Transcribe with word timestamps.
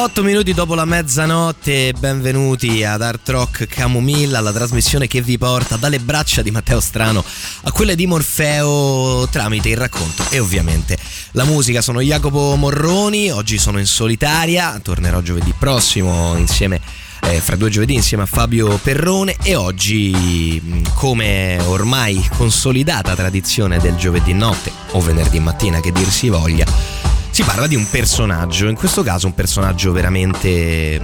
Otto 0.00 0.22
minuti 0.22 0.54
dopo 0.54 0.76
la 0.76 0.84
mezzanotte, 0.84 1.92
benvenuti 1.98 2.84
ad 2.84 3.02
Art 3.02 3.28
Rock 3.30 3.66
Camomilla, 3.66 4.38
la 4.38 4.52
trasmissione 4.52 5.08
che 5.08 5.20
vi 5.20 5.36
porta 5.36 5.74
dalle 5.74 5.98
braccia 5.98 6.40
di 6.40 6.52
Matteo 6.52 6.78
Strano 6.78 7.24
a 7.62 7.72
quelle 7.72 7.96
di 7.96 8.06
Morfeo 8.06 9.26
tramite 9.28 9.70
il 9.70 9.76
racconto 9.76 10.22
e 10.30 10.38
ovviamente 10.38 10.96
la 11.32 11.42
musica. 11.42 11.80
Sono 11.80 12.00
Jacopo 12.00 12.54
Morroni, 12.54 13.32
oggi 13.32 13.58
sono 13.58 13.80
in 13.80 13.86
solitaria, 13.86 14.78
tornerò 14.80 15.20
giovedì 15.20 15.52
prossimo 15.58 16.36
insieme 16.36 16.80
eh, 17.22 17.40
fra 17.40 17.56
due 17.56 17.68
giovedì 17.68 17.94
insieme 17.94 18.22
a 18.22 18.26
Fabio 18.26 18.78
Perrone 18.80 19.34
e 19.42 19.56
oggi 19.56 20.84
come 20.94 21.58
ormai 21.66 22.24
consolidata 22.36 23.16
tradizione 23.16 23.80
del 23.80 23.96
giovedì 23.96 24.32
notte 24.32 24.70
o 24.92 25.00
venerdì 25.00 25.40
mattina 25.40 25.80
che 25.80 25.90
dir 25.90 26.08
si 26.08 26.28
voglia 26.28 27.17
si 27.38 27.44
parla 27.44 27.68
di 27.68 27.76
un 27.76 27.88
personaggio, 27.88 28.66
in 28.66 28.74
questo 28.74 29.04
caso 29.04 29.28
un 29.28 29.32
personaggio 29.32 29.92
veramente 29.92 31.00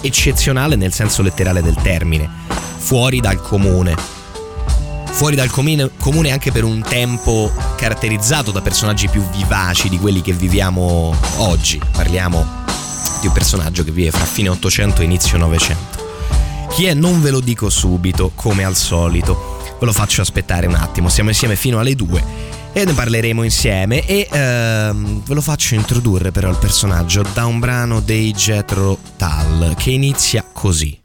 eccezionale 0.00 0.76
nel 0.76 0.94
senso 0.94 1.20
letterale 1.20 1.60
del 1.60 1.74
termine, 1.74 2.26
fuori 2.78 3.20
dal 3.20 3.38
comune. 3.38 3.94
Fuori 5.10 5.36
dal 5.36 5.50
comune 5.50 6.30
anche 6.30 6.50
per 6.50 6.64
un 6.64 6.80
tempo 6.80 7.52
caratterizzato 7.76 8.50
da 8.50 8.62
personaggi 8.62 9.08
più 9.08 9.22
vivaci 9.28 9.90
di 9.90 9.98
quelli 9.98 10.22
che 10.22 10.32
viviamo 10.32 11.14
oggi. 11.36 11.78
Parliamo 11.92 12.64
di 13.20 13.26
un 13.26 13.32
personaggio 13.34 13.84
che 13.84 13.90
vive 13.90 14.12
fra 14.12 14.24
fine 14.24 14.48
800 14.48 15.02
e 15.02 15.04
inizio 15.04 15.36
900. 15.36 15.98
Chi 16.70 16.86
è 16.86 16.94
non 16.94 17.20
ve 17.20 17.28
lo 17.28 17.40
dico 17.40 17.68
subito, 17.68 18.32
come 18.34 18.64
al 18.64 18.74
solito. 18.74 19.58
Ve 19.78 19.84
lo 19.84 19.92
faccio 19.92 20.22
aspettare 20.22 20.66
un 20.66 20.76
attimo, 20.76 21.10
siamo 21.10 21.28
insieme 21.28 21.56
fino 21.56 21.78
alle 21.78 21.94
2 21.94 22.59
e 22.72 22.84
ne 22.84 22.92
parleremo 22.92 23.42
insieme 23.42 24.06
e 24.06 24.28
ehm, 24.30 25.22
ve 25.24 25.34
lo 25.34 25.40
faccio 25.40 25.74
introdurre 25.74 26.30
però 26.30 26.50
il 26.50 26.58
personaggio 26.58 27.24
da 27.32 27.46
un 27.46 27.58
brano 27.58 28.00
dei 28.00 28.32
Jetro 28.32 28.98
Tull 29.16 29.74
che 29.76 29.90
inizia 29.90 30.44
così. 30.52 31.00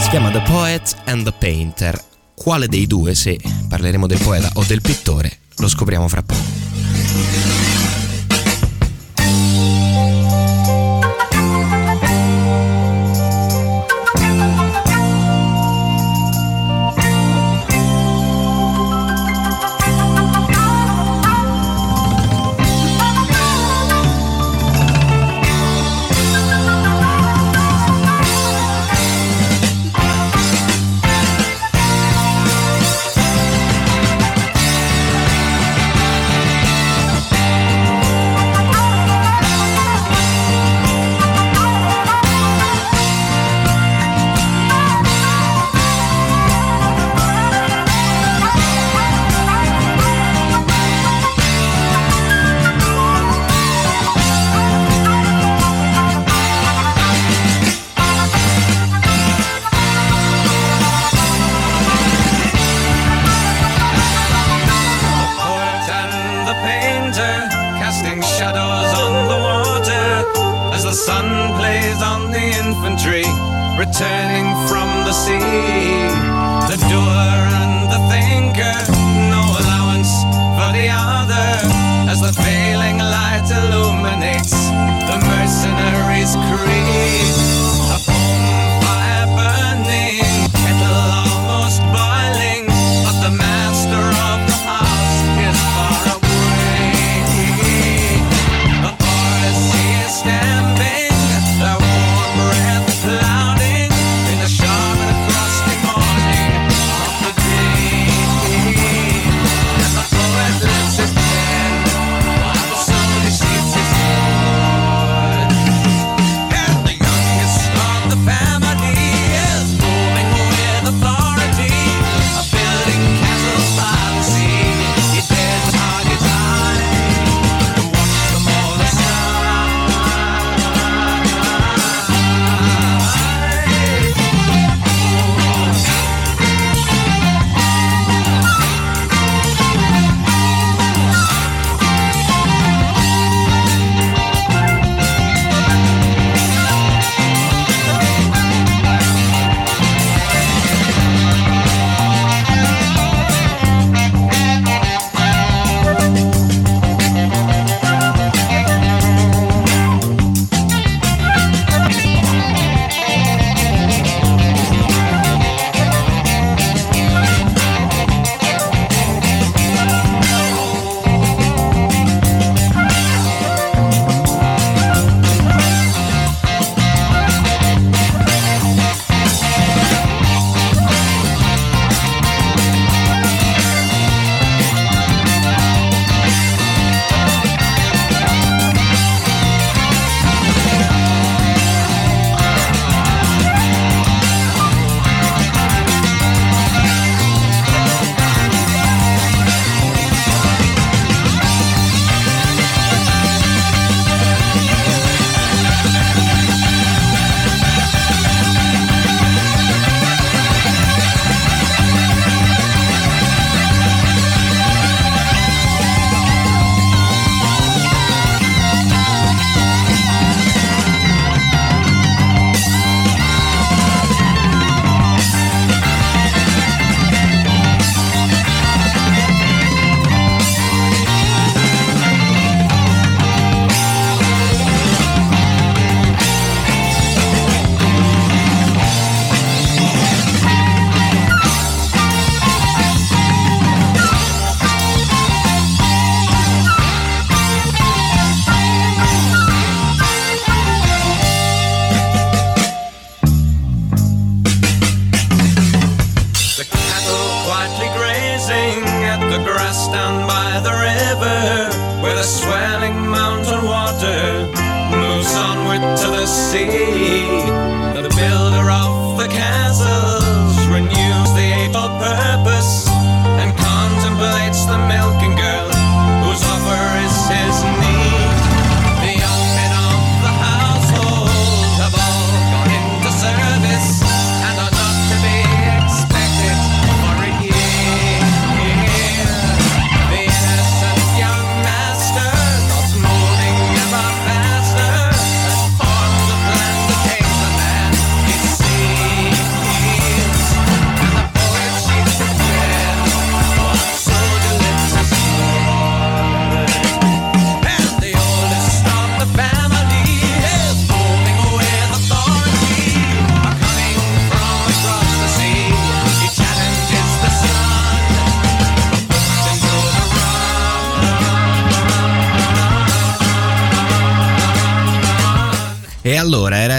Si 0.00 0.08
chiama 0.10 0.30
The 0.30 0.42
Poet 0.42 0.96
and 1.04 1.24
the 1.24 1.32
Painter. 1.32 2.04
Quale 2.34 2.68
dei 2.68 2.86
due, 2.86 3.14
se 3.14 3.38
parleremo 3.68 4.06
del 4.06 4.20
poeta 4.22 4.50
o 4.54 4.64
del 4.64 4.80
pittore, 4.80 5.38
lo 5.56 5.68
scopriamo 5.68 6.06
fra 6.06 6.22
poco. 6.22 7.47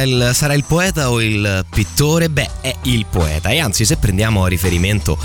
Allora, 0.01 0.29
il, 0.29 0.35
sarà 0.35 0.53
il 0.53 0.63
poeta 0.63 1.09
o 1.09 1.21
il 1.21 1.65
pittore? 1.69 2.29
Beh, 2.29 2.49
è 2.61 2.75
il 2.83 3.05
poeta. 3.05 3.49
E 3.49 3.59
anzi, 3.59 3.85
se 3.85 3.97
prendiamo 3.97 4.43
a 4.43 4.47
riferimento 4.47 5.17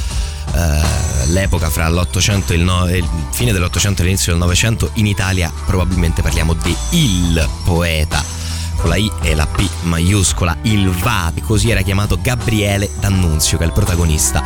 eh, 0.54 1.26
l'epoca 1.26 1.70
fra 1.70 1.88
l'Ottocento 1.88 2.52
e 2.52 2.56
il, 2.56 2.62
no, 2.62 2.88
il, 2.88 3.06
fine 3.30 3.52
dell'Ottocento 3.52 4.02
e 4.02 4.04
l'inizio 4.06 4.32
del 4.32 4.40
Novecento, 4.40 4.90
in 4.94 5.06
Italia 5.06 5.52
probabilmente 5.66 6.22
parliamo 6.22 6.54
di 6.54 6.76
il 6.90 7.48
poeta 7.64 8.42
con 8.76 8.90
la 8.90 8.96
I 8.96 9.10
e 9.22 9.34
la 9.34 9.46
P 9.46 9.66
maiuscola, 9.82 10.58
il 10.62 10.90
Vati, 10.90 11.40
così 11.40 11.70
era 11.70 11.80
chiamato 11.82 12.18
Gabriele 12.20 12.90
D'Annunzio, 13.00 13.56
che 13.56 13.64
è 13.64 13.66
il 13.66 13.72
protagonista 13.72 14.42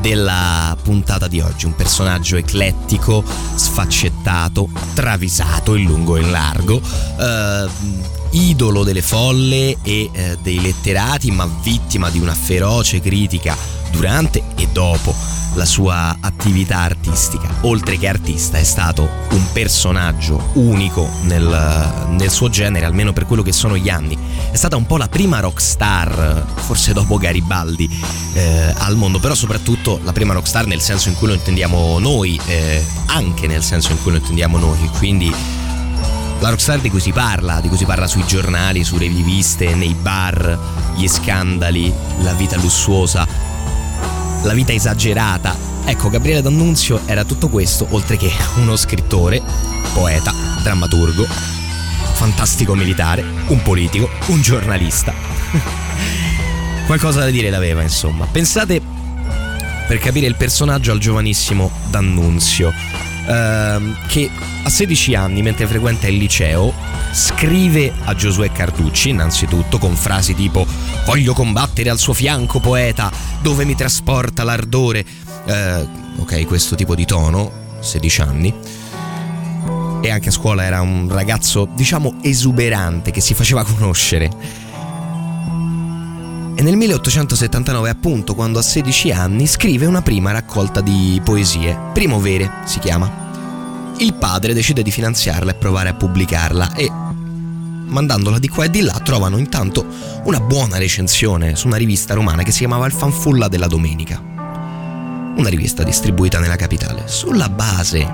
della 0.00 0.74
puntata 0.82 1.28
di 1.28 1.40
oggi, 1.40 1.66
un 1.66 1.74
personaggio 1.74 2.36
eclettico, 2.36 3.22
sfaccettato, 3.54 4.70
travisato 4.94 5.74
in 5.74 5.84
lungo 5.84 6.16
e 6.16 6.20
in 6.20 6.30
largo, 6.30 6.80
eh, 7.18 7.68
idolo 8.32 8.84
delle 8.84 9.02
folle 9.02 9.76
e 9.82 10.10
eh, 10.12 10.38
dei 10.40 10.60
letterati, 10.60 11.30
ma 11.30 11.48
vittima 11.62 12.10
di 12.10 12.18
una 12.18 12.34
feroce 12.34 13.00
critica 13.00 13.56
durante 13.90 14.42
e 14.56 14.68
dopo 14.72 15.14
la 15.54 15.64
sua 15.64 16.16
attività 16.20 16.78
artistica. 16.78 17.48
Oltre 17.62 17.98
che 17.98 18.08
artista 18.08 18.58
è 18.58 18.64
stato 18.64 19.08
un 19.30 19.52
personaggio 19.52 20.50
unico 20.54 21.08
nel, 21.22 22.06
nel, 22.08 22.30
suo 22.30 22.48
genere, 22.48 22.86
almeno 22.86 23.12
per 23.12 23.26
quello 23.26 23.42
che 23.42 23.52
sono 23.52 23.76
gli 23.76 23.88
anni. 23.88 24.16
È 24.50 24.56
stata 24.56 24.76
un 24.76 24.86
po' 24.86 24.96
la 24.96 25.08
prima 25.08 25.40
rockstar, 25.40 26.44
forse 26.54 26.92
dopo 26.92 27.18
Garibaldi, 27.18 27.88
eh, 28.32 28.74
al 28.78 28.96
mondo, 28.96 29.18
però 29.18 29.34
soprattutto 29.34 30.00
la 30.02 30.12
prima 30.12 30.32
rockstar 30.32 30.66
nel 30.66 30.80
senso 30.80 31.08
in 31.08 31.16
cui 31.16 31.28
lo 31.28 31.34
intendiamo 31.34 31.98
noi, 31.98 32.40
eh, 32.46 32.82
anche 33.06 33.46
nel 33.46 33.62
senso 33.62 33.92
in 33.92 34.00
cui 34.02 34.12
lo 34.12 34.18
intendiamo 34.18 34.58
noi. 34.58 34.88
Quindi 34.96 35.32
la 36.42 36.50
rockstar 36.50 36.80
di 36.80 36.90
cui 36.90 37.00
si 37.00 37.12
parla, 37.12 37.60
di 37.60 37.68
cui 37.68 37.76
si 37.76 37.84
parla 37.84 38.06
sui 38.06 38.26
giornali, 38.26 38.84
sulle 38.84 39.06
riviste, 39.06 39.74
nei 39.74 39.94
bar, 39.94 40.58
gli 40.96 41.08
scandali, 41.08 41.92
la 42.22 42.32
vita 42.34 42.56
lussuosa 42.56 43.52
la 44.44 44.54
vita 44.54 44.72
esagerata. 44.72 45.56
Ecco, 45.84 46.08
Gabriele 46.08 46.42
D'Annunzio 46.42 47.00
era 47.06 47.24
tutto 47.24 47.48
questo, 47.48 47.86
oltre 47.90 48.16
che 48.16 48.30
uno 48.56 48.76
scrittore, 48.76 49.42
poeta, 49.92 50.32
drammaturgo, 50.62 51.26
fantastico 52.12 52.74
militare, 52.74 53.24
un 53.48 53.62
politico, 53.62 54.08
un 54.26 54.40
giornalista. 54.40 55.12
Qualcosa 56.86 57.20
da 57.20 57.30
dire 57.30 57.50
l'aveva, 57.50 57.82
insomma. 57.82 58.26
Pensate, 58.26 58.80
per 59.86 59.98
capire 59.98 60.26
il 60.26 60.36
personaggio, 60.36 60.92
al 60.92 60.98
giovanissimo 60.98 61.70
D'Annunzio, 61.90 62.72
ehm, 63.26 63.96
che 64.06 64.30
a 64.62 64.68
16 64.68 65.14
anni, 65.14 65.42
mentre 65.42 65.66
frequenta 65.66 66.06
il 66.06 66.16
liceo, 66.16 66.72
scrive 67.12 67.92
a 68.04 68.14
Giosuè 68.14 68.50
Carducci, 68.52 69.10
innanzitutto, 69.10 69.78
con 69.78 69.96
frasi 69.96 70.34
tipo 70.34 70.66
Voglio 71.04 71.32
combattere 71.32 71.90
al 71.90 71.98
suo 71.98 72.12
fianco, 72.12 72.60
poeta, 72.60 73.10
dove 73.40 73.64
mi 73.64 73.74
trasporta 73.74 74.44
l'ardore. 74.44 75.04
Eh, 75.44 75.88
ok, 76.16 76.46
questo 76.46 76.76
tipo 76.76 76.94
di 76.94 77.04
tono, 77.04 77.50
16 77.80 78.20
anni. 78.20 78.54
E 80.00 80.10
anche 80.10 80.28
a 80.28 80.32
scuola 80.32 80.64
era 80.64 80.80
un 80.80 81.08
ragazzo, 81.10 81.68
diciamo, 81.74 82.18
esuberante, 82.22 83.10
che 83.10 83.20
si 83.20 83.34
faceva 83.34 83.64
conoscere. 83.64 84.30
E 86.54 86.62
nel 86.62 86.76
1879, 86.76 87.88
appunto, 87.88 88.34
quando 88.34 88.58
ha 88.58 88.62
16 88.62 89.10
anni, 89.10 89.46
scrive 89.46 89.86
una 89.86 90.02
prima 90.02 90.30
raccolta 90.30 90.80
di 90.80 91.20
poesie. 91.24 91.76
Primovere 91.92 92.50
si 92.64 92.78
chiama. 92.78 93.21
Il 93.98 94.14
padre 94.14 94.54
decide 94.54 94.82
di 94.82 94.90
finanziarla 94.90 95.52
e 95.52 95.54
provare 95.54 95.90
a 95.90 95.94
pubblicarla 95.94 96.74
e 96.74 96.90
mandandola 97.92 98.38
di 98.38 98.48
qua 98.48 98.64
e 98.64 98.70
di 98.70 98.80
là 98.80 98.98
trovano 99.04 99.36
intanto 99.36 99.86
una 100.24 100.40
buona 100.40 100.78
recensione 100.78 101.54
su 101.56 101.66
una 101.66 101.76
rivista 101.76 102.14
romana 102.14 102.42
che 102.42 102.50
si 102.50 102.58
chiamava 102.60 102.86
Il 102.86 102.92
Fanfulla 102.92 103.48
della 103.48 103.66
Domenica. 103.66 104.20
Una 104.20 105.48
rivista 105.48 105.82
distribuita 105.82 106.40
nella 106.40 106.56
capitale. 106.56 107.04
Sulla 107.06 107.48
base 107.48 108.06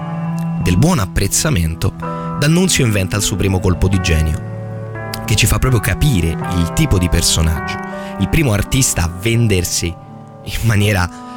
del 0.62 0.76
buon 0.76 0.99
apprezzamento, 0.99 1.94
D'Annunzio 2.38 2.85
inventa 2.85 3.16
il 3.16 3.23
suo 3.23 3.37
primo 3.37 3.61
colpo 3.61 3.88
di 3.88 4.00
genio, 4.00 5.20
che 5.25 5.35
ci 5.35 5.47
fa 5.47 5.58
proprio 5.58 5.80
capire 5.80 6.28
il 6.56 6.73
tipo 6.75 6.99
di 6.99 7.08
personaggio, 7.08 7.78
il 8.20 8.28
primo 8.28 8.52
artista 8.52 9.04
a 9.04 9.11
vendersi 9.20 9.87
in 9.87 10.58
maniera 10.62 11.27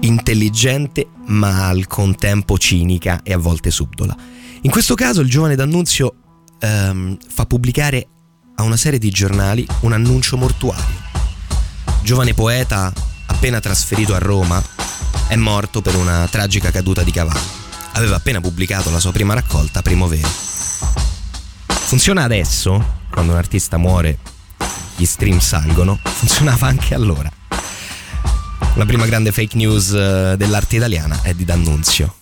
intelligente 0.00 1.08
ma 1.26 1.68
al 1.68 1.86
contempo 1.86 2.58
cinica 2.58 3.20
e 3.22 3.32
a 3.32 3.38
volte 3.38 3.70
subdola. 3.70 4.16
In 4.62 4.70
questo 4.70 4.94
caso 4.94 5.20
il 5.20 5.28
giovane 5.28 5.56
D'Annunzio 5.56 6.14
ehm, 6.58 7.16
fa 7.28 7.46
pubblicare 7.46 8.06
a 8.56 8.62
una 8.62 8.76
serie 8.76 8.98
di 8.98 9.10
giornali 9.10 9.66
un 9.80 9.92
annuncio 9.92 10.36
mortuario. 10.36 11.08
Giovane 12.02 12.34
poeta 12.34 12.92
appena 13.26 13.60
trasferito 13.60 14.14
a 14.14 14.18
Roma 14.18 14.62
è 15.28 15.36
morto 15.36 15.80
per 15.80 15.96
una 15.96 16.26
tragica 16.28 16.70
caduta 16.70 17.02
di 17.02 17.10
cavallo. 17.10 17.58
Aveva 17.92 18.16
appena 18.16 18.40
pubblicato 18.40 18.90
la 18.90 19.00
sua 19.00 19.12
prima 19.12 19.34
raccolta, 19.34 19.82
Primavera. 19.82 20.28
Funziona 20.28 22.22
adesso, 22.22 22.98
quando 23.10 23.32
un 23.32 23.38
artista 23.38 23.76
muore, 23.76 24.18
gli 24.96 25.04
stream 25.04 25.38
salgono, 25.38 25.98
funzionava 26.02 26.66
anche 26.66 26.94
allora. 26.94 27.30
La 28.74 28.86
prima 28.86 29.04
grande 29.04 29.32
fake 29.32 29.56
news 29.56 29.92
eh, 29.92 30.34
dell'arte 30.36 30.76
italiana 30.76 31.20
è 31.22 31.34
di 31.34 31.44
D'Annunzio. 31.44 32.19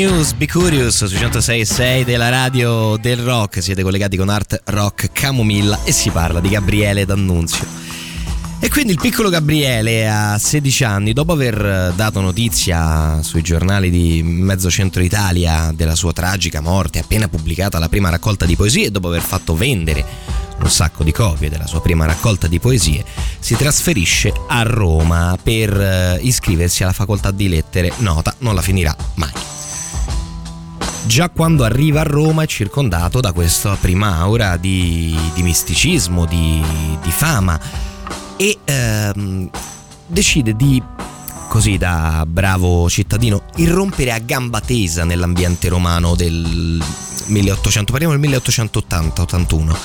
News, 0.00 0.32
Be 0.32 0.48
Curious 0.48 1.04
su 1.04 1.14
106.6 1.14 2.04
della 2.04 2.30
radio 2.30 2.96
del 2.96 3.18
rock. 3.18 3.62
Siete 3.62 3.82
collegati 3.82 4.16
con 4.16 4.30
Art 4.30 4.62
Rock 4.64 5.12
Camomilla 5.12 5.80
e 5.84 5.92
si 5.92 6.08
parla 6.08 6.40
di 6.40 6.48
Gabriele 6.48 7.04
D'Annunzio. 7.04 7.66
E 8.60 8.70
quindi 8.70 8.92
il 8.92 8.98
piccolo 8.98 9.28
Gabriele 9.28 10.08
a 10.08 10.38
16 10.38 10.84
anni, 10.84 11.12
dopo 11.12 11.32
aver 11.32 11.92
dato 11.94 12.22
notizia 12.22 13.22
sui 13.22 13.42
giornali 13.42 13.90
di 13.90 14.22
mezzo 14.22 14.70
centro 14.70 15.02
Italia 15.02 15.70
della 15.74 15.94
sua 15.94 16.14
tragica 16.14 16.62
morte, 16.62 17.00
appena 17.00 17.28
pubblicata 17.28 17.78
la 17.78 17.90
prima 17.90 18.08
raccolta 18.08 18.46
di 18.46 18.56
poesie 18.56 18.86
e 18.86 18.90
dopo 18.90 19.08
aver 19.08 19.20
fatto 19.20 19.54
vendere 19.54 20.02
un 20.62 20.70
sacco 20.70 21.04
di 21.04 21.12
copie 21.12 21.50
della 21.50 21.66
sua 21.66 21.82
prima 21.82 22.06
raccolta 22.06 22.46
di 22.46 22.58
poesie, 22.58 23.04
si 23.38 23.54
trasferisce 23.54 24.32
a 24.48 24.62
Roma 24.62 25.36
per 25.42 25.78
eh, 25.78 26.18
iscriversi 26.22 26.84
alla 26.84 26.94
facoltà 26.94 27.30
di 27.30 27.50
lettere. 27.50 27.92
Nota, 27.98 28.34
non 28.38 28.54
la 28.54 28.62
finirà 28.62 28.96
mai 29.16 29.58
già 31.06 31.28
quando 31.30 31.64
arriva 31.64 32.00
a 32.00 32.04
Roma 32.04 32.42
è 32.42 32.46
circondato 32.46 33.20
da 33.20 33.32
questa 33.32 33.76
prima 33.76 34.16
aura 34.16 34.56
di, 34.56 35.16
di 35.34 35.42
misticismo, 35.42 36.26
di, 36.26 36.62
di, 37.02 37.10
fama 37.10 37.58
e 38.36 38.58
ehm, 38.64 39.50
decide 40.06 40.54
di, 40.54 40.82
così 41.48 41.78
da 41.78 42.24
bravo 42.26 42.88
cittadino, 42.88 43.42
irrompere 43.56 44.12
a 44.12 44.18
gamba 44.18 44.60
tesa 44.60 45.04
nell'ambiente 45.04 45.68
romano 45.68 46.14
del 46.14 46.82
1800, 47.26 47.92
parliamo 47.92 48.16
del 48.16 48.30
1880-81. 48.30 49.76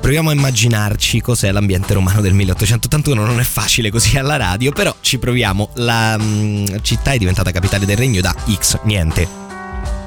Proviamo 0.00 0.30
a 0.30 0.32
immaginarci 0.32 1.20
cos'è 1.20 1.52
l'ambiente 1.52 1.92
romano 1.92 2.22
del 2.22 2.32
1881, 2.32 3.24
non 3.24 3.38
è 3.38 3.44
facile 3.44 3.90
così 3.90 4.16
alla 4.16 4.36
radio, 4.36 4.72
però 4.72 4.94
ci 5.00 5.18
proviamo. 5.18 5.70
La 5.74 6.16
mh, 6.16 6.22
mm, 6.22 6.64
città 6.80 7.12
è 7.12 7.18
diventata 7.18 7.50
capitale 7.50 7.84
del 7.84 7.98
regno 7.98 8.22
da 8.22 8.34
X, 8.50 8.80
niente, 8.84 9.49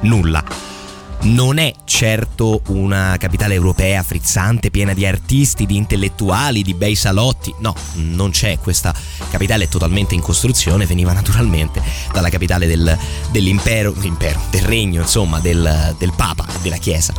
nulla. 0.03 0.43
Non 1.23 1.57
è 1.57 1.73
certo 1.85 2.61
una 2.67 3.15
capitale 3.17 3.53
europea 3.53 4.03
frizzante, 4.03 4.71
piena 4.71 4.93
di 4.93 5.05
artisti, 5.05 5.65
di 5.65 5.77
intellettuali, 5.77 6.63
di 6.63 6.73
bei 6.73 6.95
salotti. 6.95 7.53
No, 7.59 7.73
non 7.93 8.31
c'è. 8.31 8.59
Questa 8.59 8.93
capitale 9.29 9.63
è 9.63 9.67
totalmente 9.69 10.15
in 10.15 10.21
costruzione. 10.21 10.85
Veniva 10.85 11.13
naturalmente 11.13 11.81
dalla 12.11 12.27
capitale 12.29 12.67
del, 12.67 12.97
dell'impero, 13.31 13.93
l'impero, 13.99 14.41
del 14.49 14.63
regno, 14.63 15.01
insomma, 15.01 15.39
del, 15.39 15.95
del 15.97 16.11
Papa 16.13 16.45
e 16.45 16.61
della 16.61 16.75
Chiesa. 16.77 17.13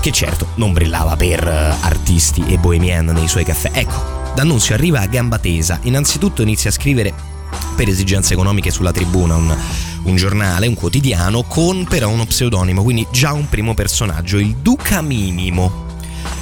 Che 0.00 0.10
certo 0.10 0.48
non 0.56 0.72
brillava 0.72 1.14
per 1.14 1.46
eh, 1.46 1.76
artisti 1.80 2.44
e 2.48 2.58
bohemian 2.58 3.06
nei 3.06 3.28
suoi 3.28 3.44
caffè. 3.44 3.70
Ecco, 3.72 4.32
D'Annunzio 4.34 4.74
arriva 4.74 4.98
a 4.98 5.06
gamba 5.06 5.38
tesa. 5.38 5.78
Innanzitutto 5.82 6.42
inizia 6.42 6.70
a 6.70 6.72
scrivere 6.72 7.14
per 7.76 7.88
esigenze 7.88 8.34
economiche 8.34 8.70
sulla 8.70 8.92
tribuna 8.92 9.36
un 9.36 9.56
un 10.04 10.16
giornale, 10.16 10.66
un 10.66 10.74
quotidiano, 10.74 11.42
con 11.44 11.84
però 11.84 12.08
uno 12.08 12.26
pseudonimo, 12.26 12.82
quindi 12.82 13.06
già 13.10 13.32
un 13.32 13.48
primo 13.48 13.74
personaggio, 13.74 14.38
il 14.38 14.56
Duca 14.56 15.00
Minimo. 15.00 15.82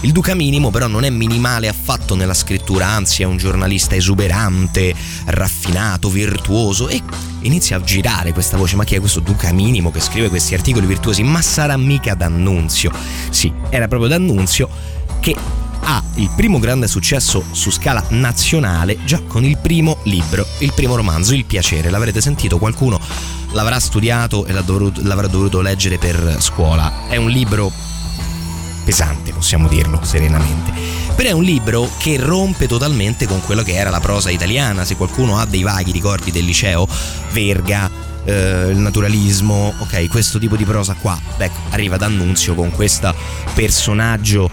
Il 0.00 0.12
Duca 0.12 0.35
Minimo 0.35 0.71
però 0.71 0.88
non 0.88 1.04
è 1.04 1.11
minimale 1.11 1.69
affatto 1.69 2.14
nella 2.16 2.35
scrittura, 2.35 2.87
anzi 2.87 3.23
è 3.23 3.25
un 3.25 3.37
giornalista 3.37 3.95
esuberante, 3.95 4.95
raffinato, 5.26 6.09
virtuoso 6.09 6.88
e 6.88 7.00
inizia 7.42 7.76
a 7.76 7.81
girare 7.81 8.33
questa 8.33 8.57
voce, 8.57 8.75
ma 8.75 8.85
chi 8.85 8.97
è 8.97 9.00
questo 9.00 9.21
Duca 9.21 9.52
Minimo 9.52 9.92
che 9.92 10.00
scrive 10.00 10.28
questi 10.28 10.54
articoli 10.54 10.87
virtuosi? 10.87 11.23
Ma 11.23 11.40
sarà 11.40 11.76
mica 11.76 12.14
D'Annunzio? 12.14 12.90
Sì, 13.31 13.52
era 13.71 13.87
proprio 13.87 14.09
D'Annunzio 14.09 14.69
che 15.21 15.37
ha 15.84 16.02
il 16.14 16.30
primo 16.36 16.58
grande 16.58 16.86
successo 16.86 17.44
su 17.50 17.70
scala 17.70 18.04
nazionale 18.10 18.98
già 19.04 19.20
con 19.26 19.44
il 19.44 19.58
primo 19.58 19.98
libro, 20.04 20.46
il 20.58 20.72
primo 20.74 20.96
romanzo, 20.96 21.34
Il 21.34 21.44
piacere. 21.44 21.90
L'avrete 21.90 22.20
sentito 22.20 22.58
qualcuno 22.58 23.00
l'avrà 23.52 23.78
studiato 23.78 24.46
e 24.46 24.52
l'avrà 24.52 25.26
dovuto 25.26 25.60
leggere 25.60 25.98
per 25.98 26.36
scuola. 26.40 27.08
È 27.08 27.16
un 27.16 27.28
libro 27.28 27.70
pesante, 28.84 29.32
possiamo 29.32 29.68
dirlo 29.68 30.00
serenamente. 30.02 30.72
Però 31.14 31.28
è 31.28 31.32
un 31.32 31.42
libro 31.42 31.88
che 31.99 32.16
rompe 32.16 32.66
totalmente 32.66 33.26
con 33.26 33.40
quello 33.42 33.62
che 33.62 33.75
era 33.75 33.90
la 33.90 34.00
prosa 34.00 34.30
italiana. 34.30 34.84
Se 34.84 34.97
qualcuno 34.97 35.38
ha 35.38 35.47
dei 35.47 35.62
vaghi 35.62 35.92
ricordi 35.92 36.30
del 36.30 36.45
liceo, 36.45 36.88
Verga, 37.32 37.90
eh, 38.25 38.68
il 38.71 38.78
naturalismo, 38.78 39.75
ok, 39.78 40.08
questo 40.08 40.38
tipo 40.38 40.56
di 40.56 40.64
prosa 40.64 40.95
qua, 40.95 41.18
ecco, 41.36 41.60
arriva 41.71 41.97
D'Annunzio 41.97 42.54
con 42.54 42.71
questo 42.71 43.14
personaggio 43.54 44.50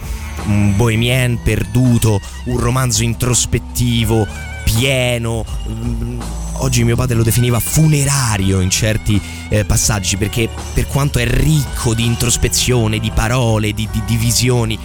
un 0.50 0.76
bohemien 0.76 1.40
perduto, 1.42 2.20
un 2.46 2.58
romanzo 2.58 3.04
introspettivo, 3.04 4.28
pieno. 4.64 5.46
Mm, 5.70 6.20
oggi 6.58 6.84
mio 6.84 6.96
padre 6.96 7.16
lo 7.16 7.24
definiva 7.24 7.60
funerario 7.60 8.60
in 8.60 8.70
certi 8.70 9.22
eh, 9.50 9.66
passaggi 9.66 10.18
perché 10.18 10.50
per 10.74 10.88
quanto 10.88 11.20
è 11.20 11.26
ricco 11.26 11.94
di 11.94 12.06
introspezione, 12.06 13.00
di 13.00 13.12
parole, 13.12 13.74
di, 13.74 13.88
di, 13.92 14.02
di 14.06 14.18
visioni, 14.18 14.78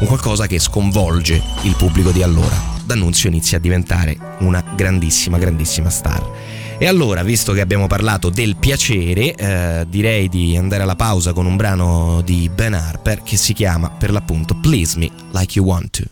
un 0.00 0.06
qualcosa 0.06 0.46
che 0.46 0.58
sconvolge 0.58 1.42
il 1.62 1.74
pubblico 1.76 2.10
di 2.10 2.22
allora. 2.22 2.68
D'Annunzio 2.84 3.28
inizia 3.28 3.58
a 3.58 3.60
diventare 3.60 4.16
una 4.38 4.64
grandissima, 4.74 5.38
grandissima 5.38 5.90
star. 5.90 6.68
E 6.82 6.86
allora, 6.86 7.22
visto 7.22 7.52
che 7.52 7.60
abbiamo 7.60 7.86
parlato 7.86 8.30
del 8.30 8.56
piacere, 8.56 9.34
eh, 9.34 9.84
direi 9.86 10.30
di 10.30 10.56
andare 10.56 10.82
alla 10.82 10.96
pausa 10.96 11.34
con 11.34 11.44
un 11.44 11.54
brano 11.54 12.22
di 12.24 12.48
Ben 12.48 12.72
Harper 12.72 13.22
che 13.22 13.36
si 13.36 13.52
chiama 13.52 13.90
per 13.90 14.10
l'appunto 14.10 14.54
Please 14.54 14.98
Me 14.98 15.10
Like 15.30 15.58
You 15.58 15.66
Want 15.66 15.90
To. 15.90 16.04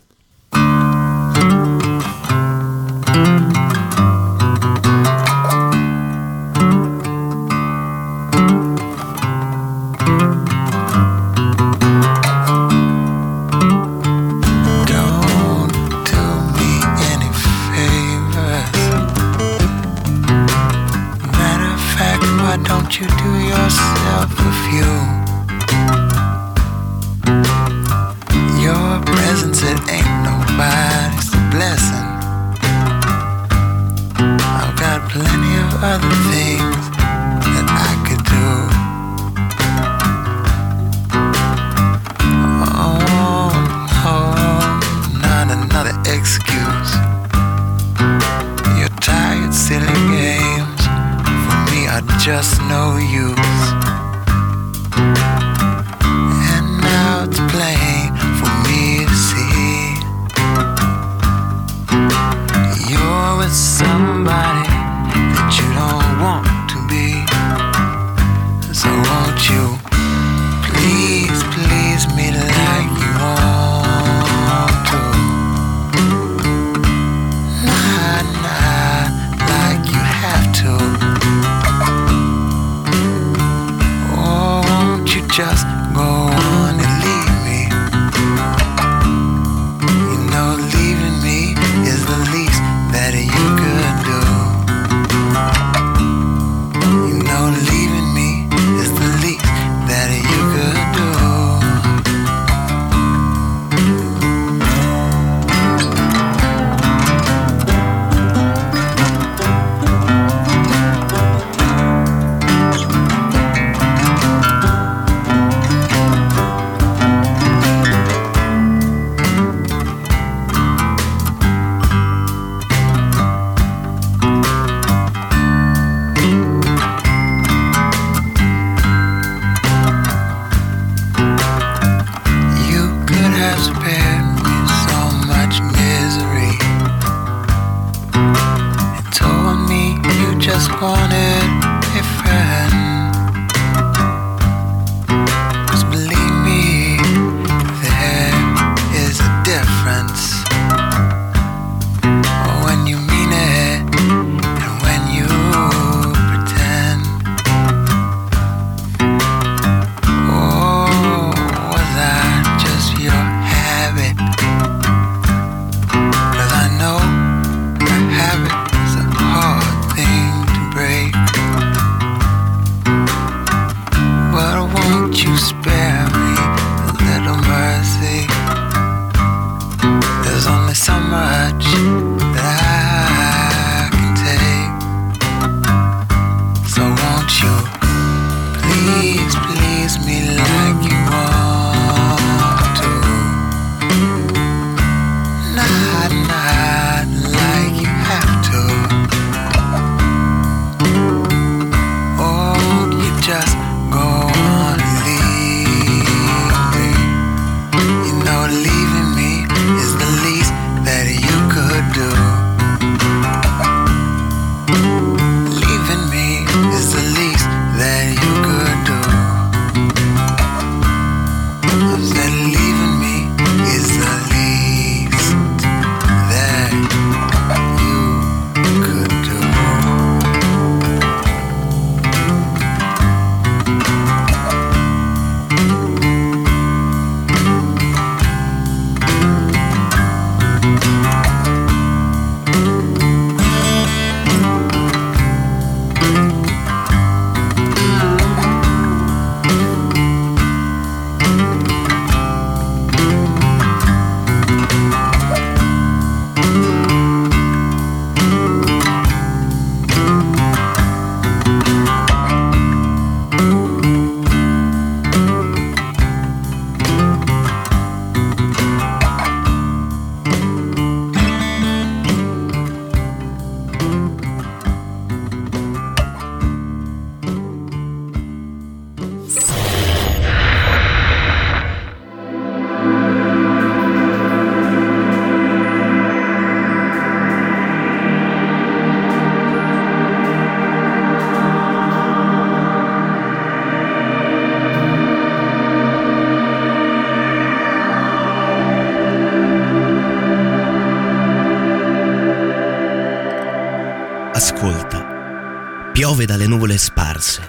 Piove 306.19 306.37
dalle 306.37 306.49
nuvole 306.49 306.77
sparse, 306.79 307.49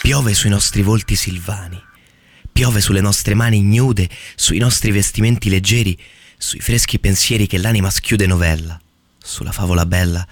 piove 0.00 0.34
sui 0.34 0.48
nostri 0.48 0.82
volti 0.82 1.16
silvani, 1.16 1.82
piove 2.52 2.80
sulle 2.80 3.00
nostre 3.00 3.34
mani 3.34 3.56
ignude, 3.56 4.08
sui 4.36 4.58
nostri 4.58 4.92
vestimenti 4.92 5.50
leggeri, 5.50 5.98
sui 6.38 6.60
freschi 6.60 7.00
pensieri 7.00 7.48
che 7.48 7.58
l'anima 7.58 7.90
schiude 7.90 8.28
novella, 8.28 8.80
sulla 9.18 9.50
favola 9.50 9.84
bella 9.84 10.24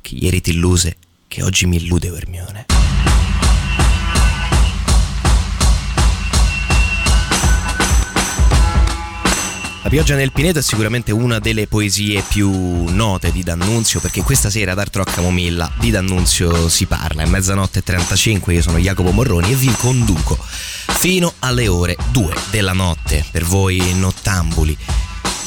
che 0.00 0.14
ieri 0.14 0.40
ti 0.40 0.52
illuse, 0.52 0.96
che 1.28 1.42
oggi 1.42 1.66
mi 1.66 1.76
illude 1.76 2.08
Ermione. 2.08 2.85
La 9.86 9.92
pioggia 9.92 10.16
nel 10.16 10.32
Pineto 10.32 10.58
è 10.58 10.62
sicuramente 10.62 11.12
una 11.12 11.38
delle 11.38 11.68
poesie 11.68 12.20
più 12.26 12.50
note 12.88 13.30
di 13.30 13.44
D'Annunzio 13.44 14.00
perché 14.00 14.20
questa 14.20 14.50
sera 14.50 14.72
ad 14.72 14.80
Art 14.80 14.96
Rock 14.96 15.14
Camomilla 15.14 15.70
di 15.78 15.92
D'Annunzio 15.92 16.68
si 16.68 16.86
parla. 16.86 17.22
È 17.22 17.26
mezzanotte 17.26 17.78
e 17.78 17.82
35, 17.84 18.52
io 18.52 18.62
sono 18.62 18.78
Jacopo 18.78 19.12
Morroni 19.12 19.52
e 19.52 19.54
vi 19.54 19.72
conduco 19.78 20.36
fino 20.40 21.34
alle 21.38 21.68
ore 21.68 21.96
2 22.10 22.34
della 22.50 22.72
notte 22.72 23.24
per 23.30 23.44
voi 23.44 23.80
nottambuli. 23.94 24.76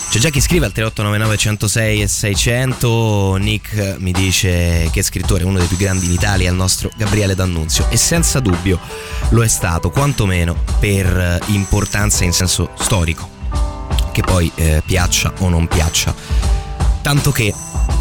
C'è 0.10 0.20
già 0.20 0.30
chi 0.30 0.40
scrive 0.40 0.68
al 0.68 0.72
3899 0.72 1.38
106 1.38 2.02
e 2.02 2.08
600, 2.08 3.36
Nick 3.42 3.98
mi 4.00 4.14
dice 4.14 4.90
che 4.94 5.04
scrittore 5.04 5.44
è 5.44 5.46
uno 5.46 5.58
dei 5.58 5.68
più 5.68 5.76
grandi 5.76 6.06
in 6.06 6.14
Italia, 6.14 6.50
il 6.50 6.56
nostro 6.56 6.90
Gabriele 6.96 7.36
D'Annunzio 7.36 7.88
e 7.90 7.98
senza 7.98 8.40
dubbio 8.40 8.80
lo 9.32 9.44
è 9.44 9.50
stato, 9.50 9.90
quantomeno 9.90 10.64
per 10.80 11.42
importanza 11.48 12.24
in 12.24 12.32
senso 12.32 12.70
storico 12.80 13.39
che 14.20 14.22
poi 14.22 14.52
eh, 14.56 14.84
piaccia 14.86 15.32
o 15.40 15.50
non 15.50 15.68
piaccia. 15.68 16.14
Tanto 17.02 17.32
che 17.32 17.54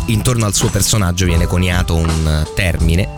intorno 0.07 0.47
al 0.47 0.55
suo 0.55 0.69
personaggio 0.69 1.25
viene 1.25 1.47
coniato 1.47 1.95
un 1.95 2.45
termine 2.57 3.09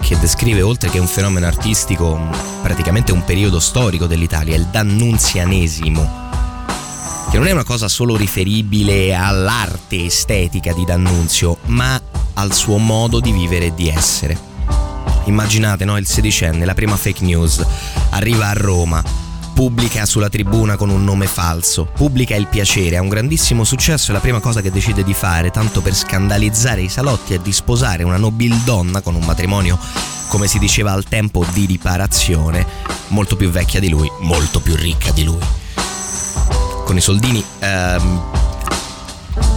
che 0.00 0.18
descrive 0.18 0.62
oltre 0.62 0.88
che 0.88 0.98
un 0.98 1.06
fenomeno 1.06 1.46
artistico 1.46 2.18
praticamente 2.62 3.12
un 3.12 3.24
periodo 3.24 3.60
storico 3.60 4.06
dell'Italia, 4.06 4.56
il 4.56 4.68
dannunzianesimo, 4.68 6.28
che 7.30 7.36
non 7.36 7.46
è 7.46 7.50
una 7.50 7.64
cosa 7.64 7.88
solo 7.88 8.16
riferibile 8.16 9.14
all'arte 9.14 10.06
estetica 10.06 10.72
di 10.72 10.86
D'Annunzio, 10.86 11.58
ma 11.66 12.00
al 12.34 12.54
suo 12.54 12.78
modo 12.78 13.20
di 13.20 13.32
vivere 13.32 13.66
e 13.66 13.74
di 13.74 13.90
essere. 13.90 14.38
Immaginate, 15.24 15.84
no, 15.84 15.98
il 15.98 16.06
sedicenne, 16.06 16.64
la 16.64 16.74
prima 16.74 16.96
fake 16.96 17.22
news, 17.22 17.62
arriva 18.10 18.48
a 18.48 18.54
Roma, 18.54 19.04
pubblica 19.58 20.06
sulla 20.06 20.28
tribuna 20.28 20.76
con 20.76 20.88
un 20.88 21.02
nome 21.02 21.26
falso, 21.26 21.84
pubblica 21.84 22.36
il 22.36 22.46
piacere, 22.46 22.96
ha 22.96 23.02
un 23.02 23.08
grandissimo 23.08 23.64
successo 23.64 24.10
e 24.10 24.14
la 24.14 24.20
prima 24.20 24.38
cosa 24.38 24.60
che 24.60 24.70
decide 24.70 25.02
di 25.02 25.14
fare, 25.14 25.50
tanto 25.50 25.80
per 25.80 25.96
scandalizzare 25.96 26.82
i 26.82 26.88
salotti, 26.88 27.34
è 27.34 27.40
di 27.40 27.50
sposare 27.52 28.04
una 28.04 28.18
nobildonna 28.18 29.00
con 29.00 29.16
un 29.16 29.24
matrimonio, 29.24 29.76
come 30.28 30.46
si 30.46 30.60
diceva 30.60 30.92
al 30.92 31.02
tempo, 31.02 31.44
di 31.52 31.66
riparazione, 31.66 32.64
molto 33.08 33.34
più 33.34 33.50
vecchia 33.50 33.80
di 33.80 33.88
lui, 33.88 34.08
molto 34.20 34.60
più 34.60 34.76
ricca 34.76 35.10
di 35.10 35.24
lui. 35.24 35.42
Con 36.84 36.96
i 36.96 37.00
soldini 37.00 37.44
ehm, 37.58 38.22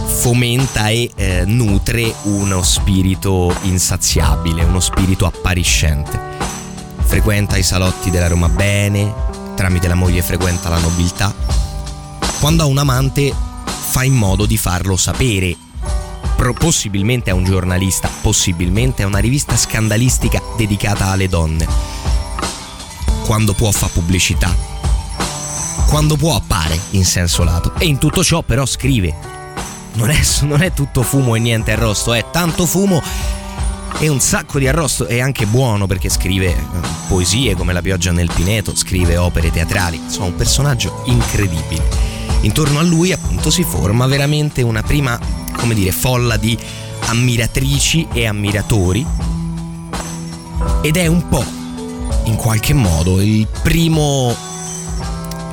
fomenta 0.04 0.88
e 0.88 1.12
eh, 1.14 1.44
nutre 1.44 2.12
uno 2.22 2.64
spirito 2.64 3.54
insaziabile, 3.62 4.64
uno 4.64 4.80
spirito 4.80 5.26
appariscente. 5.26 6.18
Frequenta 7.02 7.56
i 7.56 7.62
salotti 7.62 8.10
della 8.10 8.26
Roma 8.26 8.48
Bene, 8.48 9.30
tramite 9.62 9.86
la 9.86 9.94
moglie 9.94 10.22
frequenta 10.22 10.68
la 10.68 10.78
nobiltà, 10.78 11.32
quando 12.40 12.64
ha 12.64 12.66
un 12.66 12.78
amante 12.78 13.32
fa 13.64 14.02
in 14.02 14.12
modo 14.12 14.44
di 14.44 14.56
farlo 14.56 14.96
sapere, 14.96 15.56
possibilmente 16.58 17.30
a 17.30 17.34
un 17.34 17.44
giornalista, 17.44 18.10
possibilmente 18.22 19.04
a 19.04 19.06
una 19.06 19.20
rivista 19.20 19.56
scandalistica 19.56 20.42
dedicata 20.56 21.06
alle 21.12 21.28
donne. 21.28 21.68
Quando 23.24 23.52
può 23.52 23.70
fa 23.70 23.86
pubblicità, 23.86 24.52
quando 25.86 26.16
può 26.16 26.34
appare 26.34 26.76
in 26.90 27.04
senso 27.04 27.44
lato 27.44 27.74
e 27.78 27.84
in 27.84 27.98
tutto 27.98 28.24
ciò 28.24 28.42
però 28.42 28.66
scrive. 28.66 29.14
Non 29.92 30.10
è, 30.10 30.20
non 30.40 30.60
è 30.60 30.72
tutto 30.72 31.04
fumo 31.04 31.36
e 31.36 31.38
niente 31.38 31.70
arrosto, 31.70 32.12
è 32.14 32.24
tanto 32.32 32.66
fumo 32.66 33.00
e 33.98 34.08
un 34.08 34.20
sacco 34.20 34.58
di 34.58 34.66
arrosto 34.66 35.06
e 35.06 35.20
anche 35.20 35.46
buono 35.46 35.86
perché 35.86 36.08
scrive 36.08 36.46
eh, 36.48 36.56
poesie 37.08 37.54
come 37.54 37.72
La 37.72 37.82
pioggia 37.82 38.12
nel 38.12 38.30
pineto, 38.32 38.74
scrive 38.74 39.16
opere 39.16 39.50
teatrali, 39.50 39.96
insomma 39.96 40.26
un 40.26 40.36
personaggio 40.36 41.02
incredibile. 41.06 41.82
Intorno 42.42 42.78
a 42.78 42.82
lui 42.82 43.12
appunto 43.12 43.50
si 43.50 43.62
forma 43.62 44.06
veramente 44.06 44.62
una 44.62 44.82
prima, 44.82 45.18
come 45.56 45.74
dire, 45.74 45.92
folla 45.92 46.36
di 46.36 46.58
ammiratrici 47.06 48.08
e 48.12 48.26
ammiratori 48.26 49.06
ed 50.82 50.96
è 50.96 51.06
un 51.06 51.28
po' 51.28 51.44
in 52.24 52.36
qualche 52.36 52.74
modo 52.74 53.20
il 53.20 53.46
primo 53.62 54.34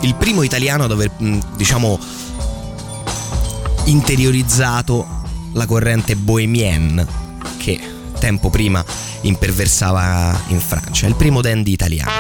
il 0.02 0.16
primo 0.16 0.44
italiano 0.44 0.86
ad 0.86 0.92
aver 0.92 1.12
diciamo 1.56 2.00
interiorizzato 3.86 5.06
la 5.54 5.66
corrente 5.66 6.16
bohemienne 6.16 7.06
che 7.58 7.80
tempo 8.20 8.50
prima 8.50 8.84
imperversava 9.22 10.40
in 10.48 10.60
Francia, 10.60 11.08
il 11.08 11.16
primo 11.16 11.42
dandy 11.42 11.72
italiano. 11.72 12.12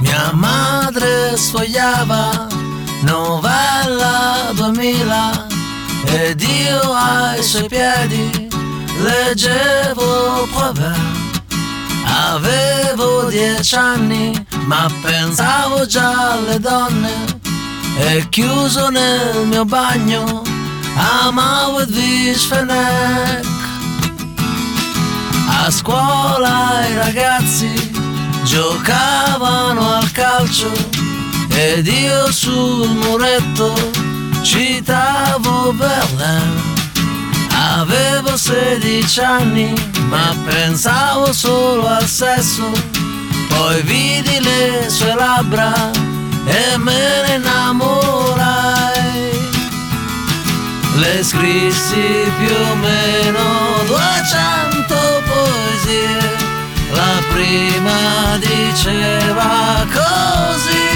Mia 0.00 0.32
madre 0.34 1.36
sfogliava 1.36 2.46
novella 3.02 4.52
2000 4.54 5.46
ed 6.04 6.40
io 6.40 6.92
ai 6.92 7.42
suoi 7.42 7.66
piedi 7.68 8.48
leggevo 9.02 10.46
Proverbe. 10.52 11.19
Avevo 12.12 13.28
dieci 13.28 13.74
anni, 13.74 14.46
ma 14.66 14.90
pensavo 15.00 15.86
già 15.86 16.32
alle 16.32 16.58
donne. 16.58 17.38
E 17.98 18.26
chiuso 18.28 18.88
nel 18.88 19.46
mio 19.46 19.64
bagno, 19.64 20.42
amavo 20.94 21.80
Edwige 21.80 22.34
Fenech. 22.38 23.46
A 25.62 25.70
scuola 25.70 26.86
i 26.88 26.94
ragazzi 26.94 27.90
giocavano 28.44 29.94
al 29.96 30.10
calcio 30.10 30.72
ed 31.50 31.86
io 31.86 32.32
sul 32.32 32.88
muretto 32.88 33.72
citavo 34.42 35.72
Verlaine. 35.76 36.79
Avevo 37.62 38.36
16 38.36 39.20
anni, 39.20 39.74
ma 40.08 40.34
pensavo 40.46 41.30
solo 41.32 41.86
al 41.86 42.06
sesso. 42.06 42.70
Poi 43.48 43.82
vidi 43.82 44.40
le 44.40 44.88
sue 44.88 45.14
labbra 45.14 45.90
e 46.46 46.78
me 46.78 47.22
ne 47.26 47.34
innamorai. 47.34 48.80
Le 50.96 51.22
scrissi 51.22 52.32
più 52.38 52.54
o 52.70 52.74
meno 52.76 53.42
200 53.86 54.94
poesie. 55.26 56.18
La 56.92 57.22
prima 57.28 58.38
diceva 58.38 59.86
così. 59.92 60.89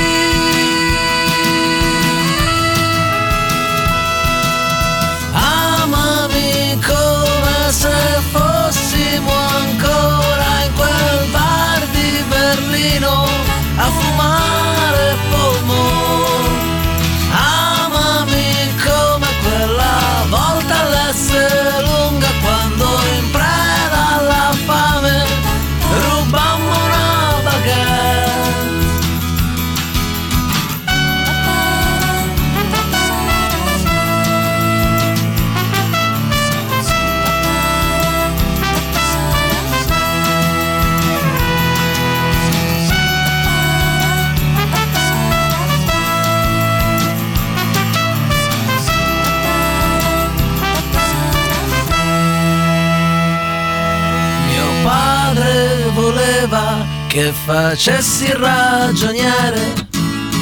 Che 57.15 57.33
facessi 57.45 58.29
ragioniere, 58.33 59.87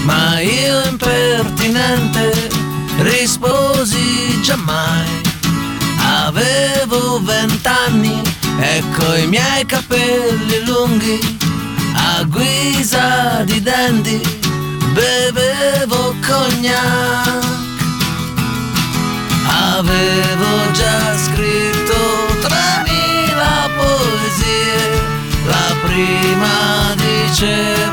ma 0.04 0.40
io 0.40 0.82
impertinente 0.88 2.48
risposi 3.00 4.40
giammai. 4.40 5.20
Avevo 5.98 7.20
vent'anni 7.22 8.22
e 8.58 8.82
coi 8.96 9.26
miei 9.26 9.66
capelli 9.66 10.64
lunghi, 10.64 11.20
a 11.94 12.24
guisa 12.24 13.42
di 13.44 13.60
dandy, 13.60 14.22
bevevo 14.94 16.14
cognac. 16.26 17.44
Avevo 19.76 20.70
già 20.72 21.18
scritto 21.18 21.71
prima 25.92 26.94
diceva 26.96 27.91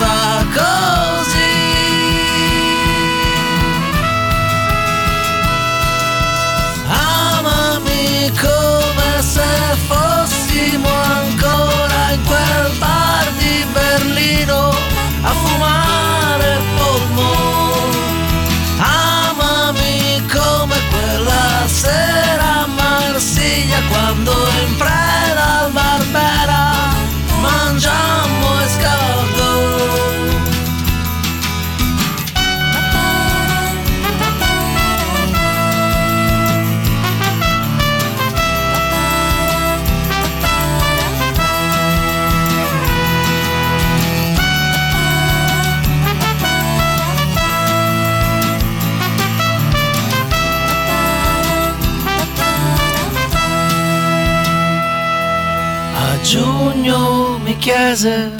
chiese 57.89 58.31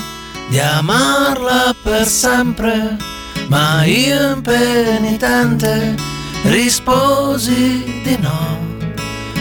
di 0.50 0.60
amarla 0.60 1.74
per 1.82 2.08
sempre, 2.08 2.96
ma 3.48 3.84
io 3.84 4.34
impenitente 4.34 5.96
risposi 6.44 8.02
di 8.04 8.16
no. 8.20 8.58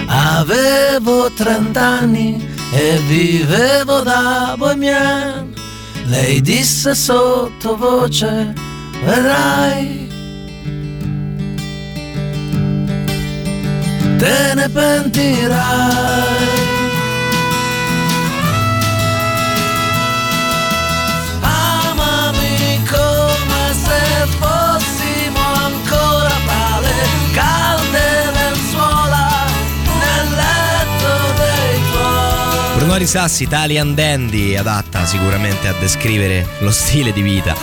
Avevo 0.06 1.30
trent'anni 1.32 2.42
e 2.72 2.98
vivevo 3.06 4.00
da 4.00 4.54
bohemian. 4.56 5.52
Lei 6.04 6.40
disse 6.40 6.94
sottovoce, 6.94 8.54
vedrai. 9.04 10.08
Te 14.16 14.54
ne 14.54 14.68
pentirai. 14.70 16.77
Fuori 32.98 33.12
Sassi, 33.12 33.44
Italian 33.44 33.94
Dandy, 33.94 34.56
adatta 34.56 35.06
sicuramente 35.06 35.68
a 35.68 35.72
descrivere 35.78 36.44
lo 36.58 36.72
stile 36.72 37.12
di 37.12 37.22
vita 37.22 37.54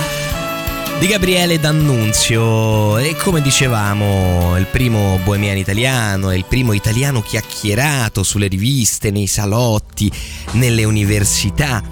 di 0.98 1.08
Gabriele 1.08 1.60
D'Annunzio. 1.60 2.98
E 3.00 3.18
come 3.18 3.42
dicevamo 3.42 4.58
il 4.58 4.66
primo 4.68 5.20
bohemiano 5.26 5.60
italiano 5.60 6.34
il 6.34 6.46
primo 6.46 6.72
italiano 6.72 7.22
chiacchierato 7.22 8.24
sulle 8.24 8.48
riviste, 8.48 9.12
nei 9.12 9.28
salotti, 9.28 10.10
nelle 10.52 10.86
università. 10.86 11.84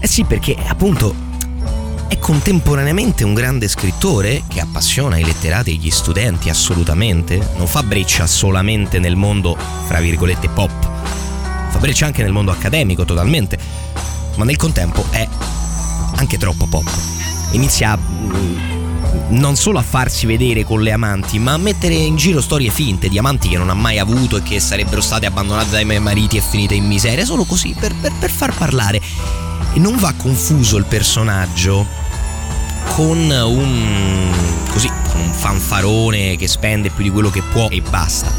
Eh 0.00 0.08
sì 0.08 0.24
perché 0.24 0.56
appunto 0.66 1.14
è 2.08 2.18
contemporaneamente 2.18 3.22
un 3.22 3.34
grande 3.34 3.68
scrittore 3.68 4.42
che 4.48 4.58
appassiona 4.58 5.16
i 5.16 5.22
letterati 5.22 5.70
e 5.70 5.74
gli 5.74 5.90
studenti 5.92 6.50
assolutamente, 6.50 7.50
non 7.56 7.68
fa 7.68 7.84
breccia 7.84 8.26
solamente 8.26 8.98
nel 8.98 9.14
mondo, 9.14 9.56
fra 9.86 10.00
virgolette, 10.00 10.48
pop, 10.48 10.90
fa 11.70 11.78
breccia 11.78 12.06
anche 12.06 12.22
nel 12.22 12.32
mondo 12.32 12.50
accademico 12.50 13.04
totalmente, 13.04 13.58
ma 14.36 14.44
nel 14.44 14.56
contempo 14.56 15.04
è 15.10 15.26
anche 16.16 16.38
troppo 16.38 16.66
pop. 16.66 16.88
Inizia 17.52 17.96
mm, 17.96 18.80
non 19.30 19.56
solo 19.56 19.78
a 19.78 19.82
farsi 19.82 20.26
vedere 20.26 20.64
con 20.64 20.82
le 20.82 20.92
amanti, 20.92 21.38
ma 21.38 21.52
a 21.52 21.58
mettere 21.58 21.94
in 21.94 22.16
giro 22.16 22.40
storie 22.40 22.70
finte 22.70 23.08
di 23.08 23.18
amanti 23.18 23.48
che 23.48 23.56
non 23.56 23.70
ha 23.70 23.74
mai 23.74 23.98
avuto 23.98 24.36
e 24.36 24.42
che 24.42 24.60
sarebbero 24.60 25.00
state 25.00 25.26
abbandonate 25.26 25.70
dai 25.70 26.00
mariti 26.00 26.36
e 26.36 26.40
finite 26.40 26.74
in 26.74 26.86
miseria, 26.86 27.24
solo 27.24 27.44
così 27.44 27.74
per, 27.78 27.94
per, 27.94 28.12
per 28.18 28.30
far 28.30 28.54
parlare. 28.54 29.00
E 29.72 29.78
non 29.78 29.96
va 29.96 30.12
confuso 30.16 30.76
il 30.76 30.84
personaggio 30.84 31.86
con 32.94 33.18
un 33.30 34.28
così 34.70 34.90
un 35.14 35.32
fanfarone 35.32 36.36
che 36.36 36.48
spende 36.48 36.90
più 36.90 37.04
di 37.04 37.10
quello 37.10 37.30
che 37.30 37.42
può 37.42 37.68
e 37.68 37.80
basta. 37.80 38.32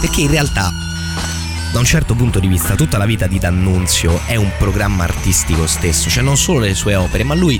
Perché 0.00 0.22
in 0.22 0.30
realtà 0.30 0.72
da 1.72 1.78
un 1.78 1.84
certo 1.86 2.14
punto 2.14 2.38
di 2.38 2.48
vista 2.48 2.74
tutta 2.74 2.98
la 2.98 3.06
vita 3.06 3.26
di 3.26 3.38
D'Annunzio 3.38 4.20
è 4.26 4.36
un 4.36 4.50
programma 4.58 5.04
artistico 5.04 5.66
stesso, 5.66 6.10
cioè 6.10 6.22
non 6.22 6.36
solo 6.36 6.58
le 6.58 6.74
sue 6.74 6.94
opere, 6.94 7.24
ma 7.24 7.34
lui 7.34 7.58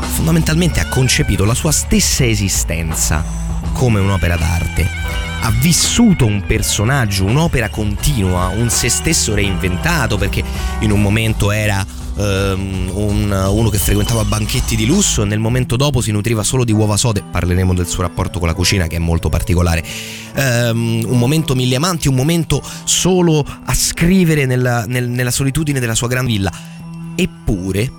fondamentalmente 0.00 0.80
ha 0.80 0.88
concepito 0.88 1.44
la 1.44 1.52
sua 1.52 1.70
stessa 1.70 2.24
esistenza 2.24 3.22
come 3.74 4.00
un'opera 4.00 4.36
d'arte. 4.36 4.88
Ha 5.40 5.50
vissuto 5.50 6.24
un 6.24 6.42
personaggio, 6.46 7.26
un'opera 7.26 7.68
continua, 7.68 8.48
un 8.48 8.70
se 8.70 8.88
stesso 8.88 9.34
reinventato 9.34 10.16
perché 10.16 10.42
in 10.80 10.90
un 10.90 11.02
momento 11.02 11.50
era 11.50 11.84
um, 12.18 12.90
un, 12.92 13.48
uno 13.50 13.68
che 13.68 13.78
frequentava 13.78 14.24
banchetti 14.24 14.76
di 14.76 14.86
lusso 14.86 15.22
e 15.22 15.24
nel 15.24 15.38
momento 15.38 15.76
dopo 15.76 16.00
si 16.00 16.10
nutriva 16.10 16.42
solo 16.42 16.64
di 16.64 16.72
uova 16.72 16.96
sode, 16.96 17.22
parleremo 17.22 17.74
del 17.74 17.86
suo 17.86 18.02
rapporto 18.02 18.38
con 18.38 18.48
la 18.48 18.54
cucina 18.54 18.86
che 18.86 18.96
è 18.96 18.98
molto 18.98 19.28
particolare, 19.28 19.84
um, 20.36 21.04
un 21.06 21.18
momento 21.18 21.54
mille 21.54 21.76
amanti, 21.76 22.08
un 22.08 22.14
momento 22.14 22.62
solo 22.84 23.44
a 23.64 23.74
scrivere 23.74 24.44
nella, 24.46 24.84
nel, 24.86 25.08
nella 25.08 25.30
solitudine 25.30 25.80
della 25.80 25.94
sua 25.94 26.08
gran 26.08 26.26
villa. 26.26 26.52
Eppure, 27.14 27.90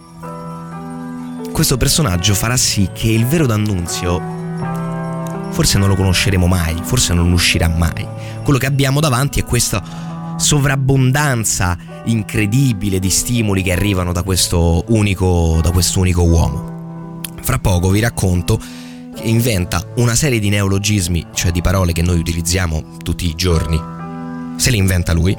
questo 1.51 1.77
personaggio 1.77 2.33
farà 2.33 2.55
sì 2.55 2.89
che 2.93 3.09
il 3.09 3.25
vero 3.25 3.45
D'Annunzio 3.45 4.37
forse 5.51 5.77
non 5.77 5.89
lo 5.89 5.95
conosceremo 5.95 6.47
mai, 6.47 6.75
forse 6.83 7.13
non 7.13 7.31
uscirà 7.31 7.67
mai. 7.67 8.07
Quello 8.43 8.59
che 8.59 8.65
abbiamo 8.65 8.99
davanti 8.99 9.39
è 9.39 9.43
questa 9.43 9.83
sovrabbondanza 10.37 11.77
incredibile 12.05 12.99
di 12.99 13.09
stimoli 13.09 13.61
che 13.61 13.71
arrivano 13.71 14.11
da 14.11 14.23
questo 14.23 14.83
unico, 14.87 15.59
da 15.61 15.71
questo 15.71 15.99
unico 15.99 16.23
uomo. 16.23 17.21
Fra 17.41 17.59
poco 17.59 17.89
vi 17.89 17.99
racconto 17.99 18.57
che 19.15 19.23
inventa 19.23 19.85
una 19.95 20.15
serie 20.15 20.39
di 20.39 20.49
neologismi, 20.49 21.27
cioè 21.33 21.51
di 21.51 21.61
parole 21.61 21.93
che 21.93 22.01
noi 22.01 22.19
utilizziamo 22.19 22.97
tutti 23.03 23.27
i 23.27 23.35
giorni. 23.35 23.79
Se 24.57 24.69
le 24.69 24.77
inventa 24.77 25.13
lui. 25.13 25.37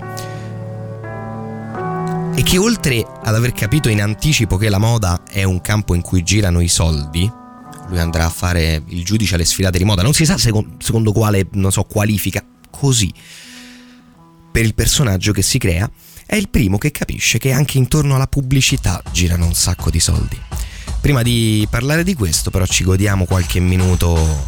E 2.34 2.42
che 2.42 2.58
oltre 2.58 3.06
ad 3.22 3.34
aver 3.34 3.52
capito 3.52 3.88
in 3.88 4.00
anticipo 4.00 4.56
che 4.56 4.68
la 4.68 4.78
moda 4.78 5.22
è 5.28 5.42
un 5.42 5.60
campo 5.60 5.94
in 5.94 6.00
cui 6.00 6.22
girano 6.22 6.60
i 6.60 6.68
soldi, 6.68 7.30
lui 7.88 7.98
andrà 7.98 8.24
a 8.24 8.30
fare 8.30 8.82
il 8.86 9.04
giudice 9.04 9.34
alle 9.34 9.44
sfilate 9.44 9.78
di 9.78 9.84
moda, 9.84 10.02
non 10.02 10.14
si 10.14 10.24
sa 10.24 10.38
secondo, 10.38 10.76
secondo 10.78 11.12
quale, 11.12 11.48
so, 11.70 11.82
qualifica, 11.82 12.42
così 12.70 13.12
per 14.50 14.64
il 14.64 14.74
personaggio 14.74 15.32
che 15.32 15.42
si 15.42 15.58
crea, 15.58 15.90
è 16.30 16.36
il 16.36 16.48
primo 16.48 16.78
che 16.78 16.92
capisce 16.92 17.38
che 17.38 17.50
anche 17.50 17.76
intorno 17.76 18.14
alla 18.14 18.28
pubblicità 18.28 19.02
girano 19.10 19.46
un 19.46 19.54
sacco 19.54 19.90
di 19.90 19.98
soldi. 19.98 20.40
Prima 21.00 21.22
di 21.22 21.66
parlare 21.68 22.04
di 22.04 22.14
questo, 22.14 22.50
però, 22.50 22.64
ci 22.66 22.84
godiamo 22.84 23.24
qualche 23.24 23.58
minuto 23.58 24.46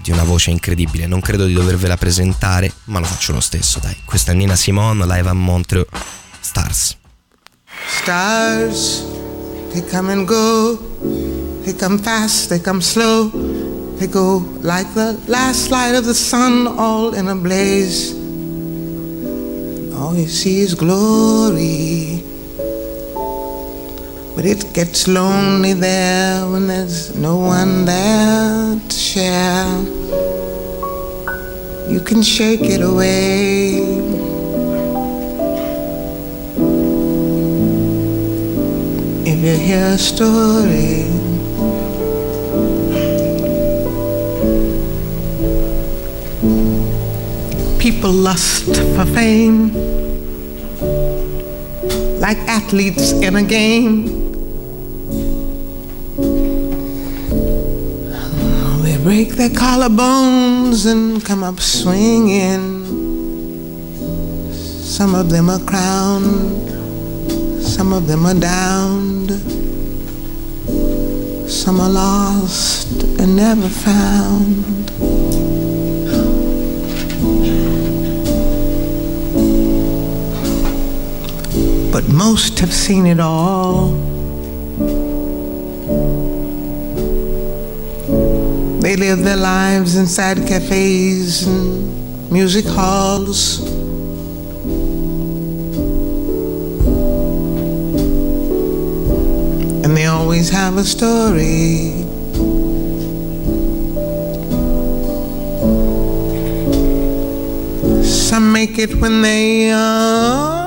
di 0.00 0.12
una 0.12 0.22
voce 0.22 0.50
incredibile. 0.50 1.08
Non 1.08 1.20
credo 1.20 1.46
di 1.46 1.54
dovervela 1.54 1.96
presentare, 1.96 2.72
ma 2.84 3.00
lo 3.00 3.04
faccio 3.06 3.32
lo 3.32 3.40
stesso, 3.40 3.80
dai. 3.80 3.96
Questa 4.04 4.30
è 4.30 4.34
Nina 4.36 4.54
Simone, 4.54 5.04
live 5.06 5.28
a 5.28 5.32
Montreux, 5.32 5.88
Stars. 6.38 6.96
Stars, 8.00 9.04
they 9.72 9.84
come 9.90 10.12
and 10.12 10.24
go, 10.24 10.78
they 11.64 11.74
come 11.74 11.98
fast, 11.98 12.46
they 12.46 12.60
come 12.60 12.80
slow, 12.80 13.28
they 13.96 14.08
go 14.08 14.38
like 14.60 14.86
the 14.94 15.18
last 15.26 15.68
light 15.70 15.96
of 15.96 16.04
the 16.04 16.14
sun, 16.14 16.72
all 16.78 17.12
in 17.14 17.26
a 17.26 17.34
blaze. 17.34 18.27
All 19.98 20.16
you 20.16 20.28
see 20.28 20.60
is 20.60 20.74
glory. 20.74 22.22
But 24.36 24.46
it 24.46 24.72
gets 24.72 25.08
lonely 25.08 25.72
there 25.72 26.46
when 26.46 26.68
there's 26.68 27.16
no 27.16 27.36
one 27.38 27.84
there 27.84 28.78
to 28.78 28.96
share. 28.96 29.66
You 31.90 31.98
can 31.98 32.22
shake 32.22 32.60
it 32.62 32.80
away. 32.80 33.82
If 39.26 39.38
you 39.42 39.56
hear 39.66 39.86
a 39.94 39.98
story. 39.98 41.06
People 47.80 48.12
lust 48.12 48.76
for 48.94 49.06
fame 49.06 49.87
like 52.18 52.38
athletes 52.48 53.12
in 53.12 53.36
a 53.36 53.42
game. 53.42 54.26
They 58.82 58.96
break 59.02 59.36
their 59.36 59.50
collarbones 59.50 60.90
and 60.90 61.24
come 61.24 61.44
up 61.44 61.60
swinging. 61.60 62.78
Some 64.98 65.14
of 65.14 65.30
them 65.30 65.48
are 65.48 65.60
crowned, 65.60 67.62
some 67.62 67.92
of 67.92 68.08
them 68.08 68.26
are 68.26 68.34
downed, 68.34 69.30
some 71.48 71.80
are 71.80 71.90
lost 71.90 73.04
and 73.20 73.36
never 73.36 73.68
found. 73.68 75.17
But 81.90 82.08
most 82.08 82.58
have 82.58 82.72
seen 82.72 83.06
it 83.06 83.20
all. 83.20 83.88
They 88.80 88.96
live 88.96 89.22
their 89.24 89.36
lives 89.36 89.96
inside 89.96 90.46
cafes 90.46 91.46
and 91.46 92.30
music 92.30 92.64
halls. 92.66 93.60
And 99.84 99.96
they 99.96 100.06
always 100.06 100.50
have 100.50 100.76
a 100.76 100.84
story. 100.84 102.04
Some 108.04 108.52
make 108.52 108.78
it 108.78 108.94
when 108.96 109.22
they 109.22 109.70
are 109.72 110.57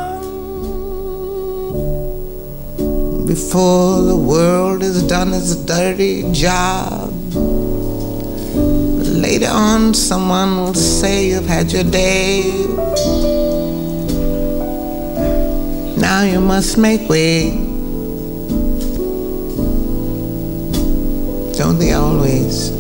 before 3.32 4.02
the 4.02 4.18
world 4.18 4.82
has 4.82 5.02
done 5.04 5.34
its 5.34 5.56
dirty 5.56 6.30
job. 6.34 7.10
Later 9.26 9.48
on, 9.50 9.94
someone 9.94 10.58
will 10.58 10.74
say 10.74 11.30
you've 11.30 11.46
had 11.46 11.72
your 11.72 11.86
day. 11.86 12.42
Now 15.96 16.24
you 16.24 16.42
must 16.42 16.78
make 16.78 17.08
way. 17.08 17.52
Don't 21.60 21.80
they 21.80 21.94
always? 21.94 22.72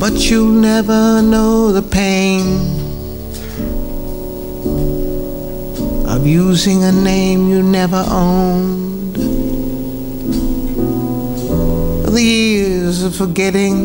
But 0.00 0.14
you 0.28 0.50
never 0.50 1.22
know 1.22 1.70
the 1.70 1.82
pain 1.82 2.44
of 6.14 6.26
using 6.26 6.82
a 6.82 6.90
name 6.90 7.48
you 7.48 7.62
never 7.62 8.04
owned. 8.08 8.89
Of 13.02 13.14
forgetting 13.14 13.76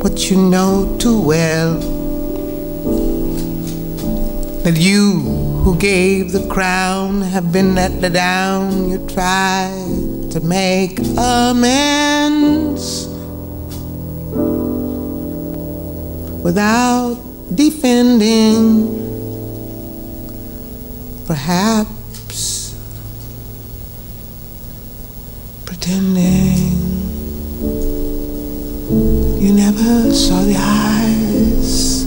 what 0.00 0.28
you 0.28 0.36
know 0.36 0.96
too 0.98 1.20
well. 1.20 1.78
That 4.64 4.76
you 4.76 5.20
who 5.62 5.76
gave 5.76 6.32
the 6.32 6.44
crown 6.48 7.22
have 7.22 7.52
been 7.52 7.76
let 7.76 8.00
down. 8.10 8.90
You 8.90 8.98
tried 9.06 10.32
to 10.32 10.40
make 10.40 10.98
amends 11.16 13.06
without 16.42 17.16
defending. 17.54 18.98
Perhaps 21.26 22.01
the 30.52 30.58
eyes 30.58 32.04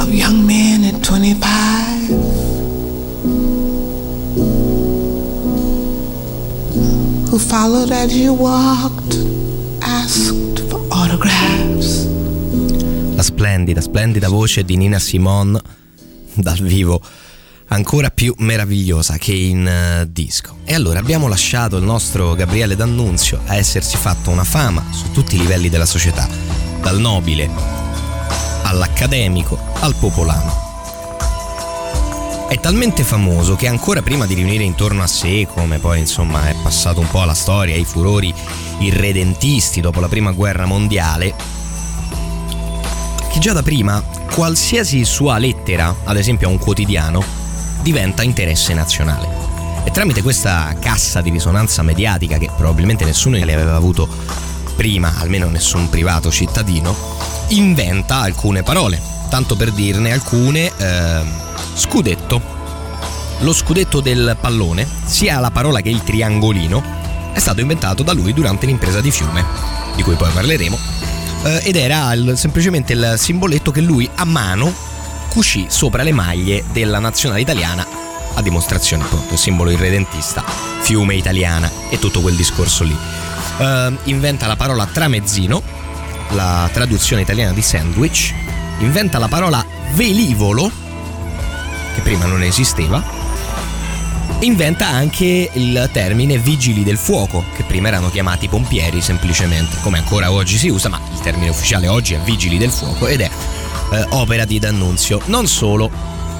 of 0.00 0.12
young 0.12 0.46
men 0.46 0.84
at 0.84 1.02
25 1.02 2.08
who 7.30 7.38
followed 7.38 7.90
as 7.90 8.14
you 8.14 8.34
walked, 8.34 9.16
asked 9.80 10.60
for 10.68 10.80
autographs. 10.90 12.06
La 13.14 13.22
splendida, 13.22 13.80
splendida 13.80 14.28
voce 14.28 14.64
di 14.64 14.76
Nina 14.76 14.98
Simone 14.98 15.60
dal 16.34 16.58
vivo 16.58 17.00
ancora 17.68 18.10
più 18.10 18.34
meravigliosa 18.38 19.16
che 19.18 19.32
in 19.32 20.02
uh, 20.02 20.08
disco. 20.10 20.58
E 20.64 20.74
allora 20.74 20.98
abbiamo 20.98 21.28
lasciato 21.28 21.76
il 21.76 21.84
nostro 21.84 22.34
Gabriele 22.34 22.76
D'Annunzio 22.76 23.40
a 23.46 23.56
essersi 23.56 23.96
fatto 23.96 24.30
una 24.30 24.44
fama 24.44 24.84
su 24.90 25.10
tutti 25.12 25.36
i 25.36 25.38
livelli 25.38 25.68
della 25.68 25.86
società, 25.86 26.28
dal 26.80 26.98
nobile 26.98 27.50
all'accademico 28.62 29.58
al 29.80 29.94
popolano. 29.94 30.66
È 32.48 32.58
talmente 32.60 33.04
famoso 33.04 33.56
che 33.56 33.66
ancora 33.66 34.00
prima 34.00 34.24
di 34.24 34.34
riunire 34.34 34.64
intorno 34.64 35.02
a 35.02 35.06
sé, 35.06 35.46
come 35.52 35.78
poi 35.78 35.98
insomma 35.98 36.48
è 36.48 36.54
passato 36.62 37.00
un 37.00 37.08
po' 37.10 37.20
alla 37.20 37.34
storia, 37.34 37.76
i 37.76 37.84
furori 37.84 38.32
irredentisti 38.78 39.80
dopo 39.80 40.00
la 40.00 40.08
prima 40.08 40.32
guerra 40.32 40.64
mondiale, 40.64 41.34
che 43.30 43.38
già 43.38 43.52
da 43.52 43.62
prima 43.62 44.02
qualsiasi 44.32 45.04
sua 45.04 45.36
lettera, 45.36 45.94
ad 46.04 46.16
esempio 46.16 46.48
a 46.48 46.50
un 46.50 46.58
quotidiano, 46.58 47.22
diventa 47.82 48.22
interesse 48.22 48.72
nazionale. 48.72 49.28
E 49.84 49.90
tramite 49.90 50.22
questa 50.22 50.74
cassa 50.80 51.20
di 51.20 51.30
risonanza 51.30 51.82
mediatica 51.82 52.38
che 52.38 52.50
probabilmente 52.54 53.04
nessuno 53.04 53.36
ne 53.36 53.52
aveva 53.52 53.74
avuto 53.74 54.08
prima, 54.78 55.14
almeno 55.18 55.48
nessun 55.48 55.88
privato 55.88 56.30
cittadino, 56.30 56.96
inventa 57.48 58.20
alcune 58.20 58.62
parole. 58.62 59.02
Tanto 59.28 59.56
per 59.56 59.72
dirne 59.72 60.12
alcune, 60.12 60.70
eh, 60.76 61.20
scudetto. 61.74 62.40
Lo 63.40 63.52
scudetto 63.52 64.00
del 64.00 64.36
pallone, 64.40 64.86
sia 65.04 65.40
la 65.40 65.50
parola 65.50 65.80
che 65.80 65.88
il 65.88 66.04
triangolino, 66.04 66.80
è 67.32 67.40
stato 67.40 67.60
inventato 67.60 68.04
da 68.04 68.12
lui 68.12 68.32
durante 68.32 68.66
l'impresa 68.66 69.00
di 69.00 69.10
Fiume, 69.10 69.44
di 69.96 70.04
cui 70.04 70.14
poi 70.14 70.30
parleremo, 70.30 70.78
eh, 71.42 71.60
ed 71.64 71.74
era 71.74 72.12
il, 72.12 72.34
semplicemente 72.36 72.92
il 72.92 73.14
simboletto 73.16 73.72
che 73.72 73.80
lui 73.80 74.08
a 74.14 74.24
mano 74.24 74.72
cucì 75.28 75.66
sopra 75.68 76.04
le 76.04 76.12
maglie 76.12 76.64
della 76.70 77.00
nazionale 77.00 77.40
italiana 77.40 77.84
a 78.34 78.42
dimostrazione 78.42 79.02
appunto 79.02 79.36
simbolo 79.36 79.70
irredentista, 79.70 80.44
fiume 80.82 81.16
italiana 81.16 81.68
e 81.90 81.98
tutto 81.98 82.20
quel 82.20 82.36
discorso 82.36 82.84
lì. 82.84 82.96
Uh, 83.58 83.96
inventa 84.04 84.46
la 84.46 84.54
parola 84.54 84.86
tramezzino, 84.86 85.60
la 86.30 86.70
traduzione 86.72 87.22
italiana 87.22 87.52
di 87.52 87.60
sandwich, 87.60 88.32
inventa 88.78 89.18
la 89.18 89.26
parola 89.26 89.64
velivolo, 89.94 90.70
che 91.94 92.00
prima 92.02 92.26
non 92.26 92.42
esisteva, 92.42 93.02
inventa 94.40 94.86
anche 94.86 95.50
il 95.52 95.90
termine 95.92 96.38
vigili 96.38 96.84
del 96.84 96.98
fuoco, 96.98 97.44
che 97.56 97.64
prima 97.64 97.88
erano 97.88 98.10
chiamati 98.10 98.46
pompieri 98.46 99.00
semplicemente, 99.00 99.76
come 99.82 99.98
ancora 99.98 100.30
oggi 100.30 100.56
si 100.56 100.68
usa, 100.68 100.88
ma 100.88 101.00
il 101.12 101.20
termine 101.20 101.50
ufficiale 101.50 101.88
oggi 101.88 102.14
è 102.14 102.20
vigili 102.20 102.58
del 102.58 102.70
fuoco 102.70 103.08
ed 103.08 103.22
è 103.22 103.30
eh, 103.90 104.06
opera 104.10 104.44
di 104.44 104.60
D'Annunzio. 104.60 105.20
Non 105.24 105.48
solo, 105.48 105.90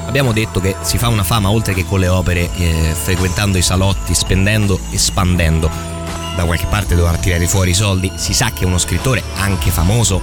abbiamo 0.06 0.32
detto 0.32 0.60
che 0.60 0.76
si 0.82 0.98
fa 0.98 1.08
una 1.08 1.24
fama 1.24 1.50
oltre 1.50 1.74
che 1.74 1.84
con 1.84 1.98
le 1.98 2.08
opere, 2.08 2.48
eh, 2.56 2.94
frequentando 2.94 3.58
i 3.58 3.62
salotti, 3.62 4.14
spendendo 4.14 4.78
e 4.90 4.98
spandendo. 4.98 5.97
Da 6.38 6.44
qualche 6.44 6.66
parte 6.66 6.94
doveva 6.94 7.16
tirare 7.16 7.48
fuori 7.48 7.70
i 7.70 7.74
soldi. 7.74 8.12
Si 8.14 8.32
sa 8.32 8.52
che 8.52 8.64
uno 8.64 8.78
scrittore, 8.78 9.24
anche 9.38 9.72
famoso, 9.72 10.22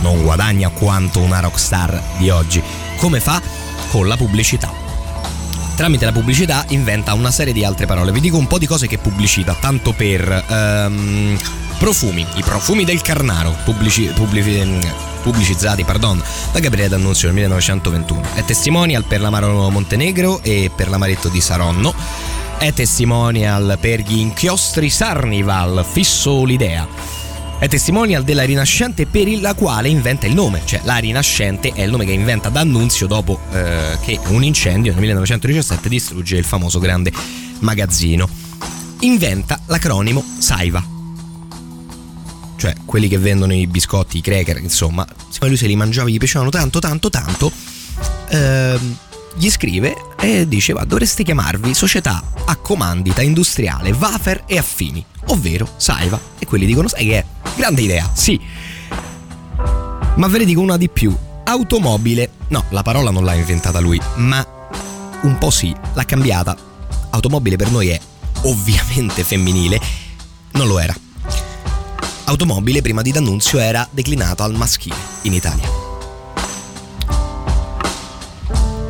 non 0.00 0.22
guadagna 0.22 0.70
quanto 0.70 1.20
una 1.20 1.40
rockstar 1.40 2.02
di 2.16 2.30
oggi. 2.30 2.62
Come 2.96 3.20
fa? 3.20 3.42
Con 3.90 4.08
la 4.08 4.16
pubblicità. 4.16 4.72
Tramite 5.74 6.06
la 6.06 6.12
pubblicità 6.12 6.64
inventa 6.68 7.12
una 7.12 7.30
serie 7.30 7.52
di 7.52 7.66
altre 7.66 7.84
parole. 7.84 8.12
Vi 8.12 8.20
dico 8.20 8.38
un 8.38 8.46
po' 8.46 8.56
di 8.56 8.64
cose 8.64 8.86
che 8.86 8.96
pubblicita, 8.96 9.54
tanto 9.60 9.92
per 9.92 10.44
um, 10.48 11.38
profumi, 11.78 12.26
i 12.36 12.42
profumi 12.42 12.84
del 12.84 13.02
Carnaro, 13.02 13.54
pubblici, 13.62 14.04
pubblici, 14.14 14.58
pubblicizzati 15.20 15.84
pardon, 15.84 16.22
da 16.50 16.60
Gabriele 16.60 16.88
D'Annunzio 16.88 17.26
nel 17.26 17.34
1921. 17.34 18.22
È 18.36 18.44
testimonial 18.46 19.04
per 19.04 19.20
l'Amaro 19.20 19.68
Montenegro 19.68 20.40
e 20.42 20.70
per 20.74 20.88
l'Amaretto 20.88 21.28
di 21.28 21.42
Saronno. 21.42 21.92
È 22.58 22.72
testimonial 22.72 23.76
per 23.78 24.00
gli 24.00 24.16
inchiostri 24.16 24.88
Sarnival, 24.88 25.84
fisso 25.84 26.42
l'idea. 26.42 26.88
È 27.58 27.68
testimonial 27.68 28.24
della 28.24 28.44
Rinascente 28.44 29.06
per 29.06 29.28
la 29.40 29.52
quale 29.52 29.88
inventa 29.88 30.26
il 30.26 30.32
nome, 30.34 30.62
cioè 30.64 30.80
la 30.84 30.96
Rinascente 30.96 31.72
è 31.74 31.82
il 31.82 31.90
nome 31.90 32.06
che 32.06 32.12
inventa 32.12 32.48
D'Annunzio 32.48 33.06
dopo 33.06 33.38
eh, 33.52 33.98
che 34.02 34.18
un 34.28 34.42
incendio 34.42 34.92
nel 34.92 35.00
1917 35.00 35.88
distrugge 35.88 36.38
il 36.38 36.44
famoso 36.44 36.78
grande 36.78 37.12
magazzino. 37.60 38.26
Inventa 39.00 39.60
l'acronimo 39.66 40.24
Saiva, 40.38 40.82
cioè 42.56 42.74
quelli 42.86 43.06
che 43.08 43.18
vendono 43.18 43.52
i 43.52 43.66
biscotti, 43.66 44.16
i 44.16 44.20
cracker, 44.22 44.58
insomma, 44.58 45.06
siccome 45.28 45.50
lui 45.50 45.58
se 45.58 45.66
li 45.66 45.76
mangiava 45.76 46.08
gli 46.08 46.16
piacevano 46.16 46.48
tanto, 46.48 46.78
tanto, 46.78 47.10
tanto, 47.10 47.52
ehm, 48.30 48.96
gli 49.36 49.50
scrive 49.50 49.94
e 50.18 50.48
dice 50.48 50.72
va 50.72 50.84
dovreste 50.84 51.22
chiamarvi 51.22 51.74
società 51.74 52.22
a 52.44 52.56
comandita 52.56 53.22
industriale 53.22 53.90
Wafer 53.90 54.44
e 54.46 54.58
affini, 54.58 55.04
ovvero 55.26 55.68
Saiva. 55.76 56.18
E 56.38 56.46
quelli 56.46 56.66
dicono 56.66 56.88
sai 56.88 57.06
che 57.06 57.18
è 57.18 57.24
grande 57.56 57.82
idea, 57.82 58.10
sì. 58.14 58.40
Ma 60.16 60.26
ve 60.28 60.38
ne 60.38 60.44
dico 60.44 60.60
una 60.60 60.76
di 60.76 60.88
più. 60.88 61.14
Automobile, 61.44 62.30
no, 62.48 62.64
la 62.70 62.82
parola 62.82 63.10
non 63.10 63.24
l'ha 63.24 63.34
inventata 63.34 63.78
lui, 63.78 64.00
ma 64.16 64.44
un 65.22 65.38
po' 65.38 65.50
sì, 65.50 65.74
l'ha 65.94 66.04
cambiata. 66.04 66.56
Automobile 67.10 67.56
per 67.56 67.70
noi 67.70 67.88
è 67.88 68.00
ovviamente 68.42 69.22
femminile, 69.24 69.80
non 70.52 70.66
lo 70.66 70.78
era. 70.78 70.94
Automobile 72.24 72.82
prima 72.82 73.02
di 73.02 73.12
D'Annunzio 73.12 73.58
era 73.58 73.86
declinato 73.90 74.42
al 74.42 74.54
maschile 74.54 74.96
in 75.22 75.32
Italia. 75.32 75.85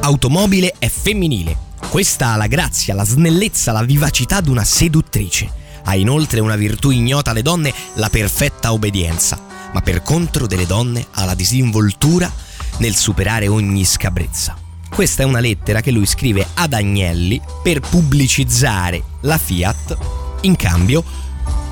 Automobile 0.07 0.73
è 0.79 0.89
femminile. 0.89 1.57
Questa 1.89 2.29
ha 2.29 2.37
la 2.37 2.47
grazia, 2.47 2.95
la 2.95 3.05
snellezza, 3.05 3.73
la 3.73 3.83
vivacità 3.83 4.41
di 4.41 4.51
una 4.51 4.63
seduttrice. 4.63 5.51
Ha 5.83 5.97
inoltre 5.97 6.39
una 6.39 6.55
virtù 6.55 6.91
ignota 6.91 7.33
alle 7.33 7.43
donne, 7.43 7.75
la 7.95 8.09
perfetta 8.09 8.73
obbedienza, 8.73 9.37
ma 9.73 9.81
per 9.81 10.03
contro 10.03 10.47
delle 10.47 10.65
donne 10.65 11.05
ha 11.11 11.25
la 11.25 11.35
disinvoltura 11.35 12.33
nel 12.79 12.95
superare 12.95 13.49
ogni 13.49 13.85
scabrezza. 13.85 14.57
Questa 14.89 15.25
è 15.25 15.27
una 15.27 15.41
lettera 15.41 15.81
che 15.81 15.91
lui 15.91 16.07
scrive 16.07 16.47
ad 16.55 16.73
Agnelli 16.73 17.41
per 17.61 17.81
pubblicizzare 17.81 19.03
la 19.23 19.39
Fiat 19.39 19.99
in 20.43 20.55
cambio 20.55 21.03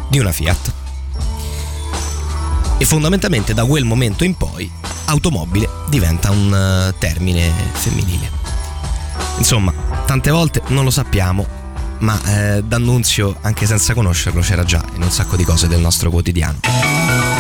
di 0.09 0.19
una 0.19 0.33
Fiat. 0.33 0.84
E 2.77 2.85
fondamentalmente 2.85 3.55
da 3.55 3.65
quel 3.65 3.85
momento 3.85 4.25
in 4.25 4.35
poi 4.37 4.71
automobile 5.07 5.69
diventa 5.89 6.31
un 6.31 6.91
uh, 6.91 6.99
termine 6.99 7.51
femminile. 7.73 8.31
Insomma, 9.39 9.73
tante 10.07 10.31
volte 10.31 10.63
non 10.69 10.85
lo 10.85 10.91
sappiamo, 10.91 11.47
ma 11.99 12.21
eh, 12.25 12.63
D'Annunzio, 12.63 13.37
anche 13.41 13.67
senza 13.67 13.95
conoscerlo, 13.95 14.41
c'era 14.41 14.65
già 14.65 14.85
in 14.95 15.03
un 15.03 15.11
sacco 15.11 15.37
di 15.37 15.45
cose 15.45 15.69
del 15.69 15.81
nostro 15.81 16.11
quotidiano. 16.11 17.34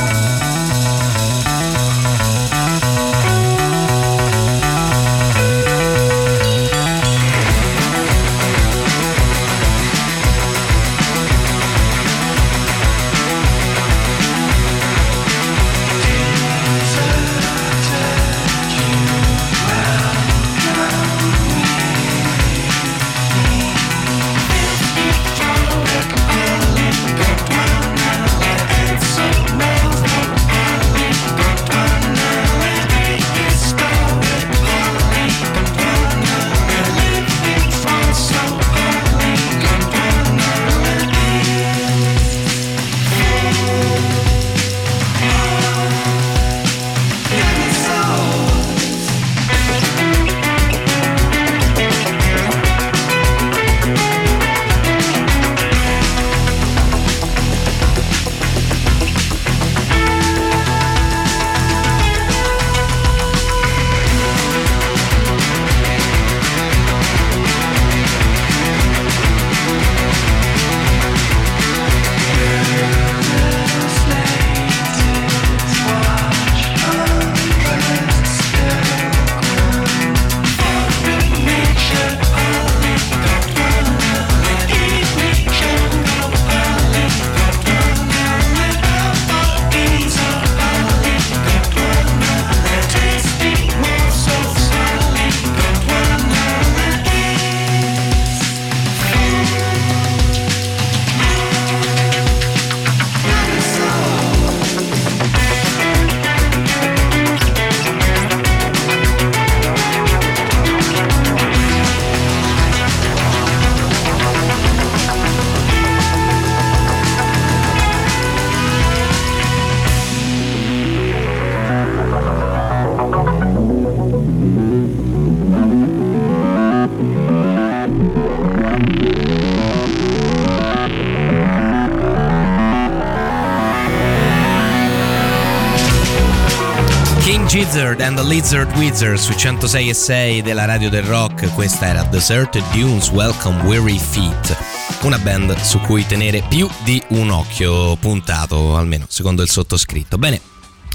Gizzard 137.74 138.00
and 138.02 138.16
the 138.16 138.22
Lizard 138.22 138.72
Wizard 138.76 139.16
su 139.16 139.32
106 139.32 139.88
e 139.88 139.94
6 139.94 140.42
della 140.42 140.64
radio 140.64 140.88
del 140.88 141.02
rock. 141.02 141.52
Questa 141.54 141.86
era 141.88 142.04
Deserted 142.04 142.62
Dunes 142.70 143.08
Welcome 143.08 143.62
Weary 143.64 143.98
Feet, 143.98 144.56
una 145.02 145.18
band 145.18 145.60
su 145.60 145.80
cui 145.80 146.06
tenere 146.06 146.44
più 146.48 146.68
di 146.84 147.02
un 147.08 147.30
occhio 147.30 147.96
puntato, 147.96 148.76
almeno 148.76 149.06
secondo 149.08 149.42
il 149.42 149.48
sottoscritto. 149.48 150.18
Bene, 150.18 150.40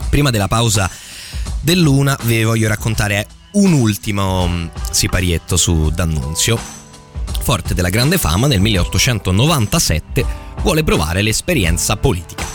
prima 0.10 0.30
della 0.30 0.48
pausa 0.48 0.90
dell'una 1.60 2.18
vi 2.24 2.44
voglio 2.44 2.70
raccontare 2.70 3.28
un 3.54 3.74
ultimo 3.74 4.48
mm, 4.48 4.68
siparietto 4.90 5.58
su 5.58 5.90
D'Annunzio. 5.90 6.58
Forte 7.42 7.74
della 7.74 7.90
grande 7.90 8.18
fama, 8.18 8.48
nel 8.48 8.62
1897 8.62 10.26
vuole 10.62 10.86
provare 10.86 11.22
l'esperienza 11.22 11.98
politica 11.98 12.49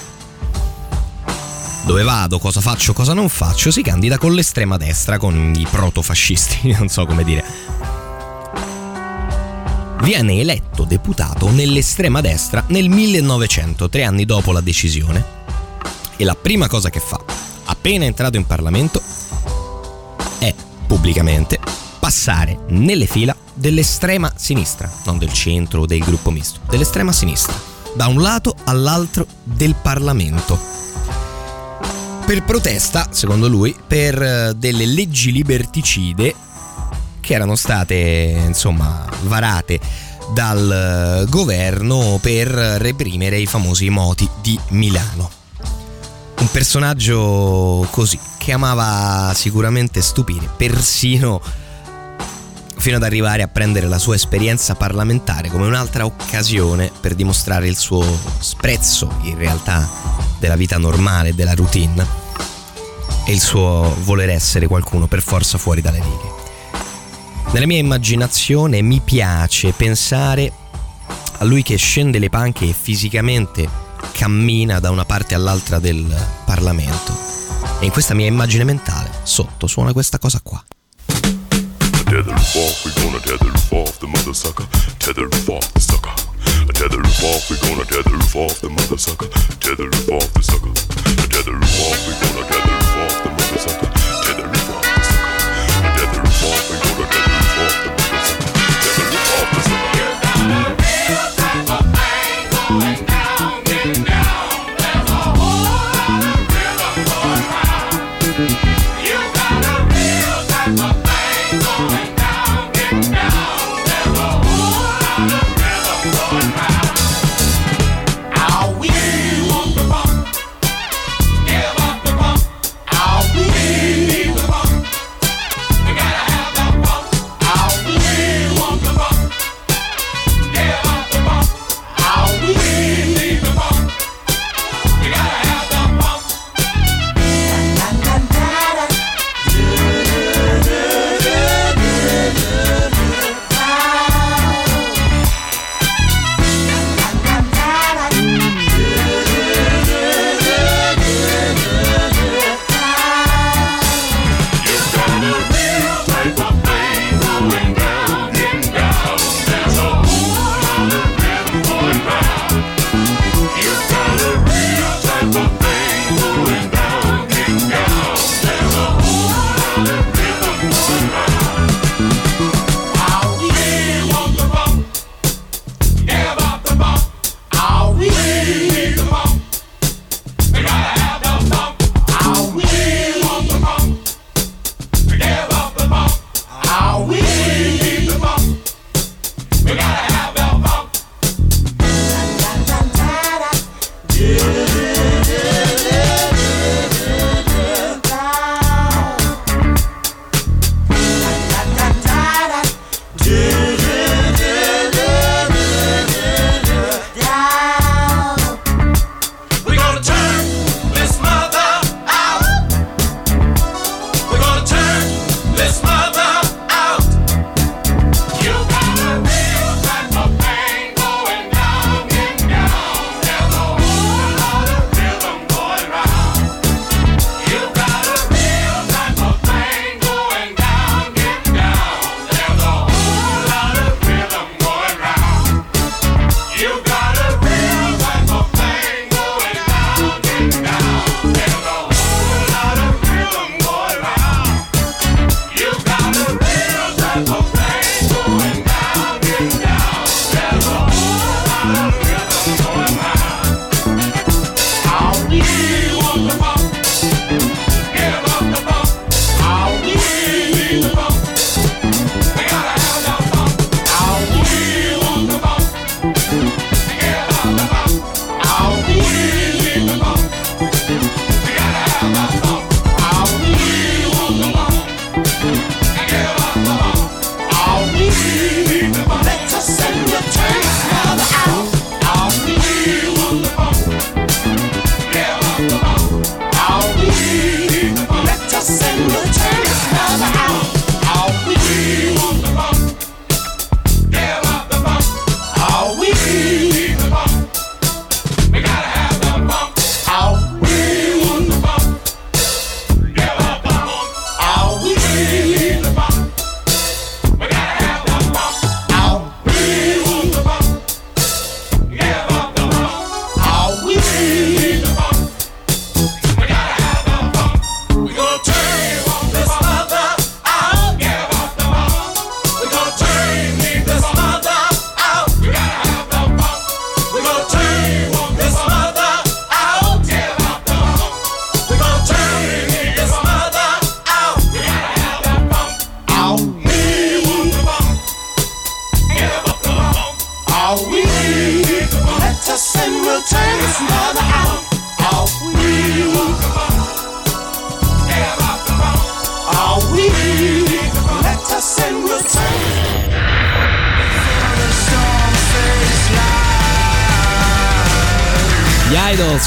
dove 1.84 2.02
vado, 2.02 2.38
cosa 2.38 2.60
faccio, 2.60 2.92
cosa 2.92 3.12
non 3.12 3.28
faccio, 3.28 3.70
si 3.70 3.82
candida 3.82 4.16
con 4.16 4.32
l'estrema 4.32 4.76
destra, 4.76 5.18
con 5.18 5.52
i 5.54 5.66
protofascisti, 5.70 6.72
non 6.78 6.88
so 6.88 7.04
come 7.06 7.24
dire. 7.24 7.44
Viene 10.00 10.40
eletto 10.40 10.84
deputato 10.84 11.50
nell'estrema 11.50 12.20
destra 12.20 12.64
nel 12.68 12.88
1900, 12.88 13.88
tre 13.88 14.04
anni 14.04 14.24
dopo 14.24 14.52
la 14.52 14.60
decisione. 14.60 15.42
E 16.16 16.24
la 16.24 16.34
prima 16.34 16.68
cosa 16.68 16.90
che 16.90 17.00
fa, 17.00 17.20
appena 17.64 18.04
entrato 18.04 18.36
in 18.36 18.46
Parlamento, 18.46 19.00
è 20.38 20.54
pubblicamente 20.86 21.58
passare 21.98 22.58
nelle 22.68 23.06
fila 23.06 23.34
dell'estrema 23.54 24.32
sinistra, 24.36 24.90
non 25.06 25.18
del 25.18 25.32
centro 25.32 25.82
o 25.82 25.86
del 25.86 26.00
gruppo 26.00 26.30
misto, 26.30 26.60
dell'estrema 26.68 27.12
sinistra, 27.12 27.54
da 27.94 28.06
un 28.06 28.20
lato 28.20 28.54
all'altro 28.64 29.26
del 29.42 29.74
Parlamento 29.80 30.72
per 32.24 32.42
protesta, 32.42 33.08
secondo 33.10 33.48
lui, 33.48 33.74
per 33.86 34.22
eh, 34.22 34.52
delle 34.56 34.86
leggi 34.86 35.30
liberticide 35.30 36.34
che 37.20 37.34
erano 37.34 37.54
state, 37.54 38.42
insomma, 38.46 39.06
varate 39.22 39.78
dal 40.32 41.22
eh, 41.22 41.28
governo 41.28 42.18
per 42.22 42.48
reprimere 42.48 43.38
i 43.38 43.46
famosi 43.46 43.90
moti 43.90 44.28
di 44.40 44.58
Milano. 44.68 45.30
Un 46.38 46.50
personaggio 46.50 47.86
così, 47.90 48.18
che 48.38 48.52
amava 48.52 49.32
sicuramente 49.34 50.00
stupire, 50.00 50.48
persino 50.56 51.40
fino 52.84 52.96
ad 52.96 53.02
arrivare 53.02 53.40
a 53.40 53.48
prendere 53.48 53.86
la 53.86 53.98
sua 53.98 54.14
esperienza 54.14 54.74
parlamentare 54.74 55.48
come 55.48 55.64
un'altra 55.64 56.04
occasione 56.04 56.92
per 57.00 57.14
dimostrare 57.14 57.66
il 57.66 57.78
suo 57.78 58.04
sprezzo 58.40 59.10
in 59.22 59.38
realtà 59.38 59.88
della 60.38 60.54
vita 60.54 60.76
normale, 60.76 61.34
della 61.34 61.54
routine 61.54 62.06
e 63.24 63.32
il 63.32 63.40
suo 63.40 63.96
voler 64.02 64.28
essere 64.28 64.66
qualcuno 64.66 65.06
per 65.06 65.22
forza 65.22 65.56
fuori 65.56 65.80
dalle 65.80 66.02
righe. 66.02 67.52
Nella 67.52 67.64
mia 67.64 67.78
immaginazione 67.78 68.82
mi 68.82 69.00
piace 69.00 69.72
pensare 69.72 70.52
a 71.38 71.44
lui 71.44 71.62
che 71.62 71.76
scende 71.76 72.18
le 72.18 72.28
panche 72.28 72.68
e 72.68 72.74
fisicamente 72.78 73.66
cammina 74.12 74.78
da 74.78 74.90
una 74.90 75.06
parte 75.06 75.34
all'altra 75.34 75.78
del 75.78 76.14
Parlamento. 76.44 77.16
E 77.80 77.86
in 77.86 77.92
questa 77.92 78.12
mia 78.12 78.26
immagine 78.26 78.64
mentale, 78.64 79.10
sotto, 79.22 79.66
suona 79.66 79.94
questa 79.94 80.18
cosa 80.18 80.38
qua. 80.42 80.62
Tether 82.14 82.30
off, 82.30 82.84
we 82.84 82.92
gonna 83.02 83.18
tether 83.18 83.50
off 83.74 83.98
the 83.98 84.06
mother 84.06 84.32
sucker. 84.32 84.64
Tether 85.00 85.24
off 85.52 85.74
the 85.74 85.80
sucker. 85.80 86.14
Tether 86.72 86.98
roof 86.98 87.24
off, 87.24 87.50
we 87.50 87.56
gonna 87.56 87.84
tether 87.86 88.38
off 88.38 88.60
the 88.60 88.70
mother 88.70 88.96
sucker. 88.96 89.26
Tether 89.58 89.90
off 90.14 90.32
the 90.32 90.40
sucker. 90.40 90.72
Tether 91.26 91.54
roof 91.54 91.80
off, 91.80 92.06
we 92.06 92.14
gonna 92.22 92.46
tether 92.46 92.70
off 93.02 93.24
the 93.24 93.30
mother 93.30 93.58
sucker. 93.58 93.93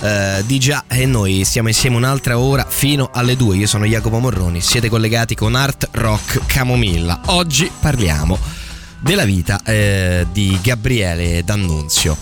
Uh, 0.00 0.42
di 0.46 0.58
già 0.58 0.84
e 0.88 1.04
noi 1.04 1.44
stiamo 1.44 1.68
insieme 1.68 1.94
un'altra 1.94 2.38
ora 2.38 2.64
fino 2.66 3.10
alle 3.12 3.36
due. 3.36 3.56
Io 3.56 3.66
sono 3.66 3.84
Jacopo 3.84 4.18
Morroni, 4.18 4.62
siete 4.62 4.88
collegati 4.88 5.34
con 5.34 5.54
Art 5.54 5.88
Rock 5.90 6.46
Camomilla. 6.46 7.20
Oggi 7.26 7.70
parliamo 7.78 8.38
della 8.98 9.26
vita 9.26 9.60
eh, 9.62 10.26
di 10.32 10.58
Gabriele 10.62 11.44
D'Annunzio. 11.44 12.16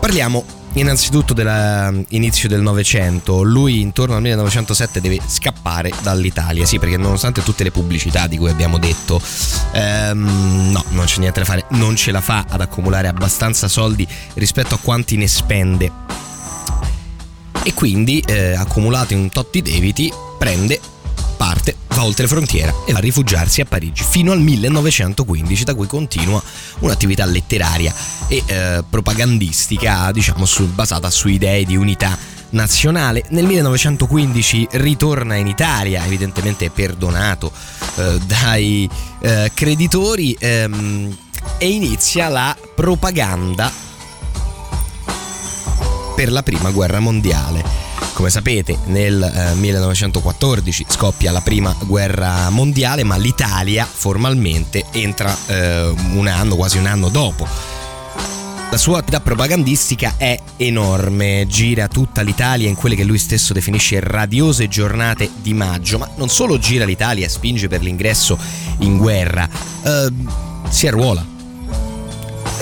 Parliamo 0.00 0.61
innanzitutto 0.74 1.34
dell'inizio 1.34 2.48
del 2.48 2.60
Novecento. 2.60 3.42
Lui 3.42 3.80
intorno 3.80 4.14
al 4.14 4.22
1907 4.22 5.00
deve 5.00 5.20
scappare 5.26 5.92
dall'Italia, 6.02 6.64
sì, 6.64 6.78
perché 6.78 6.96
nonostante 6.96 7.42
tutte 7.42 7.64
le 7.64 7.70
pubblicità 7.70 8.26
di 8.26 8.38
cui 8.38 8.50
abbiamo 8.50 8.78
detto, 8.78 9.20
ehm, 9.72 10.70
no, 10.72 10.84
non 10.90 11.04
c'è 11.04 11.18
niente 11.18 11.40
da 11.40 11.46
fare, 11.46 11.64
non 11.70 11.96
ce 11.96 12.10
la 12.10 12.20
fa 12.20 12.46
ad 12.48 12.60
accumulare 12.60 13.08
abbastanza 13.08 13.68
soldi 13.68 14.06
rispetto 14.34 14.74
a 14.74 14.78
quanti 14.78 15.16
ne 15.16 15.26
spende. 15.26 15.90
E 17.64 17.74
quindi, 17.74 18.20
eh, 18.26 18.54
accumulato 18.54 19.12
in 19.12 19.20
un 19.20 19.28
tot 19.28 19.50
di 19.50 19.62
debiti, 19.62 20.12
prende 20.38 20.80
parte, 21.42 21.74
va 21.88 22.04
oltre 22.04 22.28
frontiera 22.28 22.72
e 22.86 22.92
va 22.92 22.98
a 22.98 23.00
rifugiarsi 23.00 23.60
a 23.60 23.64
Parigi 23.64 24.04
fino 24.08 24.30
al 24.30 24.40
1915, 24.40 25.64
da 25.64 25.74
cui 25.74 25.88
continua 25.88 26.40
un'attività 26.78 27.24
letteraria 27.24 27.92
e 28.28 28.44
eh, 28.46 28.84
propagandistica, 28.88 30.12
diciamo, 30.12 30.44
su, 30.44 30.68
basata 30.68 31.10
su 31.10 31.26
idee 31.26 31.64
di 31.64 31.74
unità 31.74 32.16
nazionale. 32.50 33.24
Nel 33.30 33.46
1915 33.46 34.68
ritorna 34.70 35.34
in 35.34 35.48
Italia, 35.48 36.06
evidentemente 36.06 36.70
perdonato 36.70 37.50
eh, 37.96 38.20
dai 38.24 38.88
eh, 39.20 39.50
creditori, 39.52 40.36
ehm, 40.38 41.16
e 41.58 41.68
inizia 41.68 42.28
la 42.28 42.56
propaganda 42.76 43.68
per 46.14 46.30
la 46.30 46.42
prima 46.44 46.70
guerra 46.70 47.00
mondiale. 47.00 47.81
Come 48.12 48.28
sapete 48.30 48.78
nel 48.86 49.22
eh, 49.22 49.54
1914 49.54 50.86
scoppia 50.88 51.32
la 51.32 51.40
prima 51.40 51.74
guerra 51.80 52.50
mondiale 52.50 53.04
ma 53.04 53.16
l'Italia 53.16 53.86
formalmente 53.90 54.84
entra 54.92 55.36
eh, 55.46 55.92
un 56.12 56.26
anno, 56.26 56.56
quasi 56.56 56.78
un 56.78 56.86
anno 56.86 57.08
dopo. 57.08 57.46
La 58.70 58.78
sua 58.78 58.98
attività 58.98 59.20
propagandistica 59.20 60.14
è 60.16 60.38
enorme, 60.56 61.46
gira 61.46 61.88
tutta 61.88 62.22
l'Italia 62.22 62.68
in 62.68 62.74
quelle 62.74 62.94
che 62.94 63.04
lui 63.04 63.18
stesso 63.18 63.52
definisce 63.52 64.00
radiose 64.00 64.66
giornate 64.66 65.30
di 65.42 65.52
maggio, 65.52 65.98
ma 65.98 66.08
non 66.16 66.30
solo 66.30 66.58
gira 66.58 66.86
l'Italia 66.86 67.26
e 67.26 67.28
spinge 67.28 67.68
per 67.68 67.82
l'ingresso 67.82 68.38
in 68.78 68.96
guerra, 68.96 69.46
eh, 69.82 70.12
si 70.70 70.86
arruola. 70.86 71.22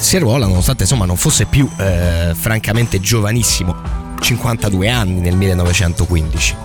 Si 0.00 0.16
arruola 0.16 0.46
nonostante 0.46 0.82
insomma 0.82 1.04
non 1.04 1.16
fosse 1.16 1.44
più 1.44 1.70
eh, 1.78 2.32
francamente 2.34 2.98
giovanissimo 3.00 3.99
52 4.20 4.88
anni 4.88 5.20
nel 5.20 5.36
1915. 5.36 6.56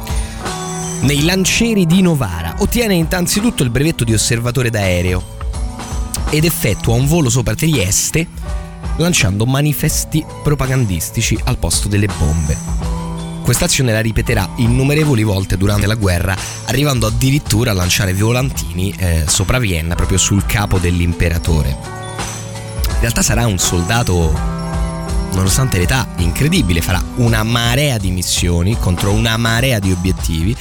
Nei 1.01 1.23
lancieri 1.23 1.85
di 1.85 2.01
Novara 2.01 2.55
ottiene 2.59 2.95
innanzitutto 2.95 3.63
il 3.63 3.69
brevetto 3.69 4.03
di 4.03 4.13
osservatore 4.13 4.69
d'aereo 4.69 5.33
ed 6.29 6.43
effettua 6.45 6.95
un 6.95 7.05
volo 7.05 7.29
sopra 7.29 7.53
Trieste 7.53 8.27
lanciando 8.97 9.45
manifesti 9.45 10.25
propagandistici 10.43 11.37
al 11.45 11.57
posto 11.57 11.87
delle 11.87 12.07
bombe. 12.17 12.57
Questa 13.43 13.65
azione 13.65 13.91
la 13.91 14.01
ripeterà 14.01 14.49
innumerevoli 14.55 15.21
volte 15.21 15.57
durante 15.57 15.85
la 15.85 15.93
guerra, 15.93 16.35
arrivando 16.65 17.05
addirittura 17.05 17.71
a 17.71 17.73
lanciare 17.75 18.13
volantini 18.13 18.91
eh, 18.97 19.25
sopra 19.27 19.59
Vienna 19.59 19.93
proprio 19.93 20.17
sul 20.17 20.45
capo 20.47 20.79
dell'imperatore. 20.79 21.69
In 21.69 22.99
realtà 23.01 23.21
sarà 23.21 23.45
un 23.45 23.59
soldato 23.59 24.54
nonostante 25.35 25.77
l'età 25.77 26.07
incredibile, 26.17 26.81
farà 26.81 27.03
una 27.17 27.43
marea 27.43 27.97
di 27.97 28.09
missioni 28.09 28.77
contro 28.79 29.11
una 29.11 29.37
marea 29.37 29.79
di 29.79 29.91
obiettivi. 29.91 30.55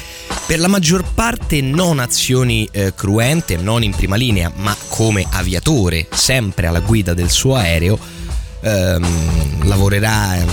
Per 0.47 0.59
la 0.59 0.69
maggior 0.69 1.05
parte 1.15 1.63
non 1.63 2.01
azioni 2.01 2.69
eh, 2.71 2.93
cruente, 2.95 3.57
non 3.57 3.83
in 3.83 3.95
prima 3.95 4.17
linea, 4.17 4.53
ma 4.57 4.77
come 4.89 5.25
aviatore, 5.31 6.07
sempre 6.13 6.67
alla 6.67 6.81
guida 6.81 7.15
del 7.15 7.31
suo 7.31 7.55
aereo, 7.55 7.99
ehm, 8.61 9.67
lavorerà, 9.67 10.45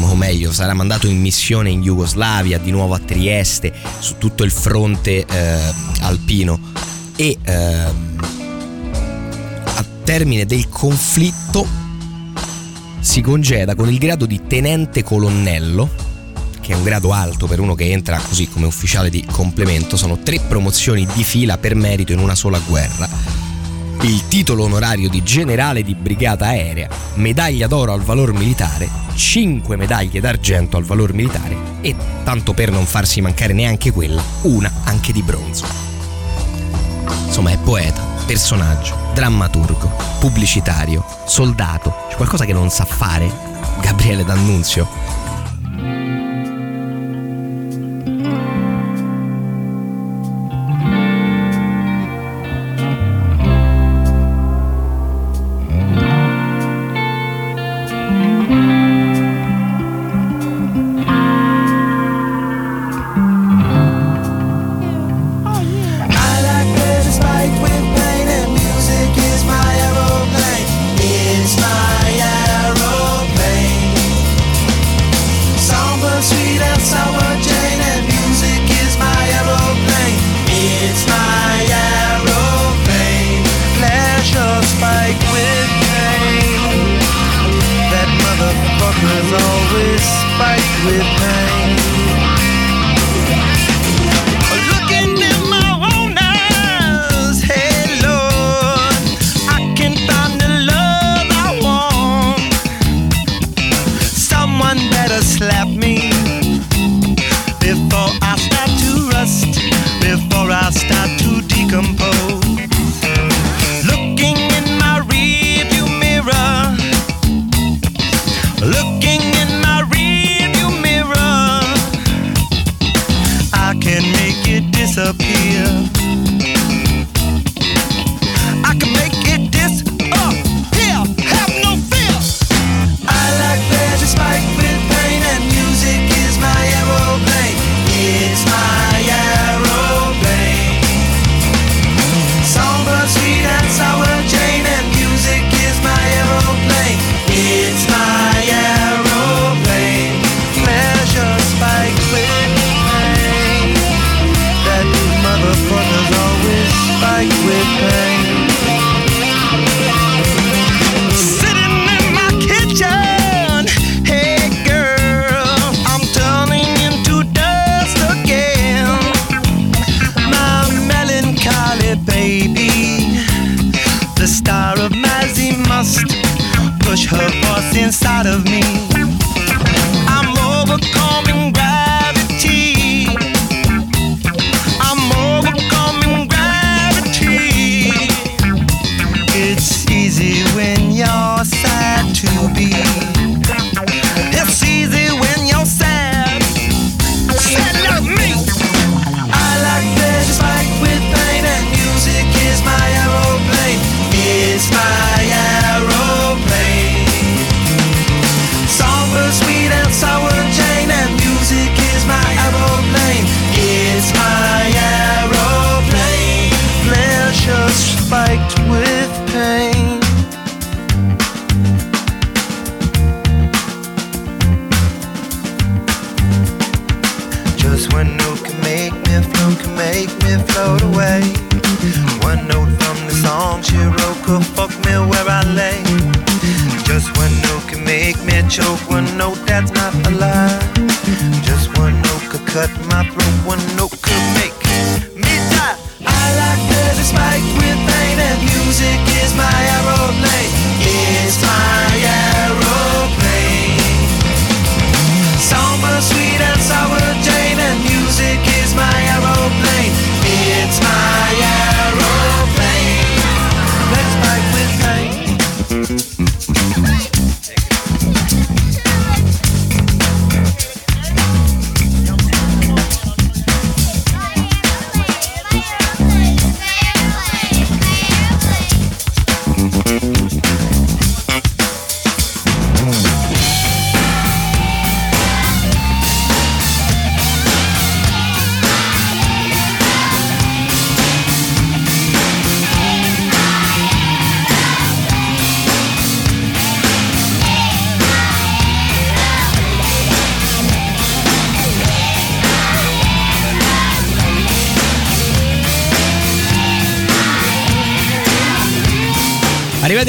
o 0.00 0.14
meglio, 0.14 0.52
sarà 0.52 0.72
mandato 0.72 1.06
in 1.06 1.20
missione 1.20 1.70
in 1.70 1.82
Jugoslavia, 1.82 2.58
di 2.58 2.70
nuovo 2.70 2.94
a 2.94 3.00
Trieste, 3.00 3.72
su 3.98 4.16
tutto 4.16 4.44
il 4.44 4.50
fronte 4.50 5.26
eh, 5.26 5.74
alpino 6.00 6.58
e 7.16 7.36
ehm, 7.42 8.18
a 9.64 9.84
termine 10.04 10.46
del 10.46 10.68
conflitto 10.68 11.83
si 13.04 13.20
congeda 13.20 13.74
con 13.74 13.90
il 13.90 13.98
grado 13.98 14.24
di 14.24 14.40
tenente 14.46 15.02
colonnello, 15.02 15.90
che 16.60 16.72
è 16.72 16.74
un 16.74 16.82
grado 16.82 17.12
alto 17.12 17.46
per 17.46 17.60
uno 17.60 17.74
che 17.74 17.90
entra 17.90 18.18
così 18.18 18.48
come 18.48 18.64
ufficiale 18.64 19.10
di 19.10 19.24
complemento, 19.30 19.98
sono 19.98 20.18
tre 20.20 20.40
promozioni 20.40 21.06
di 21.12 21.22
fila 21.22 21.58
per 21.58 21.74
merito 21.74 22.12
in 22.12 22.18
una 22.18 22.34
sola 22.34 22.58
guerra. 22.66 23.06
Il 24.00 24.26
titolo 24.28 24.64
onorario 24.64 25.10
di 25.10 25.22
generale 25.22 25.82
di 25.82 25.94
brigata 25.94 26.46
aerea, 26.46 26.88
medaglia 27.16 27.66
d'oro 27.66 27.92
al 27.92 28.00
valor 28.00 28.32
militare, 28.32 28.88
5 29.14 29.76
medaglie 29.76 30.20
d'argento 30.20 30.78
al 30.78 30.84
valor 30.84 31.12
militare 31.12 31.56
e, 31.82 31.94
tanto 32.24 32.54
per 32.54 32.70
non 32.70 32.86
farsi 32.86 33.20
mancare 33.20 33.52
neanche 33.52 33.92
quella, 33.92 34.22
una 34.42 34.72
anche 34.84 35.12
di 35.12 35.22
bronzo. 35.22 35.66
Insomma, 37.26 37.50
è 37.50 37.58
poeta 37.58 38.00
personaggio, 38.24 39.03
drammaturgo, 39.14 39.90
pubblicitario, 40.18 41.04
soldato, 41.24 41.94
c'è 42.08 42.16
qualcosa 42.16 42.44
che 42.44 42.52
non 42.52 42.68
sa 42.68 42.84
fare? 42.84 43.30
Gabriele 43.80 44.24
D'Annunzio 44.24 44.86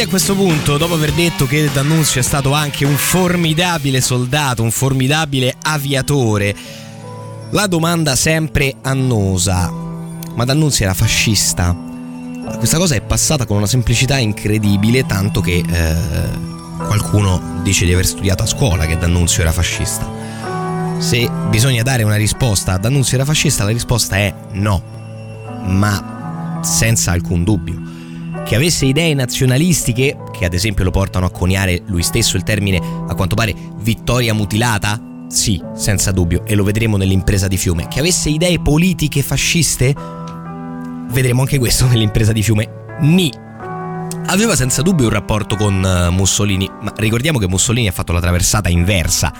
a 0.05 0.07
questo 0.07 0.35
punto, 0.35 0.77
dopo 0.77 0.93
aver 0.93 1.11
detto 1.13 1.47
che 1.47 1.69
D'Annunzio 1.71 2.21
è 2.21 2.23
stato 2.23 2.53
anche 2.53 2.85
un 2.85 2.95
formidabile 2.95 4.01
soldato, 4.01 4.61
un 4.61 4.69
formidabile 4.69 5.55
aviatore, 5.61 6.55
la 7.49 7.65
domanda 7.65 8.15
sempre 8.15 8.75
annosa. 8.81 9.71
Ma 9.71 10.43
D'Annunzio 10.43 10.85
era 10.85 10.93
fascista? 10.93 11.75
Questa 12.57 12.77
cosa 12.77 12.95
è 12.95 13.01
passata 13.01 13.45
con 13.45 13.57
una 13.57 13.65
semplicità 13.65 14.17
incredibile, 14.17 15.05
tanto 15.05 15.41
che 15.41 15.63
eh, 15.67 15.95
qualcuno 16.77 17.61
dice 17.63 17.85
di 17.85 17.93
aver 17.93 18.05
studiato 18.05 18.43
a 18.43 18.47
scuola 18.47 18.85
che 18.85 18.97
D'Annunzio 18.97 19.41
era 19.41 19.51
fascista. 19.51 20.07
Se 20.99 21.29
bisogna 21.49 21.81
dare 21.81 22.03
una 22.03 22.15
risposta 22.15 22.73
a 22.73 22.77
D'Annunzio 22.77 23.15
era 23.15 23.25
fascista, 23.25 23.63
la 23.63 23.71
risposta 23.71 24.17
è 24.17 24.33
no, 24.51 24.83
ma 25.63 26.59
senza 26.61 27.11
alcun 27.11 27.43
dubbio 27.43 27.94
che 28.45 28.55
avesse 28.55 28.85
idee 28.85 29.15
nazionalistiche, 29.15 30.17
che 30.31 30.45
ad 30.45 30.53
esempio 30.53 30.83
lo 30.83 30.91
portano 30.91 31.25
a 31.25 31.31
coniare 31.31 31.81
lui 31.87 32.03
stesso 32.03 32.37
il 32.37 32.43
termine, 32.43 32.79
a 33.07 33.15
quanto 33.15 33.35
pare, 33.35 33.55
vittoria 33.77 34.35
mutilata? 34.35 35.01
Sì, 35.27 35.59
senza 35.73 36.11
dubbio, 36.11 36.45
e 36.45 36.53
lo 36.53 36.63
vedremo 36.63 36.95
nell'impresa 36.95 37.47
di 37.47 37.57
Fiume. 37.57 37.87
Che 37.87 37.99
avesse 37.99 38.29
idee 38.29 38.59
politiche 38.59 39.23
fasciste? 39.23 39.93
Vedremo 41.09 41.41
anche 41.41 41.57
questo 41.57 41.87
nell'impresa 41.87 42.31
di 42.31 42.43
Fiume. 42.43 42.69
Ni. 42.99 43.44
Aveva 44.27 44.55
senza 44.55 44.81
dubbio 44.81 45.05
un 45.05 45.11
rapporto 45.11 45.55
con 45.55 45.83
eh, 45.85 46.09
Mussolini, 46.09 46.69
ma 46.81 46.93
ricordiamo 46.97 47.39
che 47.39 47.47
Mussolini 47.47 47.87
ha 47.87 47.91
fatto 47.91 48.11
la 48.11 48.19
traversata 48.19 48.69
inversa 48.69 49.31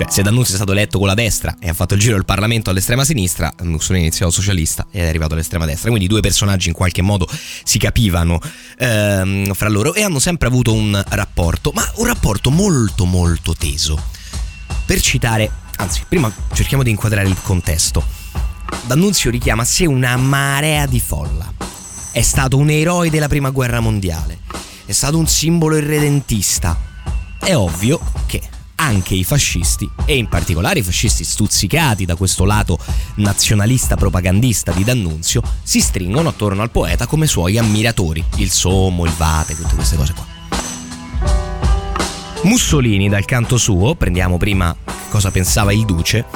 cioè, 0.00 0.10
se 0.10 0.22
D'Annunzio 0.22 0.54
è 0.54 0.56
stato 0.56 0.72
eletto 0.72 0.98
con 0.98 1.08
la 1.08 1.14
destra 1.14 1.56
e 1.60 1.68
ha 1.68 1.74
fatto 1.74 1.92
il 1.92 2.00
giro 2.00 2.14
del 2.14 2.24
Parlamento 2.24 2.70
all'estrema 2.70 3.04
sinistra, 3.04 3.52
Mussolini 3.64 4.04
è 4.04 4.06
iniziato 4.06 4.32
socialista 4.32 4.86
e 4.90 5.00
è 5.00 5.08
arrivato 5.08 5.34
all'estrema 5.34 5.66
destra. 5.66 5.88
Quindi 5.88 6.06
i 6.06 6.08
due 6.08 6.20
personaggi 6.20 6.68
in 6.68 6.74
qualche 6.74 7.02
modo 7.02 7.28
si 7.64 7.78
capivano 7.78 8.40
ehm, 8.78 9.52
fra 9.52 9.68
loro 9.68 9.92
e 9.92 10.02
hanno 10.02 10.18
sempre 10.18 10.48
avuto 10.48 10.72
un 10.72 11.02
rapporto, 11.08 11.70
ma 11.74 11.86
un 11.96 12.06
rapporto 12.06 12.50
molto 12.50 13.04
molto 13.04 13.54
teso. 13.54 14.02
Per 14.86 15.00
citare, 15.02 15.50
anzi, 15.76 16.02
prima 16.08 16.32
cerchiamo 16.54 16.82
di 16.82 16.88
inquadrare 16.88 17.28
il 17.28 17.36
contesto. 17.42 18.02
D'Annunzio 18.86 19.30
richiama 19.30 19.62
a 19.62 19.66
sé 19.66 19.84
una 19.84 20.16
marea 20.16 20.86
di 20.86 20.98
folla. 20.98 21.52
È 22.20 22.22
stato 22.22 22.58
un 22.58 22.68
eroe 22.68 23.08
della 23.08 23.28
prima 23.28 23.48
guerra 23.48 23.80
mondiale. 23.80 24.40
È 24.84 24.92
stato 24.92 25.16
un 25.16 25.26
simbolo 25.26 25.78
irredentista. 25.78 26.78
È 27.42 27.56
ovvio 27.56 27.98
che 28.26 28.42
anche 28.74 29.14
i 29.14 29.24
fascisti, 29.24 29.90
e 30.04 30.18
in 30.18 30.28
particolare 30.28 30.80
i 30.80 30.82
fascisti 30.82 31.24
stuzzicati 31.24 32.04
da 32.04 32.16
questo 32.16 32.44
lato 32.44 32.78
nazionalista 33.14 33.96
propagandista 33.96 34.70
di 34.72 34.84
D'Annunzio, 34.84 35.40
si 35.62 35.80
stringono 35.80 36.28
attorno 36.28 36.60
al 36.60 36.70
poeta 36.70 37.06
come 37.06 37.26
suoi 37.26 37.56
ammiratori, 37.56 38.22
il 38.36 38.50
Sommo, 38.50 39.06
il 39.06 39.14
Vate, 39.16 39.56
tutte 39.56 39.74
queste 39.74 39.96
cose 39.96 40.12
qua. 40.12 40.26
Mussolini, 42.42 43.08
dal 43.08 43.24
canto 43.24 43.56
suo, 43.56 43.94
prendiamo 43.94 44.36
prima 44.36 44.76
cosa 45.08 45.30
pensava 45.30 45.72
il 45.72 45.86
Duce, 45.86 46.26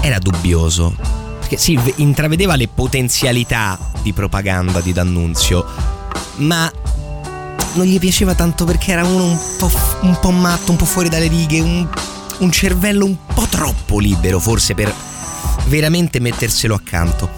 era 0.00 0.18
dubbioso, 0.18 1.21
perché 1.52 1.58
si 1.58 1.78
intravedeva 1.96 2.56
le 2.56 2.68
potenzialità 2.68 3.78
di 4.02 4.12
propaganda 4.12 4.80
di 4.80 4.92
D'Annunzio, 4.92 5.64
ma 6.36 6.70
non 7.74 7.86
gli 7.86 7.98
piaceva 7.98 8.34
tanto 8.34 8.64
perché 8.64 8.92
era 8.92 9.04
uno 9.04 9.24
un 9.24 9.38
po', 9.58 9.70
un 10.02 10.18
po 10.18 10.30
matto, 10.30 10.70
un 10.70 10.76
po' 10.76 10.84
fuori 10.84 11.08
dalle 11.08 11.28
righe, 11.28 11.60
un, 11.60 11.86
un 12.38 12.52
cervello 12.52 13.04
un 13.04 13.16
po' 13.34 13.46
troppo 13.48 13.98
libero 13.98 14.38
forse 14.38 14.74
per 14.74 14.94
veramente 15.66 16.20
metterselo 16.20 16.74
accanto. 16.74 17.28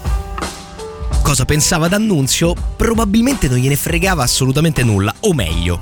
Cosa 1.21 1.43
pensava 1.45 1.87
D'Annunzio? 1.87 2.53
Probabilmente 2.75 3.47
non 3.47 3.57
gliene 3.57 3.75
fregava 3.75 4.23
assolutamente 4.23 4.83
nulla, 4.83 5.13
o 5.21 5.33
meglio. 5.33 5.81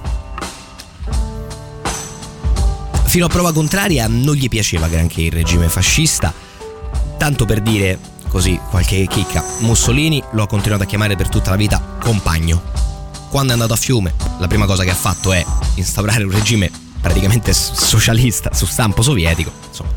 Fino 3.03 3.25
a 3.25 3.29
prova 3.29 3.53
contraria 3.53 4.07
non 4.07 4.33
gli 4.33 4.47
piaceva 4.47 4.87
granché 4.87 5.21
il 5.21 5.31
regime 5.31 5.69
fascista, 5.69 6.33
tanto 7.17 7.45
per 7.45 7.61
dire 7.61 8.11
così 8.33 8.59
qualche 8.71 9.05
chicca, 9.07 9.45
Mussolini 9.59 10.21
lo 10.31 10.41
ha 10.41 10.47
continuato 10.47 10.81
a 10.81 10.85
chiamare 10.87 11.15
per 11.15 11.29
tutta 11.29 11.51
la 11.51 11.55
vita 11.55 11.79
compagno 12.01 12.73
quando 13.33 13.49
è 13.49 13.53
andato 13.53 13.73
a 13.73 13.77
Fiume, 13.77 14.13
la 14.37 14.47
prima 14.47 14.67
cosa 14.67 14.83
che 14.83 14.91
ha 14.91 14.95
fatto 14.95 15.33
è 15.33 15.43
instaurare 15.73 16.23
un 16.23 16.29
regime 16.29 16.69
praticamente 17.01 17.51
socialista 17.51 18.53
su 18.53 18.67
stampo 18.67 19.01
sovietico. 19.01 19.51
Insomma, 19.67 19.89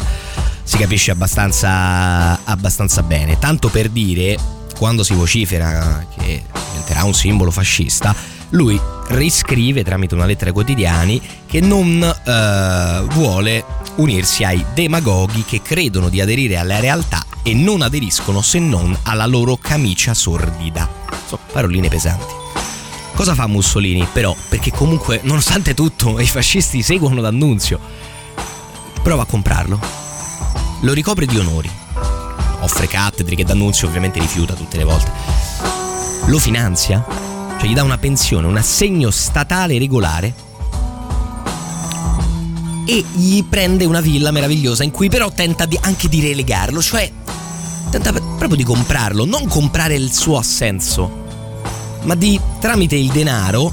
si 0.62 0.78
capisce 0.78 1.10
abbastanza, 1.10 2.42
abbastanza 2.44 3.02
bene. 3.02 3.38
Tanto 3.38 3.68
per 3.68 3.90
dire, 3.90 4.38
quando 4.78 5.04
si 5.04 5.12
vocifera 5.12 6.06
che 6.16 6.44
diventerà 6.70 7.04
un 7.04 7.12
simbolo 7.12 7.50
fascista, 7.50 8.16
lui 8.50 8.80
riscrive 9.08 9.82
tramite 9.82 10.14
una 10.14 10.26
lettera 10.26 10.46
ai 10.46 10.52
quotidiani 10.52 11.20
che 11.46 11.60
non 11.60 12.02
eh, 12.02 13.04
vuole 13.12 13.64
unirsi 13.96 14.44
ai 14.44 14.64
demagoghi 14.74 15.44
che 15.44 15.62
credono 15.62 16.08
di 16.08 16.20
aderire 16.20 16.56
alla 16.56 16.80
realtà 16.80 17.24
e 17.42 17.54
non 17.54 17.82
aderiscono 17.82 18.42
se 18.42 18.58
non 18.58 18.96
alla 19.02 19.26
loro 19.26 19.56
camicia 19.56 20.14
sordida. 20.14 20.88
Insomma, 21.22 21.42
paroline 21.52 21.88
pesanti. 21.88 22.34
Cosa 23.14 23.34
fa 23.34 23.46
Mussolini 23.46 24.06
però? 24.12 24.36
Perché 24.48 24.70
comunque, 24.70 25.20
nonostante 25.22 25.72
tutto, 25.72 26.18
i 26.20 26.26
fascisti 26.26 26.82
seguono 26.82 27.20
D'Annunzio. 27.20 27.80
Prova 29.02 29.22
a 29.22 29.26
comprarlo. 29.26 29.80
Lo 30.80 30.92
ricopre 30.92 31.26
di 31.26 31.38
onori. 31.38 31.70
Offre 32.60 32.86
cattedre 32.86 33.34
che 33.34 33.44
D'Annunzio 33.44 33.88
ovviamente 33.88 34.20
rifiuta 34.20 34.54
tutte 34.54 34.76
le 34.76 34.84
volte. 34.84 35.10
Lo 36.26 36.38
finanzia, 36.38 37.04
cioè 37.58 37.68
gli 37.68 37.74
dà 37.74 37.82
una 37.82 37.98
pensione, 37.98 38.46
un 38.46 38.56
assegno 38.56 39.10
statale 39.10 39.78
regolare 39.78 40.34
e 42.84 43.04
gli 43.14 43.42
prende 43.44 43.84
una 43.84 44.00
villa 44.00 44.30
meravigliosa 44.30 44.84
in 44.84 44.90
cui 44.90 45.08
però 45.08 45.30
tenta 45.30 45.66
di, 45.66 45.78
anche 45.82 46.08
di 46.08 46.20
relegarlo, 46.20 46.80
cioè 46.80 47.10
tenta 47.90 48.12
proprio 48.12 48.56
di 48.56 48.64
comprarlo, 48.64 49.24
non 49.24 49.48
comprare 49.48 49.94
il 49.94 50.12
suo 50.12 50.38
assenso, 50.38 51.24
ma 52.02 52.14
di 52.14 52.40
tramite 52.60 52.94
il 52.94 53.10
denaro 53.10 53.72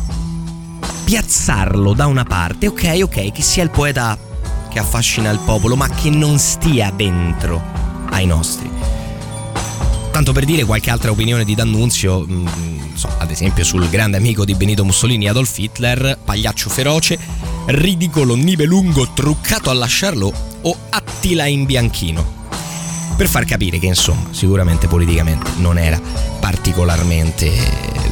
piazzarlo 1.03 1.93
da 1.93 2.07
una 2.07 2.23
parte, 2.23 2.67
ok, 2.67 2.99
ok, 3.03 3.31
che 3.31 3.41
sia 3.41 3.63
il 3.63 3.69
poeta 3.69 4.17
che 4.69 4.79
affascina 4.79 5.29
il 5.29 5.39
popolo, 5.39 5.75
ma 5.75 5.87
che 5.89 6.09
non 6.09 6.39
stia 6.39 6.91
dentro 6.91 7.61
ai 8.09 8.25
nostri. 8.25 8.82
Tanto 10.13 10.31
per 10.31 10.45
dire 10.45 10.63
qualche 10.63 10.91
altra 10.91 11.09
opinione 11.09 11.43
di 11.43 11.55
D'Annunzio, 11.55 12.23
mm, 12.23 12.47
so, 12.93 13.09
ad 13.17 13.31
esempio 13.31 13.63
sul 13.63 13.89
grande 13.89 14.15
amico 14.15 14.45
di 14.45 14.53
Benito 14.53 14.85
Mussolini 14.85 15.27
Adolf 15.27 15.57
Hitler, 15.57 16.19
pagliaccio 16.23 16.69
feroce, 16.69 17.17
ridicolo, 17.65 18.35
nibelungo, 18.35 19.09
truccato 19.13 19.71
a 19.71 19.73
lasciarlo 19.73 20.31
o 20.61 20.77
Attila 20.91 21.47
in 21.47 21.65
bianchino 21.65 22.41
per 23.17 23.27
far 23.27 23.45
capire 23.45 23.79
che 23.79 23.87
insomma 23.87 24.27
sicuramente 24.31 24.87
politicamente 24.87 25.49
non 25.57 25.79
era 25.79 25.99
particolarmente 26.39 27.51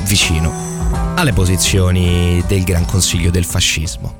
vicino 0.05 1.13
alle 1.15 1.33
posizioni 1.33 2.43
del 2.47 2.63
Gran 2.63 2.85
Consiglio 2.85 3.29
del 3.29 3.45
fascismo. 3.45 4.17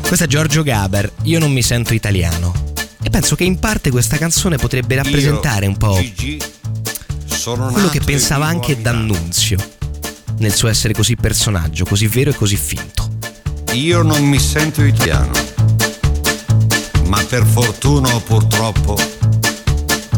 Questo 0.00 0.24
è 0.24 0.26
Giorgio 0.26 0.64
Gaber, 0.64 1.10
Io 1.22 1.38
non 1.38 1.52
mi 1.52 1.62
sento 1.62 1.94
italiano. 1.94 2.71
E 3.02 3.10
penso 3.10 3.34
che 3.34 3.44
in 3.44 3.58
parte 3.58 3.90
questa 3.90 4.16
canzone 4.16 4.56
potrebbe 4.56 4.94
rappresentare 4.94 5.66
un 5.66 5.76
po' 5.76 6.00
quello 7.44 7.88
che 7.88 8.00
pensava 8.00 8.46
anche 8.46 8.80
D'Annunzio 8.80 9.58
nel 10.38 10.54
suo 10.54 10.68
essere 10.68 10.92
così 10.94 11.16
personaggio, 11.16 11.84
così 11.84 12.06
vero 12.06 12.30
e 12.30 12.34
così 12.34 12.56
finto. 12.56 13.10
Io 13.72 14.02
non 14.02 14.24
mi 14.24 14.38
sento 14.38 14.82
italiano, 14.84 15.32
ma 17.06 17.22
per 17.24 17.44
fortuna 17.44 18.14
o 18.14 18.20
purtroppo 18.20 18.96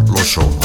lo 0.07 0.24
sono. 0.24 0.59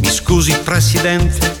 Mi 0.00 0.10
scusi 0.10 0.54
Presidente, 0.62 1.60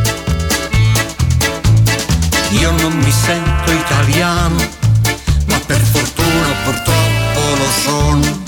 io 2.51 2.71
non 2.71 2.93
mi 2.93 3.11
sento 3.11 3.71
italiano, 3.71 4.57
ma 5.47 5.59
per 5.65 5.79
fortuna 5.79 6.47
purtroppo 6.63 7.55
lo 7.57 7.69
sono. 7.81 8.43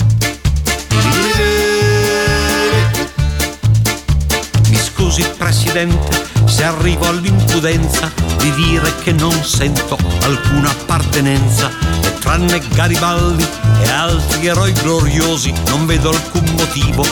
Mi 4.68 4.76
scusi 4.76 5.24
Presidente 5.38 6.32
se 6.44 6.64
arrivo 6.64 7.08
all'impudenza 7.08 8.10
di 8.38 8.52
dire 8.52 8.94
che 9.02 9.12
non 9.12 9.32
sento 9.42 9.96
alcuna 10.22 10.68
appartenenza 10.68 11.70
e 12.02 12.18
tranne 12.18 12.60
Garibaldi 12.74 13.46
e 13.80 13.88
altri 13.88 14.46
eroi 14.46 14.72
gloriosi 14.72 15.52
non 15.68 15.86
vedo 15.86 16.10
alcun 16.10 16.44
motivo 16.56 17.04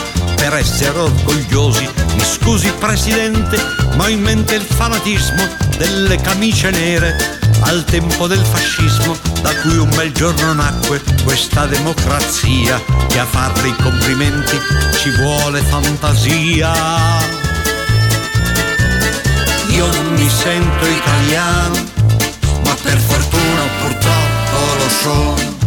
per 0.43 0.55
essere 0.55 0.99
orgogliosi. 0.99 1.89
Mi 2.15 2.25
scusi 2.25 2.69
Presidente, 2.77 3.57
ma 3.95 4.03
ho 4.03 4.09
in 4.09 4.21
mente 4.21 4.55
il 4.55 4.61
fanatismo 4.61 5.47
delle 5.77 6.17
camicie 6.17 6.69
nere 6.69 7.39
al 7.61 7.85
tempo 7.85 8.27
del 8.27 8.43
fascismo 8.43 9.15
da 9.41 9.55
cui 9.61 9.77
un 9.77 9.89
bel 9.95 10.11
giorno 10.11 10.51
nacque 10.51 11.01
questa 11.23 11.65
democrazia 11.65 12.77
che 13.07 13.19
a 13.19 13.25
farle 13.25 13.69
i 13.69 13.75
complimenti 13.81 14.59
ci 14.99 15.11
vuole 15.11 15.61
fantasia. 15.61 16.73
Io 19.69 19.85
non 19.85 20.13
mi 20.13 20.29
sento 20.29 20.85
italiano, 20.85 21.75
ma 22.65 22.75
per 22.81 22.97
fortuna 22.97 23.61
purtroppo 23.79 24.75
lo 24.77 24.89
sono. 24.89 25.62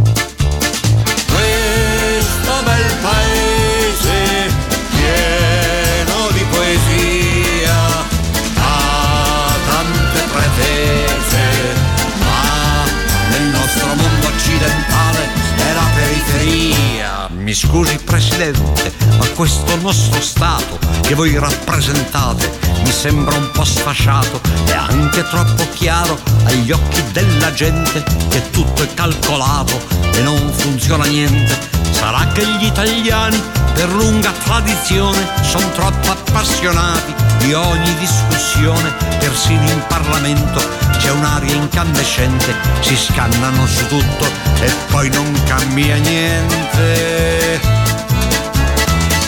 Scusi 17.56 17.96
Presidente, 18.04 18.92
ma 19.16 19.26
questo 19.28 19.76
nostro 19.76 20.20
Stato 20.20 20.78
che 21.00 21.14
voi 21.14 21.38
rappresentate 21.38 22.50
mi 22.84 22.90
sembra 22.90 23.34
un 23.34 23.50
po' 23.50 23.64
sfasciato 23.64 24.42
e 24.66 24.72
anche 24.72 25.22
troppo 25.22 25.66
chiaro 25.72 26.20
agli 26.44 26.70
occhi 26.70 27.02
della 27.12 27.54
gente 27.54 28.04
che 28.28 28.50
tutto 28.50 28.82
è 28.82 28.92
calcolato 28.92 29.80
e 30.12 30.20
non 30.20 30.52
funziona 30.52 31.06
niente. 31.06 31.85
Sarà 31.98 32.26
che 32.32 32.46
gli 32.46 32.64
italiani 32.66 33.42
per 33.72 33.88
lunga 33.90 34.30
tradizione 34.44 35.26
sono 35.42 35.68
troppo 35.70 36.10
appassionati 36.10 37.14
di 37.38 37.52
ogni 37.54 37.94
discussione, 37.98 38.92
persino 39.18 39.68
in 39.68 39.82
Parlamento 39.86 40.60
c'è 40.98 41.10
un'aria 41.10 41.54
incandescente, 41.54 42.54
si 42.80 42.96
scannano 42.96 43.66
su 43.66 43.86
tutto 43.86 44.24
e 44.60 44.70
poi 44.90 45.08
non 45.10 45.40
cambia 45.46 45.96
niente. 45.96 47.60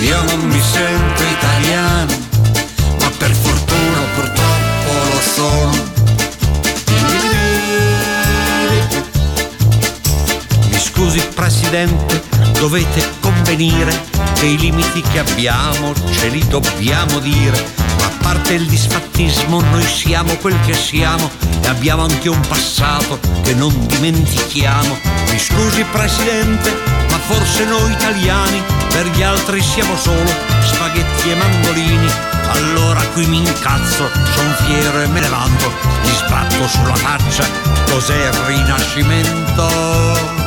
Io 0.01 0.23
non 0.23 0.41
mi 0.41 0.61
sento 0.61 1.23
italiano, 1.23 2.13
ma 3.01 3.11
per 3.17 3.33
fortuna 3.33 4.01
purtroppo 4.15 4.93
lo 5.13 5.21
sono. 5.35 5.97
Mi 10.71 10.79
scusi 10.79 11.21
Presidente, 11.35 12.23
dovete 12.59 13.09
convenire 13.21 14.07
che 14.35 14.47
i 14.47 14.59
limiti 14.59 15.01
che 15.01 15.21
abbiamo 15.21 15.93
ce 16.11 16.29
li 16.29 16.47
dobbiamo 16.49 17.19
dire. 17.21 17.65
Ma 17.99 18.07
a 18.07 18.13
parte 18.21 18.55
il 18.55 18.67
disfattismo, 18.67 19.61
noi 19.61 19.85
siamo 19.85 20.35
quel 20.37 20.59
che 20.65 20.75
siamo 20.75 21.31
e 21.63 21.69
abbiamo 21.69 22.03
anche 22.03 22.29
un 22.29 22.41
passato 22.47 23.19
che 23.43 23.55
non 23.55 23.75
dimentichiamo. 23.87 24.99
Mi 25.31 25.39
scusi 25.39 25.85
Presidente, 25.91 26.77
ma 27.11 27.19
forse 27.19 27.65
noi 27.65 27.93
italiani 27.93 28.63
per 28.89 29.07
gli 29.09 29.23
altri 29.23 29.63
siamo 29.63 29.97
solo 29.97 30.31
spaghetti 30.63 31.31
e 31.31 31.35
mandolini. 31.35 32.11
Allora 32.51 33.01
qui 33.13 33.27
mi 33.27 33.39
incazzo, 33.39 34.09
son 34.35 34.57
fiero 34.65 35.03
e 35.03 35.07
me 35.07 35.21
ne 35.21 35.29
vanto, 35.29 35.71
gli 36.03 36.15
sbatto 36.15 36.67
sulla 36.67 36.95
faccia, 36.95 37.45
cos'è 37.91 38.29
il 38.29 38.33
rinascimento? 38.47 40.38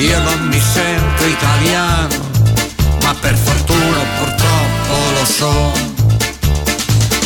Io 0.00 0.18
non 0.22 0.48
mi 0.48 0.58
sento 0.58 1.26
italiano, 1.26 2.08
ma 3.02 3.14
per 3.20 3.36
fortuna 3.36 3.98
purtroppo 4.18 4.94
lo 5.12 5.24
sono. 5.26 5.72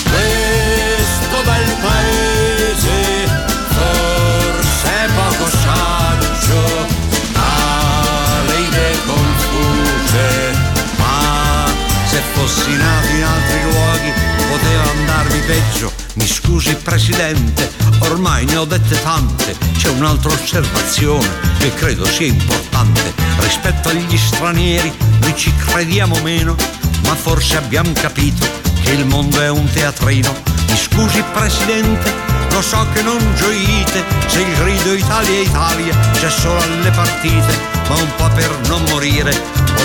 Questo 0.03 1.43
bel 1.45 1.77
paese 1.81 3.29
forse 3.69 4.89
è 4.89 5.09
poco 5.15 5.49
saggio, 5.51 6.87
ha 7.35 8.43
le 8.45 8.59
idee 8.59 8.97
confuse, 9.07 10.57
ma 10.97 11.65
se 12.07 12.21
fossi 12.33 12.77
nato 12.77 13.07
in 13.07 13.23
altri 13.23 13.63
luoghi 13.71 14.34
poteva 14.55 14.89
andarmi 14.91 15.41
peggio. 15.41 15.93
Mi 16.15 16.27
scusi 16.27 16.77
Presidente, 16.77 17.73
ormai 18.01 18.45
ne 18.45 18.57
ho 18.57 18.65
dette 18.65 19.01
tante, 19.03 19.57
c'è 19.77 19.89
un'altra 19.89 20.31
osservazione 20.31 21.29
che 21.59 21.75
credo 21.75 22.05
sia 22.07 22.27
importante. 22.27 23.13
Rispetto 23.39 23.89
agli 23.89 24.17
stranieri 24.17 24.93
noi 25.21 25.37
ci 25.37 25.53
crediamo 25.67 26.21
meno, 26.23 26.55
ma 27.03 27.15
forse 27.17 27.57
abbiamo 27.57 27.93
capito 27.95 28.47
che 28.83 28.93
il 28.93 29.05
mondo 29.07 29.41
è 29.41 29.49
un 29.49 29.69
teatrino. 29.69 30.33
Mi 30.69 30.77
scusi 30.77 31.23
Presidente, 31.33 32.13
lo 32.51 32.63
so 32.63 32.87
che 32.93 33.03
non 33.03 33.19
gioite 33.35 34.05
se 34.27 34.41
il 34.41 34.57
grido 34.57 34.95
Italia 34.95 35.41
Italia 35.41 35.99
c'è 36.13 36.31
solo 36.31 36.61
alle 36.61 36.91
partite, 36.93 37.59
ma 37.89 37.97
un 37.97 38.15
po' 38.15 38.29
per 38.29 38.57
non 38.69 38.85
morire 38.91 39.33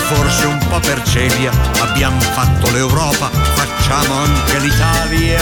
forse 0.10 0.45
un 0.47 0.57
po' 0.68 0.80
per 0.80 1.03
celia. 1.03 1.51
Abbiamo 1.82 2.20
fatto 2.20 2.72
l'Europa, 2.72 3.30
facciamo 3.30 4.16
anche 4.16 4.60
l'Italia. 4.60 5.39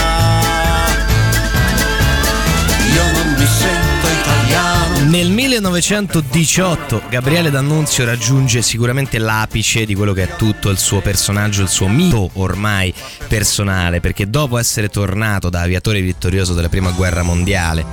Io 2.93 3.11
non 3.13 3.36
mi 3.38 3.45
sento 3.45 4.07
italiano. 4.07 5.09
Nel 5.09 5.30
1918 5.30 7.03
Gabriele 7.09 7.49
D'Annunzio 7.49 8.03
raggiunge 8.03 8.61
sicuramente 8.61 9.20
l'apice 9.20 9.86
di 9.86 9.95
quello 9.95 10.11
che 10.11 10.24
è 10.24 10.36
tutto 10.36 10.70
il 10.70 10.78
suo 10.78 10.99
personaggio, 10.99 11.61
il 11.61 11.70
suo 11.70 11.88
mito 11.88 12.30
ormai 12.34 12.93
personale, 13.28 14.01
perché 14.01 14.30
dopo 14.30 14.57
essere 14.57 14.89
tornato 14.89 15.49
da 15.49 15.61
aviatore 15.61 16.01
vittorioso 16.01 16.53
della 16.53 16.70
prima 16.70 16.91
guerra 16.91 17.24
mondiale 17.24 17.86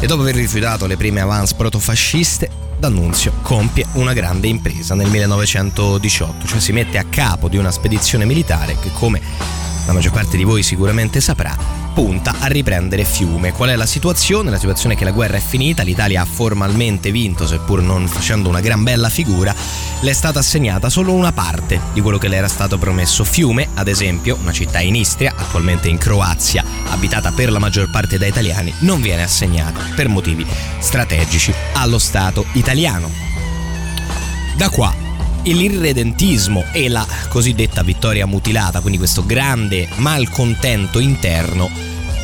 e 0.00 0.06
dopo 0.06 0.22
aver 0.22 0.36
rifiutato 0.36 0.86
le 0.86 0.96
prime 0.96 1.20
avance 1.20 1.54
protofasciste, 1.54 2.69
D'Annunzio 2.80 3.34
compie 3.42 3.84
una 3.92 4.14
grande 4.14 4.48
impresa 4.48 4.94
nel 4.94 5.10
1918, 5.10 6.46
cioè 6.46 6.60
si 6.60 6.72
mette 6.72 6.96
a 6.96 7.04
capo 7.04 7.48
di 7.48 7.58
una 7.58 7.70
spedizione 7.70 8.24
militare 8.24 8.76
che 8.80 8.90
come 8.94 9.20
la 9.86 9.92
maggior 9.92 10.12
parte 10.12 10.38
di 10.38 10.44
voi 10.44 10.62
sicuramente 10.62 11.20
saprà, 11.20 11.54
punta 11.94 12.36
a 12.38 12.46
riprendere 12.46 13.04
Fiume. 13.04 13.52
Qual 13.52 13.70
è 13.70 13.76
la 13.76 13.86
situazione? 13.86 14.50
La 14.50 14.58
situazione 14.58 14.94
è 14.94 14.96
che 14.96 15.04
la 15.04 15.10
guerra 15.10 15.36
è 15.36 15.40
finita, 15.40 15.82
l'Italia 15.82 16.22
ha 16.22 16.24
formalmente 16.24 17.10
vinto, 17.10 17.46
seppur 17.46 17.82
non 17.82 18.06
facendo 18.08 18.48
una 18.48 18.60
gran 18.60 18.82
bella 18.82 19.08
figura, 19.08 19.54
le 20.00 20.10
è 20.10 20.14
stata 20.14 20.38
assegnata 20.38 20.88
solo 20.88 21.12
una 21.12 21.32
parte 21.32 21.80
di 21.92 22.00
quello 22.00 22.18
che 22.18 22.28
le 22.28 22.36
era 22.36 22.48
stato 22.48 22.78
promesso. 22.78 23.24
Fiume, 23.24 23.68
ad 23.74 23.88
esempio, 23.88 24.38
una 24.40 24.52
città 24.52 24.80
in 24.80 24.94
Istria, 24.94 25.34
attualmente 25.36 25.88
in 25.88 25.98
Croazia, 25.98 26.64
abitata 26.88 27.32
per 27.32 27.50
la 27.50 27.58
maggior 27.58 27.90
parte 27.90 28.18
da 28.18 28.26
italiani, 28.26 28.72
non 28.80 29.00
viene 29.00 29.22
assegnata 29.22 29.80
per 29.94 30.08
motivi 30.08 30.46
strategici 30.78 31.52
allo 31.74 31.98
Stato 31.98 32.46
italiano. 32.52 33.10
Da 34.56 34.68
qua 34.68 35.08
l'irredentismo 35.44 36.64
e 36.72 36.88
la 36.88 37.06
cosiddetta 37.28 37.82
vittoria 37.82 38.26
mutilata, 38.26 38.80
quindi 38.80 38.98
questo 38.98 39.24
grande 39.24 39.88
malcontento 39.96 40.98
interno 40.98 41.70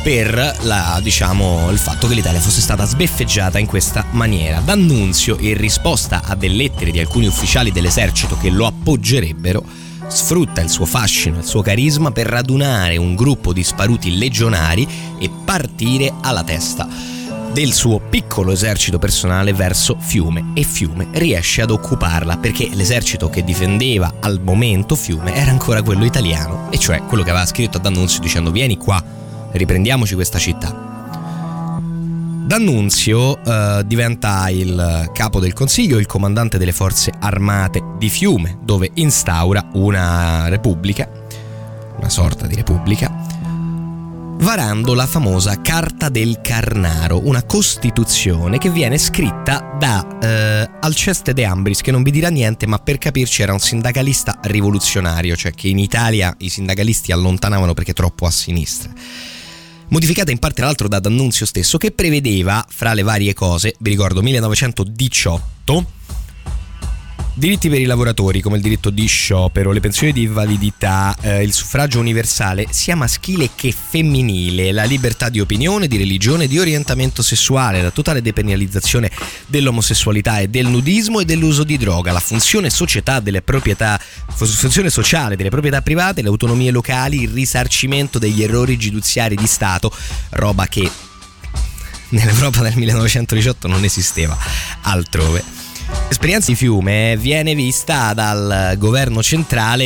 per 0.03 0.55
la, 0.61 0.99
diciamo, 1.01 1.69
il 1.69 1.77
fatto 1.77 2.07
che 2.07 2.13
l'Italia 2.13 2.39
fosse 2.39 2.61
stata 2.61 2.85
sbeffeggiata 2.85 3.59
in 3.59 3.65
questa 3.65 4.05
maniera. 4.11 4.61
D'Annunzio, 4.61 5.37
in 5.39 5.57
risposta 5.57 6.21
a 6.23 6.35
delle 6.35 6.55
lettere 6.55 6.91
di 6.91 6.99
alcuni 6.99 7.27
ufficiali 7.27 7.71
dell'esercito 7.71 8.37
che 8.37 8.49
lo 8.49 8.65
appoggerebbero, 8.65 9.63
sfrutta 10.07 10.61
il 10.61 10.69
suo 10.69 10.85
fascino, 10.85 11.39
il 11.39 11.45
suo 11.45 11.61
carisma 11.61 12.11
per 12.11 12.27
radunare 12.27 12.95
un 12.95 13.15
gruppo 13.15 13.51
di 13.51 13.63
sparuti 13.63 14.17
legionari 14.17 14.87
e 15.19 15.29
partire 15.43 16.13
alla 16.21 16.43
testa 16.43 17.16
del 17.57 17.73
suo 17.73 17.99
piccolo 17.99 18.51
esercito 18.51 18.99
personale 18.99 19.51
verso 19.51 19.97
Fiume 19.99 20.51
e 20.53 20.61
Fiume 20.61 21.07
riesce 21.13 21.63
ad 21.63 21.71
occuparla 21.71 22.37
perché 22.37 22.69
l'esercito 22.71 23.31
che 23.31 23.43
difendeva 23.43 24.17
al 24.19 24.39
momento 24.39 24.93
Fiume 24.93 25.33
era 25.33 25.49
ancora 25.49 25.81
quello 25.81 26.05
italiano 26.05 26.69
e 26.69 26.77
cioè 26.77 27.01
quello 27.01 27.23
che 27.23 27.31
aveva 27.31 27.47
scritto 27.47 27.77
ad 27.77 27.85
Annunzio 27.87 28.21
dicendo 28.21 28.51
vieni 28.51 28.77
qua, 28.77 29.03
riprendiamoci 29.53 30.13
questa 30.13 30.37
città. 30.37 31.79
D'Annunzio 32.45 33.43
eh, 33.43 33.81
diventa 33.87 34.47
il 34.49 35.09
capo 35.11 35.39
del 35.39 35.53
consiglio, 35.53 35.97
il 35.97 36.05
comandante 36.05 36.59
delle 36.59 36.73
forze 36.73 37.11
armate 37.17 37.81
di 37.97 38.09
Fiume, 38.09 38.59
dove 38.61 38.91
instaura 38.93 39.67
una 39.73 40.47
repubblica, 40.47 41.09
una 41.97 42.09
sorta 42.09 42.45
di 42.45 42.53
repubblica, 42.53 43.25
varando 44.39 44.93
la 44.93 45.07
famosa 45.07 45.61
Carta 45.61 46.09
del 46.09 46.39
Carnaro, 46.41 47.27
una 47.27 47.43
costituzione 47.43 48.57
che 48.57 48.69
viene 48.69 48.97
scritta 48.97 49.75
da 49.77 50.19
eh, 50.19 50.69
Alceste 50.79 51.33
De 51.33 51.43
Ambris, 51.43 51.81
che 51.81 51.91
non 51.91 52.03
vi 52.03 52.11
dirà 52.11 52.29
niente, 52.29 52.67
ma 52.67 52.77
per 52.77 52.97
capirci 52.97 53.41
era 53.41 53.53
un 53.53 53.59
sindacalista 53.59 54.39
rivoluzionario, 54.43 55.35
cioè 55.35 55.51
che 55.51 55.67
in 55.67 55.79
Italia 55.79 56.33
i 56.39 56.49
sindacalisti 56.49 57.11
allontanavano 57.11 57.73
perché 57.73 57.93
troppo 57.93 58.25
a 58.25 58.31
sinistra. 58.31 58.91
Modificata 59.89 60.31
in 60.31 60.39
parte 60.39 60.57
tra 60.57 60.65
l'altro 60.65 60.87
da 60.87 60.99
D'Annunzio 60.99 61.45
stesso, 61.45 61.77
che 61.77 61.91
prevedeva, 61.91 62.65
fra 62.67 62.93
le 62.93 63.03
varie 63.03 63.33
cose, 63.33 63.75
vi 63.79 63.89
ricordo 63.89 64.21
1918, 64.21 65.85
Diritti 67.37 67.69
per 67.69 67.79
i 67.79 67.85
lavoratori 67.85 68.41
come 68.41 68.55
il 68.55 68.63
diritto 68.63 68.89
di 68.89 69.05
sciopero, 69.05 69.71
le 69.71 69.79
pensioni 69.79 70.11
di 70.11 70.23
invalidità, 70.23 71.15
eh, 71.21 71.43
il 71.43 71.53
suffragio 71.53 71.99
universale 71.99 72.65
sia 72.71 72.95
maschile 72.95 73.51
che 73.53 73.71
femminile, 73.71 74.71
la 74.71 74.85
libertà 74.85 75.29
di 75.29 75.39
opinione, 75.39 75.85
di 75.85 75.97
religione, 75.97 76.47
di 76.47 76.57
orientamento 76.57 77.21
sessuale, 77.21 77.83
la 77.83 77.91
totale 77.91 78.23
depenalizzazione 78.23 79.11
dell'omosessualità 79.45 80.39
e 80.39 80.47
del 80.47 80.65
nudismo 80.65 81.19
e 81.19 81.25
dell'uso 81.25 81.63
di 81.63 81.77
droga, 81.77 82.11
la 82.11 82.19
funzione, 82.19 82.69
delle 83.21 83.43
proprietà, 83.43 84.01
funzione 84.33 84.89
sociale 84.89 85.35
delle 85.35 85.49
proprietà 85.49 85.83
private, 85.83 86.23
le 86.23 86.29
autonomie 86.29 86.71
locali, 86.71 87.21
il 87.21 87.29
risarcimento 87.29 88.17
degli 88.17 88.41
errori 88.41 88.77
giudiziari 88.77 89.35
di 89.35 89.45
Stato, 89.45 89.95
roba 90.31 90.65
che 90.65 90.89
nell'Europa 92.09 92.61
del 92.61 92.75
1918 92.77 93.67
non 93.67 93.83
esisteva 93.83 94.35
altrove. 94.81 95.66
L'esperienza 96.07 96.51
di 96.51 96.57
fiume 96.57 97.17
viene 97.17 97.53
vista 97.55 98.13
dal 98.13 98.75
governo 98.77 99.21
centrale 99.21 99.85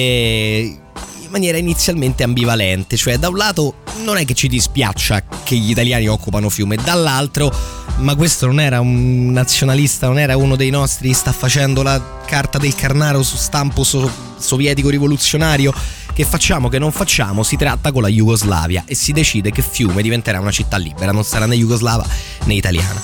in 0.60 1.30
maniera 1.30 1.58
inizialmente 1.58 2.24
ambivalente, 2.24 2.98
cioè 2.98 3.18
da 3.18 3.30
un 3.30 3.38
lato 3.38 3.76
non 4.04 4.18
è 4.18 4.26
che 4.26 4.34
ci 4.34 4.48
dispiaccia 4.48 5.24
che 5.44 5.56
gli 5.56 5.72
italiani 5.72 6.08
occupano 6.08 6.50
fiume, 6.50 6.76
dall'altro 6.76 7.54
ma 7.98 8.16
questo 8.16 8.48
non 8.48 8.60
era 8.60 8.80
un 8.80 9.32
nazionalista, 9.32 10.08
non 10.08 10.18
era 10.18 10.36
uno 10.36 10.56
dei 10.56 10.70
nostri, 10.70 11.14
sta 11.14 11.32
facendo 11.32 11.84
la 11.84 12.20
carta 12.26 12.58
del 12.58 12.74
Carnaro 12.74 13.22
su 13.22 13.38
stampo 13.38 13.84
so- 13.84 14.10
sovietico 14.38 14.90
rivoluzionario. 14.90 15.74
Che 16.14 16.26
facciamo, 16.26 16.68
che 16.68 16.80
non 16.80 16.92
facciamo, 16.92 17.44
si 17.44 17.56
tratta 17.56 17.92
con 17.92 18.02
la 18.02 18.10
Jugoslavia 18.10 18.84
e 18.86 18.96
si 18.96 19.12
decide 19.12 19.52
che 19.52 19.62
Fiume 19.62 20.02
diventerà 20.02 20.40
una 20.40 20.52
città 20.52 20.78
libera, 20.78 21.12
non 21.12 21.24
sarà 21.24 21.46
né 21.46 21.56
jugoslava 21.56 22.06
né 22.46 22.54
italiana. 22.54 23.02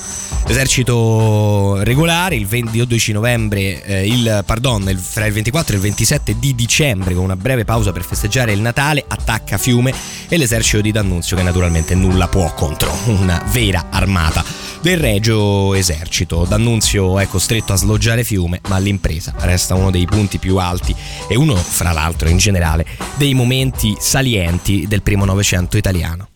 L'esercito 0.47 1.83
regolare 1.83 2.35
il 2.35 2.47
20, 2.47 2.77
12 2.77 3.11
novembre, 3.11 3.83
eh, 3.83 4.07
il, 4.07 4.43
pardon, 4.45 4.87
il, 4.89 4.97
fra 4.97 5.25
il 5.25 5.33
24 5.33 5.73
e 5.73 5.75
il 5.75 5.81
27 5.81 6.39
di 6.39 6.55
dicembre, 6.55 7.13
con 7.13 7.23
una 7.25 7.35
breve 7.35 7.65
pausa 7.65 7.91
per 7.91 8.05
festeggiare 8.05 8.53
il 8.53 8.61
Natale, 8.61 9.03
attacca 9.05 9.57
Fiume 9.57 9.93
e 10.29 10.37
l'esercito 10.37 10.81
di 10.81 10.93
D'Annunzio 10.93 11.35
che 11.35 11.43
naturalmente 11.43 11.95
nulla 11.95 12.29
può 12.29 12.53
contro 12.53 12.95
una 13.07 13.43
vera 13.51 13.87
armata 13.89 14.41
del 14.81 14.99
Regio 14.99 15.73
Esercito. 15.73 16.45
D'Annunzio 16.45 17.19
è 17.19 17.27
costretto 17.27 17.73
a 17.73 17.75
sloggiare 17.75 18.23
Fiume, 18.23 18.61
ma 18.69 18.77
l'impresa 18.77 19.33
resta 19.39 19.75
uno 19.75 19.91
dei 19.91 20.05
punti 20.05 20.37
più 20.37 20.55
alti 20.57 20.95
e 21.27 21.35
uno, 21.35 21.55
fra 21.55 21.91
l'altro 21.91 22.29
in 22.29 22.37
generale, 22.37 22.85
dei 23.15 23.33
momenti 23.33 23.95
salienti 23.99 24.85
del 24.87 25.01
primo 25.01 25.25
Novecento 25.25 25.77
italiano. 25.77 26.29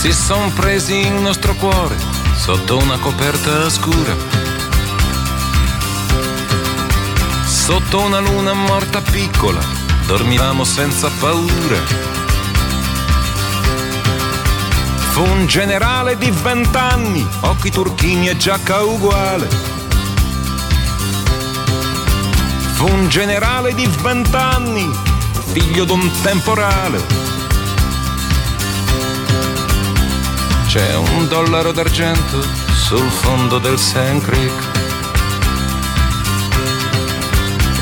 si 0.00 0.12
son 0.12 0.52
presi 0.54 0.94
il 0.94 1.12
nostro 1.12 1.54
cuore 1.56 1.96
sotto 2.36 2.78
una 2.78 2.96
coperta 2.98 3.68
scura. 3.68 4.16
Sotto 7.44 8.00
una 8.00 8.20
luna 8.20 8.54
morta 8.54 9.02
piccola, 9.02 9.60
dormivamo 10.06 10.64
senza 10.64 11.10
paura. 11.18 12.27
Fu 15.18 15.24
un 15.24 15.46
generale 15.46 16.16
di 16.16 16.30
vent'anni, 16.30 17.26
occhi 17.40 17.72
turchini 17.72 18.28
e 18.28 18.36
giacca 18.36 18.84
uguale. 18.84 19.48
Fu 22.74 22.86
un 22.86 23.08
generale 23.08 23.74
di 23.74 23.84
vent'anni, 24.00 24.88
figlio 25.52 25.84
d'un 25.84 26.08
temporale 26.22 27.02
C'è 30.68 30.94
un 30.94 31.26
dollaro 31.26 31.72
d'argento 31.72 32.40
sul 32.72 33.10
fondo 33.10 33.58
del 33.58 33.76
Sand 33.76 34.22
Creek. 34.22 34.66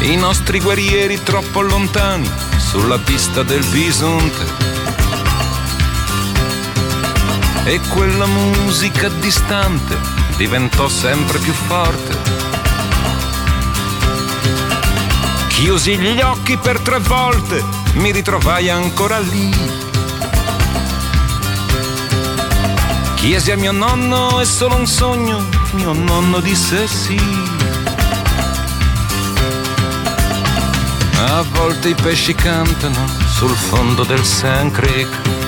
I 0.05 0.16
nostri 0.16 0.59
guerrieri 0.59 1.22
troppo 1.22 1.61
lontani 1.61 2.30
sulla 2.57 2.97
pista 2.97 3.43
del 3.43 3.62
bisonte. 3.66 4.86
E 7.66 7.80
quella 7.90 8.26
musica 8.26 9.09
distante 9.09 9.98
diventò 10.38 10.88
sempre 10.88 11.38
più 11.38 11.52
forte. 11.52 12.16
Chiusi 15.48 15.98
gli 15.98 16.20
occhi 16.20 16.56
per 16.56 16.80
tre 16.80 16.98
volte, 17.01 17.62
mi 17.94 18.10
ritrovai 18.10 18.70
ancora 18.70 19.18
lì 19.18 19.84
Chiesi 23.26 23.51
a 23.51 23.56
mio 23.56 23.72
nonno 23.72 24.38
è 24.38 24.44
solo 24.44 24.76
un 24.76 24.86
sogno, 24.86 25.44
mio 25.72 25.93
nonno 25.93 26.38
disse 26.38 26.86
sì. 26.86 27.18
A 31.18 31.43
volte 31.51 31.88
i 31.88 31.94
pesci 31.94 32.36
cantano 32.36 33.05
sul 33.26 33.51
fondo 33.51 34.05
del 34.05 34.22
Sand 34.22 34.70
Creek. 34.70 35.45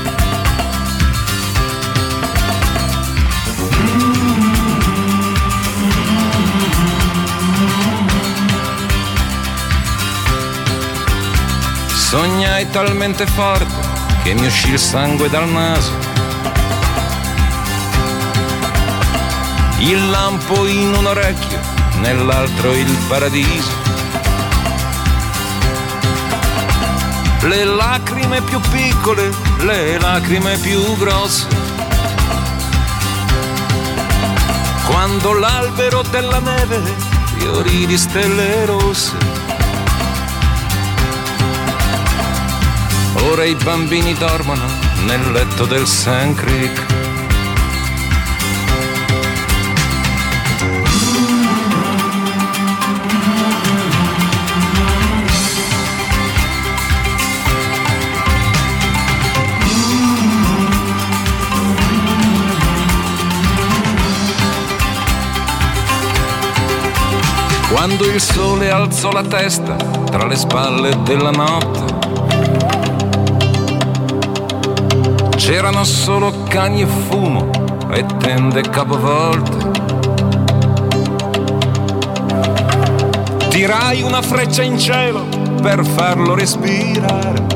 Sognai 12.09 12.69
talmente 12.71 13.27
forte 13.27 13.67
che 14.23 14.35
mi 14.35 14.47
uscì 14.47 14.71
il 14.71 14.79
sangue 14.79 15.29
dal 15.29 15.49
naso 15.49 16.09
il 19.81 20.11
lampo 20.11 20.67
in 20.67 20.93
un 20.93 21.07
orecchio, 21.07 21.61
nell'altro 22.01 22.73
il 22.73 22.97
paradiso. 23.09 23.71
Le 27.43 27.65
lacrime 27.65 28.43
più 28.43 28.61
piccole, 28.73 29.33
le 29.61 29.99
lacrime 29.99 30.57
più 30.59 30.97
grosse. 30.97 31.47
Quando 34.87 35.33
l'albero 35.35 36.03
della 36.11 36.41
neve 36.41 36.83
fiorì 37.37 37.87
di 37.87 37.97
stelle 37.97 38.65
rosse. 38.65 39.28
Ora 43.23 43.45
i 43.45 43.55
bambini 43.55 44.15
dormono 44.15 44.67
nel 45.05 45.33
letto 45.33 45.65
del 45.65 45.87
Sand 45.87 46.35
Creek. 46.35 46.99
quando 67.79 68.07
il 68.07 68.21
sole 68.21 68.71
alzò 68.71 69.13
la 69.13 69.23
testa 69.23 69.77
tra 69.77 70.27
le 70.27 70.37
spalle 70.37 71.01
della 71.05 71.31
notte. 71.31 71.98
C'erano 75.51 75.83
solo 75.83 76.43
cani 76.47 76.83
e 76.83 76.87
fumo 76.87 77.49
e 77.91 78.05
tende 78.19 78.61
capovolte. 78.61 79.71
Tirai 83.49 84.03
una 84.03 84.21
freccia 84.21 84.63
in 84.63 84.79
cielo 84.79 85.25
per 85.63 85.87
farlo 85.87 86.35
respirare. 86.35 87.47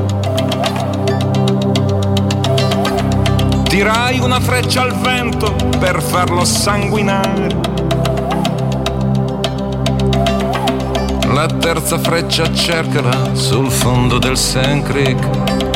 Tirai 3.65 4.17
una 4.21 4.39
freccia 4.39 4.81
al 4.81 4.95
vento 4.95 5.53
per 5.77 6.01
farlo 6.01 6.45
sanguinare. 6.45 7.47
La 11.31 11.45
terza 11.45 11.99
freccia 11.99 12.51
cercala 12.51 13.35
sul 13.35 13.69
fondo 13.69 14.17
del 14.17 14.35
Sand 14.35 14.81
Creek. 14.81 15.72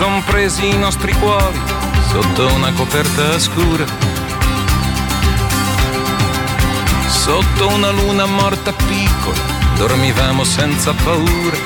Son 0.00 0.24
presi 0.24 0.66
i 0.66 0.78
nostri 0.78 1.12
cuori 1.12 1.60
sotto 2.08 2.46
una 2.54 2.72
coperta 2.72 3.38
scura. 3.38 3.84
Sotto 7.06 7.68
una 7.68 7.90
luna 7.90 8.24
morta 8.24 8.72
piccola, 8.72 9.36
dormivamo 9.76 10.42
senza 10.42 10.94
paura. 10.94 11.56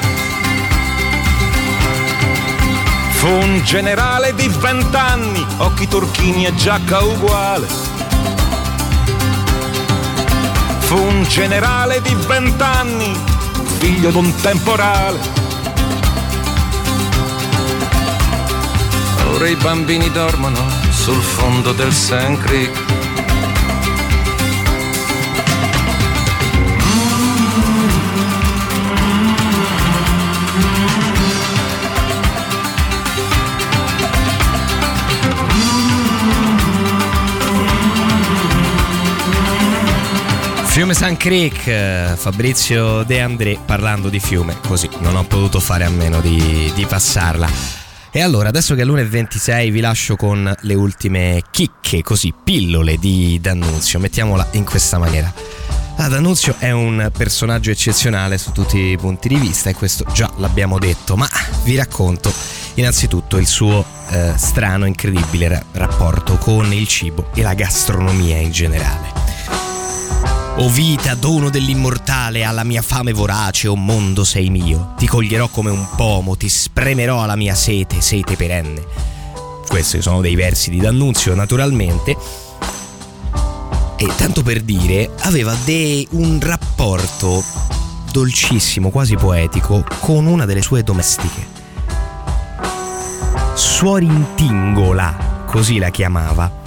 Fu 3.12 3.28
un 3.28 3.60
generale 3.62 4.34
di 4.34 4.48
vent'anni, 4.48 5.46
occhi 5.58 5.86
turchini 5.86 6.46
e 6.46 6.54
giacca 6.56 7.04
uguale. 7.04 7.68
Fu 10.80 10.96
un 10.96 11.22
generale 11.28 12.02
di 12.02 12.16
vent'anni, 12.26 13.16
figlio 13.78 14.10
d'un 14.10 14.34
temporale. 14.40 15.43
Ora 19.44 19.52
i 19.52 19.56
bambini 19.56 20.10
dormono 20.10 20.56
sul 20.88 21.20
fondo 21.20 21.72
del 21.72 21.92
Sand 21.92 22.38
Creek. 22.38 22.82
Fiume 40.68 40.94
San 40.94 41.18
Creek, 41.18 42.14
Fabrizio 42.16 43.02
De 43.02 43.20
André 43.20 43.58
parlando 43.62 44.08
di 44.08 44.20
fiume, 44.20 44.56
così 44.66 44.88
non 45.00 45.16
ho 45.16 45.24
potuto 45.24 45.60
fare 45.60 45.84
a 45.84 45.90
meno 45.90 46.22
di, 46.22 46.72
di 46.74 46.86
passarla. 46.86 47.83
E 48.16 48.22
allora, 48.22 48.48
adesso 48.48 48.76
che 48.76 48.82
è 48.82 48.84
l'1.26 48.84 49.72
vi 49.72 49.80
lascio 49.80 50.14
con 50.14 50.54
le 50.60 50.74
ultime 50.74 51.42
chicche, 51.50 52.00
così, 52.02 52.32
pillole 52.44 52.96
di 52.96 53.40
D'Annunzio, 53.42 53.98
mettiamola 53.98 54.50
in 54.52 54.64
questa 54.64 54.98
maniera. 54.98 55.34
Ah, 55.96 56.06
D'Annunzio 56.06 56.54
è 56.60 56.70
un 56.70 57.10
personaggio 57.12 57.72
eccezionale 57.72 58.38
su 58.38 58.52
tutti 58.52 58.78
i 58.78 58.96
punti 58.96 59.26
di 59.26 59.34
vista 59.34 59.68
e 59.68 59.74
questo 59.74 60.04
già 60.12 60.30
l'abbiamo 60.36 60.78
detto, 60.78 61.16
ma 61.16 61.28
vi 61.64 61.74
racconto 61.74 62.32
innanzitutto 62.74 63.36
il 63.36 63.48
suo 63.48 63.84
eh, 64.10 64.34
strano, 64.36 64.86
incredibile 64.86 65.48
ra- 65.48 65.64
rapporto 65.72 66.36
con 66.36 66.72
il 66.72 66.86
cibo 66.86 67.30
e 67.34 67.42
la 67.42 67.54
gastronomia 67.54 68.36
in 68.36 68.52
generale. 68.52 69.13
O 70.56 70.68
vita, 70.68 71.16
dono 71.16 71.50
dell'immortale, 71.50 72.44
alla 72.44 72.62
mia 72.62 72.80
fame 72.80 73.12
vorace, 73.12 73.66
o 73.66 73.74
mondo 73.74 74.22
sei 74.22 74.50
mio. 74.50 74.94
Ti 74.96 75.08
coglierò 75.08 75.48
come 75.48 75.70
un 75.70 75.84
pomo, 75.96 76.36
ti 76.36 76.48
spremerò 76.48 77.20
alla 77.20 77.34
mia 77.34 77.56
sete, 77.56 78.00
sete 78.00 78.36
perenne. 78.36 78.86
Questi 79.66 80.00
sono 80.00 80.20
dei 80.20 80.36
versi 80.36 80.70
di 80.70 80.78
D'Annunzio, 80.78 81.34
naturalmente. 81.34 82.16
E 83.96 84.10
tanto 84.16 84.44
per 84.44 84.60
dire, 84.60 85.10
aveva 85.22 85.56
de- 85.64 86.06
un 86.10 86.38
rapporto 86.40 87.42
dolcissimo, 88.12 88.90
quasi 88.90 89.16
poetico, 89.16 89.84
con 89.98 90.26
una 90.26 90.44
delle 90.44 90.62
sue 90.62 90.84
domestiche. 90.84 91.48
Suorintingola, 93.54 95.42
così 95.46 95.78
la 95.78 95.90
chiamava 95.90 96.62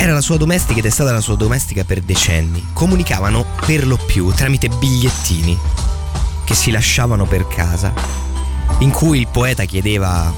era 0.00 0.12
la 0.12 0.20
sua 0.20 0.36
domestica 0.36 0.78
ed 0.78 0.86
è 0.86 0.90
stata 0.90 1.10
la 1.10 1.20
sua 1.20 1.34
domestica 1.34 1.82
per 1.82 2.00
decenni. 2.00 2.68
Comunicavano 2.72 3.44
per 3.66 3.84
lo 3.84 3.96
più 3.96 4.30
tramite 4.30 4.68
bigliettini 4.68 5.58
che 6.44 6.54
si 6.54 6.70
lasciavano 6.70 7.26
per 7.26 7.48
casa, 7.48 7.92
in 8.78 8.90
cui 8.90 9.18
il 9.18 9.26
poeta 9.26 9.64
chiedeva 9.64 10.32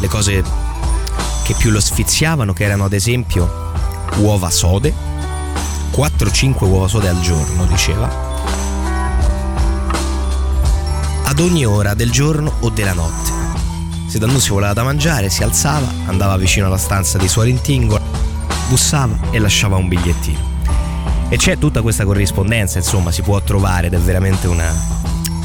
le 0.00 0.06
cose 0.06 0.44
che 1.44 1.54
più 1.54 1.70
lo 1.70 1.80
sfiziavano, 1.80 2.52
che 2.52 2.64
erano 2.64 2.84
ad 2.84 2.92
esempio 2.92 3.72
uova 4.16 4.50
sode, 4.50 4.92
4-5 5.90 6.64
uova 6.68 6.86
sode 6.86 7.08
al 7.08 7.20
giorno, 7.20 7.64
diceva, 7.64 8.08
ad 11.24 11.40
ogni 11.40 11.64
ora 11.64 11.94
del 11.94 12.10
giorno 12.10 12.52
o 12.60 12.68
della 12.68 12.92
notte. 12.92 13.32
Se 14.08 14.18
D'Annunzio 14.18 14.54
voleva 14.54 14.74
da 14.74 14.84
mangiare, 14.84 15.30
si 15.30 15.42
alzava, 15.42 15.90
andava 16.06 16.36
vicino 16.36 16.66
alla 16.66 16.76
stanza 16.76 17.16
di 17.16 17.26
Suorintingola, 17.26 18.23
bussava 18.68 19.16
e 19.30 19.38
lasciava 19.38 19.76
un 19.76 19.88
bigliettino. 19.88 20.52
E 21.28 21.36
c'è 21.36 21.58
tutta 21.58 21.82
questa 21.82 22.04
corrispondenza, 22.04 22.78
insomma, 22.78 23.10
si 23.10 23.22
può 23.22 23.40
trovare 23.40 23.88
ed 23.88 23.94
è 23.94 23.98
veramente 23.98 24.46
una, 24.46 24.72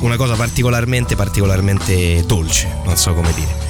una 0.02 0.18
cosa 0.18 0.36
particolarmente, 0.36 1.16
particolarmente 1.16 2.24
dolce, 2.26 2.70
non 2.84 2.96
so 2.96 3.14
come 3.14 3.34
dire. 3.34 3.68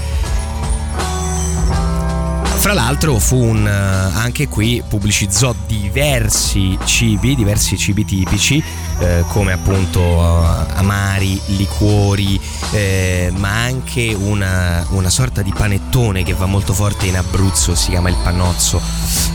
Fra 2.59 2.73
l'altro 2.73 3.17
fu 3.19 3.37
un, 3.37 3.65
anche 3.65 4.49
qui 4.49 4.83
pubblicizzò 4.85 5.55
diversi 5.65 6.77
cibi, 6.83 7.33
diversi 7.35 7.77
cibi 7.77 8.03
tipici, 8.03 8.61
eh, 8.99 9.23
come 9.27 9.53
appunto 9.53 10.01
uh, 10.01 10.65
amari, 10.73 11.39
liquori, 11.47 12.39
eh, 12.71 13.31
ma 13.35 13.63
anche 13.63 14.13
una, 14.13 14.85
una, 14.89 15.09
sorta 15.09 15.41
di 15.41 15.53
panettone 15.55 16.23
che 16.23 16.33
va 16.33 16.45
molto 16.45 16.73
forte 16.73 17.05
in 17.05 17.17
Abruzzo, 17.17 17.75
si 17.75 17.89
chiama 17.89 18.09
il 18.09 18.17
pannozzo, 18.21 18.81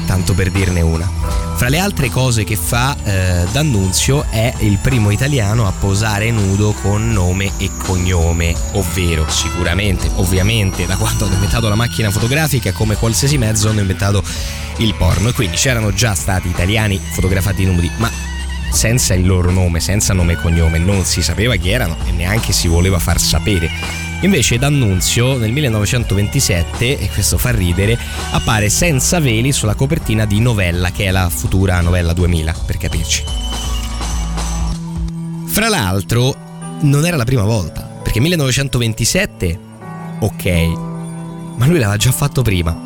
tanto 0.07 0.35
per 0.35 0.51
dirne 0.51 0.81
una. 0.81 1.11
Fra 1.57 1.69
le 1.69 1.78
altre 1.78 2.11
cose 2.11 2.45
che 2.45 2.57
fa 2.57 2.97
eh, 3.05 3.47
D'Annunzio 3.53 4.27
è 4.28 4.53
il 4.59 4.77
primo 4.78 5.11
italiano 5.11 5.66
a 5.66 5.73
posare 5.73 6.31
nudo 6.31 6.73
con 6.82 7.12
nome 7.12 7.53
e 7.59 7.70
cognome, 7.78 8.55
ovvero 8.73 9.24
sicuramente, 9.28 10.11
ovviamente, 10.16 10.85
da 10.85 10.97
quando 10.97 11.24
hanno 11.24 11.35
inventato 11.35 11.69
la 11.69 11.77
macchina 11.77 12.11
fotografica, 12.11 12.73
come 12.73 12.97
qualsiasi 12.97 13.39
mezzo 13.39 13.69
hanno 13.69 13.81
inventato 13.81 14.23
il 14.78 14.95
porno. 14.95 15.28
E 15.28 15.32
quindi 15.32 15.57
c'erano 15.57 15.93
già 15.95 16.15
stati 16.15 16.49
italiani 16.49 17.01
fotografati 17.12 17.65
nudi, 17.65 17.91
ma 17.97 18.34
senza 18.74 19.14
il 19.14 19.24
loro 19.24 19.51
nome, 19.51 19.80
senza 19.80 20.12
nome 20.12 20.32
e 20.32 20.36
cognome, 20.36 20.78
non 20.78 21.05
si 21.05 21.22
sapeva 21.22 21.55
chi 21.55 21.70
erano 21.70 21.96
e 22.06 22.10
neanche 22.10 22.52
si 22.52 22.68
voleva 22.68 22.98
far 22.98 23.20
sapere. 23.20 23.70
Invece 24.22 24.59
D'Annunzio 24.59 25.38
nel 25.38 25.52
1927, 25.52 26.98
e 26.98 27.09
questo 27.12 27.38
fa 27.38 27.51
ridere, 27.51 27.96
appare 28.32 28.68
senza 28.68 29.20
veli 29.20 29.52
sulla 29.52 29.74
copertina 29.74 30.24
di 30.24 30.40
Novella, 30.40 30.90
che 30.90 31.05
è 31.05 31.10
la 31.10 31.28
futura 31.28 31.80
Novella 31.82 32.12
2000, 32.12 32.55
per 32.66 32.76
capirci. 32.76 33.22
Fra 35.46 35.68
l'altro, 35.68 36.34
non 36.80 37.06
era 37.06 37.16
la 37.16 37.24
prima 37.24 37.44
volta, 37.44 37.82
perché 38.02 38.18
1927, 38.18 39.59
ok, 40.18 40.44
ma 41.56 41.66
lui 41.66 41.78
l'aveva 41.78 41.96
già 41.96 42.10
fatto 42.10 42.42
prima, 42.42 42.76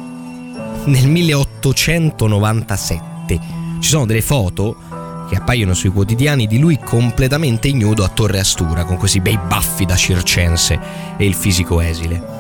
nel 0.85 1.09
1897. 1.09 3.41
Ci 3.81 3.89
sono 3.89 4.07
delle 4.07 4.23
foto 4.23 4.88
che 5.29 5.37
appaiono 5.37 5.75
sui 5.75 5.91
quotidiani 5.91 6.47
di 6.47 6.59
lui 6.59 6.79
completamente 6.79 7.69
ignudo 7.69 8.03
a 8.05 8.09
Torre 8.09 8.41
Astura, 8.41 8.85
con 8.85 8.97
questi 8.97 9.21
bei 9.21 9.39
baffi 9.39 9.85
da 9.85 9.95
circense 9.95 10.79
e 11.17 11.27
il 11.27 11.35
fisico 11.35 11.81
esile. 11.81 12.37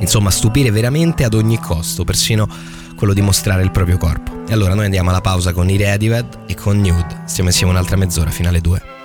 Insomma, 0.00 0.30
stupire 0.30 0.70
veramente 0.70 1.24
ad 1.24 1.34
ogni 1.34 1.58
costo, 1.58 2.04
persino 2.04 2.46
quello 2.94 3.14
di 3.14 3.20
mostrare 3.20 3.62
il 3.62 3.70
proprio 3.70 3.96
corpo. 3.96 4.44
E 4.46 4.52
allora 4.52 4.74
noi 4.74 4.84
andiamo 4.84 5.10
alla 5.10 5.20
pausa 5.20 5.52
con 5.52 5.68
i 5.70 5.80
Radiohead 5.80 6.40
e 6.46 6.54
con 6.54 6.78
Nude. 6.78 7.22
Stiamo 7.24 7.48
insieme 7.48 7.72
un'altra 7.72 7.96
mezz'ora 7.96 8.30
fino 8.30 8.48
alle 8.48 8.60
due. 8.60 8.97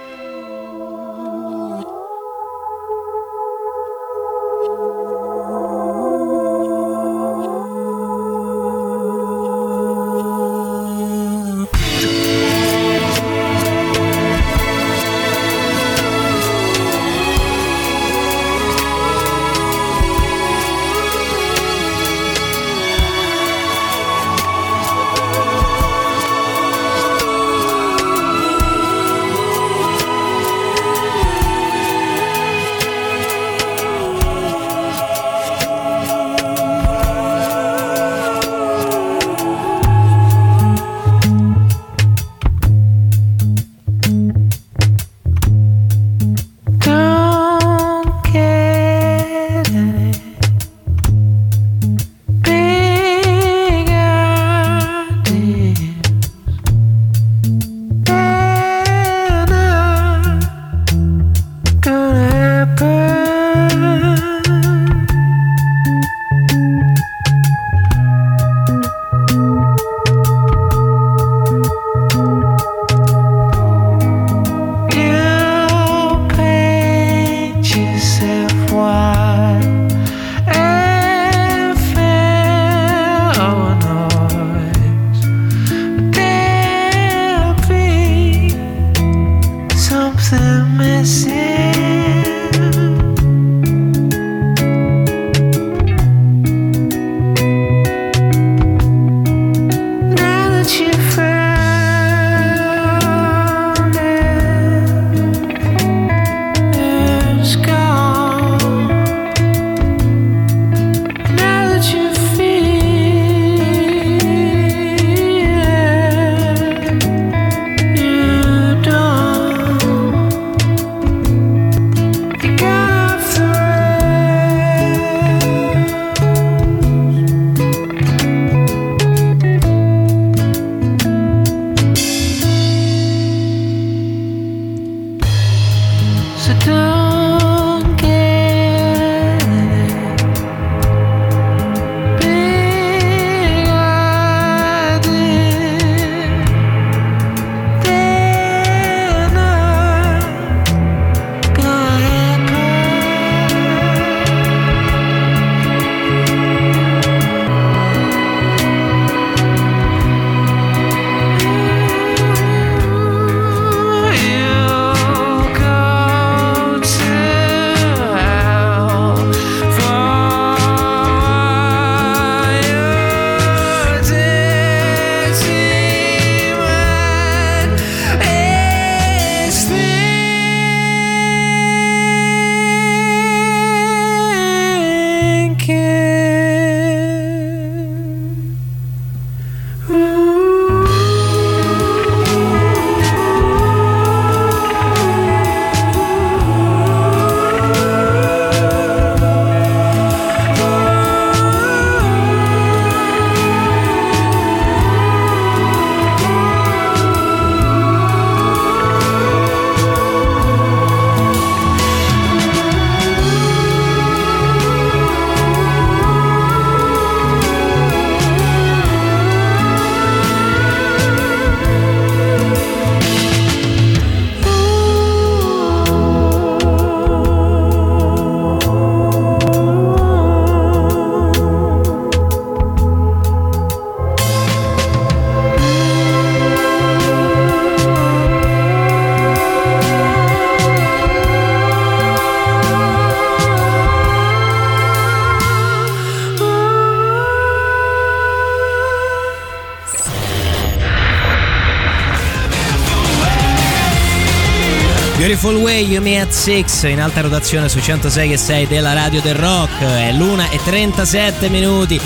Beautiful 255.44 255.74
Way 255.74 255.86
You 255.88 256.02
Me 256.02 256.22
at 256.22 256.30
6 256.30 256.90
in 256.90 257.02
alta 257.02 257.20
rotazione 257.20 257.68
su 257.68 257.82
106 257.82 258.32
e 258.32 258.38
6 258.38 258.66
della 258.68 258.94
radio 258.94 259.20
del 259.20 259.36
rock. 259.36 259.78
È 259.78 260.14
l'una 260.14 260.50
e 260.50 260.58
37 260.64 261.50
minuti. 261.50 262.00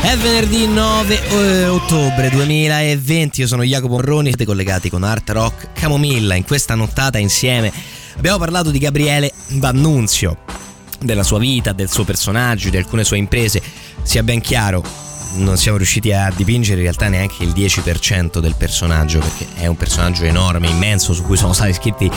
È 0.00 0.16
venerdì 0.16 0.68
9 0.68 1.28
eh, 1.28 1.66
ottobre 1.66 2.30
2020. 2.30 3.40
Io 3.40 3.48
sono 3.48 3.64
Jacopo 3.64 3.94
Morroni. 3.94 4.28
Siete 4.28 4.44
collegati 4.44 4.90
con 4.90 5.02
Art 5.02 5.28
Rock 5.30 5.72
Camomilla. 5.72 6.36
In 6.36 6.44
questa 6.44 6.76
nottata 6.76 7.18
insieme 7.18 7.72
abbiamo 8.16 8.38
parlato 8.38 8.70
di 8.70 8.78
Gabriele 8.78 9.32
D'Annunzio, 9.48 10.38
della 11.00 11.24
sua 11.24 11.40
vita, 11.40 11.72
del 11.72 11.90
suo 11.90 12.04
personaggio, 12.04 12.70
di 12.70 12.76
alcune 12.76 13.02
sue 13.02 13.18
imprese. 13.18 13.60
Sia 14.04 14.22
ben 14.22 14.40
chiaro, 14.40 14.84
non 15.38 15.56
siamo 15.56 15.78
riusciti 15.78 16.12
a 16.12 16.32
dipingere 16.34 16.76
in 16.76 16.82
realtà 16.82 17.08
neanche 17.08 17.42
il 17.42 17.50
10% 17.50 18.38
del 18.38 18.54
personaggio 18.56 19.18
perché 19.18 19.46
è 19.56 19.66
un 19.66 19.76
personaggio 19.76 20.22
enorme, 20.22 20.68
immenso 20.68 21.12
su 21.12 21.24
cui 21.24 21.36
sono 21.36 21.52
stati 21.52 21.72
scritti 21.72 22.08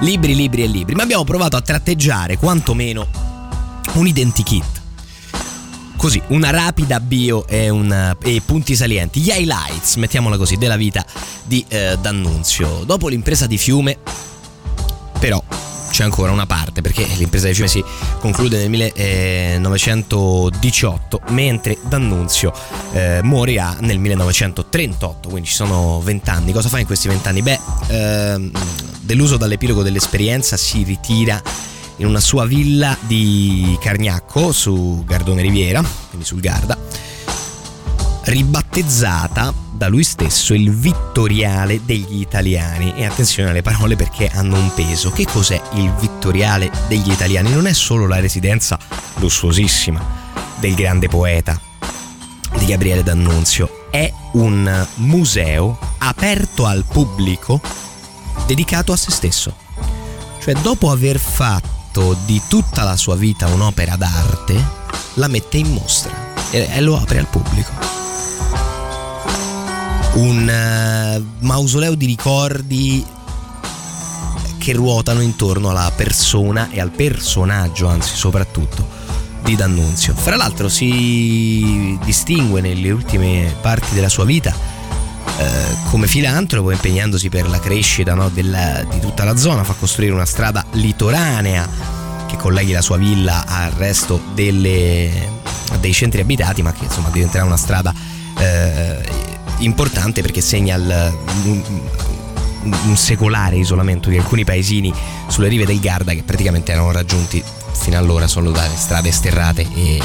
libri, 0.00 0.34
libri 0.34 0.62
e 0.62 0.66
libri, 0.66 0.94
ma 0.94 1.02
abbiamo 1.02 1.24
provato 1.24 1.56
a 1.56 1.60
tratteggiare 1.60 2.36
quantomeno 2.36 3.06
un 3.94 4.06
identikit. 4.06 4.82
Così, 5.96 6.20
una 6.28 6.50
rapida 6.50 7.00
bio 7.00 7.46
e, 7.46 7.70
una, 7.70 8.16
e, 8.22 8.42
punti 8.44 8.76
salienti, 8.76 9.20
gli 9.20 9.30
highlights, 9.30 9.96
mettiamola 9.96 10.36
così, 10.36 10.56
della 10.56 10.76
vita 10.76 11.04
di 11.44 11.64
eh, 11.68 11.96
D'Annunzio. 12.00 12.82
Dopo 12.84 13.08
l'impresa 13.08 13.46
di 13.46 13.56
Fiume, 13.56 13.96
però 15.18 15.42
c'è 15.94 16.02
ancora 16.02 16.32
una 16.32 16.44
parte 16.44 16.82
perché 16.82 17.06
l'impresa 17.14 17.46
di 17.46 17.54
fiume 17.54 17.68
si 17.68 17.84
conclude 18.18 18.58
nel 18.58 18.68
1918 18.68 21.20
mentre 21.28 21.78
D'Annunzio 21.86 22.52
eh, 22.92 23.20
morirà 23.22 23.76
nel 23.78 24.00
1938 24.00 25.28
quindi 25.28 25.46
ci 25.46 25.54
sono 25.54 26.00
vent'anni 26.00 26.52
cosa 26.52 26.68
fa 26.68 26.80
in 26.80 26.86
questi 26.86 27.06
vent'anni? 27.06 27.42
beh 27.42 27.60
ehm, 27.86 28.50
deluso 29.04 29.36
dall'epilogo 29.36 29.82
dell'esperienza 29.82 30.56
si 30.56 30.82
ritira 30.82 31.40
in 31.96 32.06
una 32.06 32.20
sua 32.20 32.46
villa 32.46 32.96
di 33.00 33.76
Cargnacco 33.80 34.50
su 34.52 35.04
Gardone 35.06 35.42
Riviera 35.42 35.82
quindi 36.08 36.26
sul 36.26 36.40
Garda 36.40 36.76
ribattezzata 38.24 39.52
da 39.72 39.88
lui 39.88 40.02
stesso 40.02 40.54
il 40.54 40.72
Vittoriale 40.72 41.84
degli 41.84 42.20
Italiani. 42.20 42.94
E 42.96 43.04
attenzione 43.04 43.50
alle 43.50 43.60
parole 43.60 43.96
perché 43.96 44.30
hanno 44.32 44.56
un 44.56 44.72
peso. 44.74 45.10
Che 45.10 45.26
cos'è 45.26 45.60
il 45.74 45.92
Vittoriale 46.00 46.70
degli 46.88 47.10
Italiani? 47.10 47.52
Non 47.52 47.66
è 47.66 47.72
solo 47.74 48.06
la 48.06 48.20
residenza 48.20 48.78
lussuosissima 49.16 50.02
del 50.58 50.74
grande 50.74 51.08
poeta 51.08 51.60
di 52.56 52.66
Gabriele 52.66 53.02
D'Annunzio, 53.02 53.88
è 53.90 54.10
un 54.32 54.86
museo 54.96 55.78
aperto 55.98 56.66
al 56.66 56.84
pubblico 56.90 57.60
dedicato 58.46 58.92
a 58.92 58.96
se 58.96 59.10
stesso. 59.10 59.54
Cioè 60.40 60.54
dopo 60.54 60.90
aver 60.90 61.18
fatto 61.18 62.16
di 62.24 62.40
tutta 62.48 62.82
la 62.82 62.96
sua 62.96 63.16
vita 63.16 63.46
un'opera 63.48 63.96
d'arte, 63.96 64.82
la 65.14 65.28
mette 65.28 65.58
in 65.58 65.72
mostra 65.72 66.32
e 66.50 66.80
lo 66.80 66.96
apre 66.96 67.18
al 67.18 67.26
pubblico 67.26 67.94
un 70.14 70.48
uh, 70.48 71.44
mausoleo 71.44 71.94
di 71.94 72.06
ricordi 72.06 73.04
che 74.58 74.72
ruotano 74.72 75.20
intorno 75.20 75.70
alla 75.70 75.90
persona 75.94 76.70
e 76.70 76.80
al 76.80 76.90
personaggio, 76.90 77.88
anzi 77.88 78.14
soprattutto, 78.14 78.86
di 79.42 79.56
D'Annunzio. 79.56 80.14
Fra 80.14 80.36
l'altro 80.36 80.68
si 80.68 81.98
distingue 82.04 82.60
nelle 82.60 82.90
ultime 82.90 83.54
parti 83.60 83.94
della 83.94 84.08
sua 84.08 84.24
vita 84.24 84.54
eh, 85.36 85.76
come 85.90 86.06
filantropo, 86.06 86.70
impegnandosi 86.70 87.28
per 87.28 87.48
la 87.48 87.58
crescita 87.58 88.14
no, 88.14 88.28
della, 88.28 88.84
di 88.90 89.00
tutta 89.00 89.24
la 89.24 89.36
zona, 89.36 89.64
fa 89.64 89.74
costruire 89.74 90.12
una 90.12 90.26
strada 90.26 90.64
litoranea 90.72 91.68
che 92.26 92.36
colleghi 92.36 92.72
la 92.72 92.82
sua 92.82 92.96
villa 92.96 93.44
al 93.46 93.72
resto 93.72 94.20
delle, 94.34 95.28
dei 95.80 95.92
centri 95.92 96.20
abitati, 96.20 96.62
ma 96.62 96.72
che 96.72 96.84
insomma 96.84 97.08
diventerà 97.10 97.44
una 97.44 97.56
strada 97.56 97.92
eh, 98.38 99.02
importante 99.58 100.22
perché 100.22 100.40
segna 100.40 100.76
il, 100.76 101.16
un, 101.44 101.62
un, 102.86 102.96
secolare 102.96 103.56
isolamento 103.56 104.08
di 104.08 104.16
alcuni 104.16 104.44
paesini 104.44 104.92
sulle 105.28 105.48
rive 105.48 105.64
del 105.64 105.80
Garda 105.80 106.12
che 106.12 106.22
praticamente 106.22 106.72
erano 106.72 106.92
raggiunti 106.92 107.42
fino 107.72 107.98
allora 107.98 108.26
solo 108.26 108.50
dalle 108.50 108.76
strade 108.76 109.10
sterrate 109.12 109.66
e, 109.74 110.00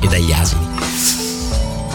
e 0.00 0.06
dagli 0.08 0.32
asini. 0.32 1.27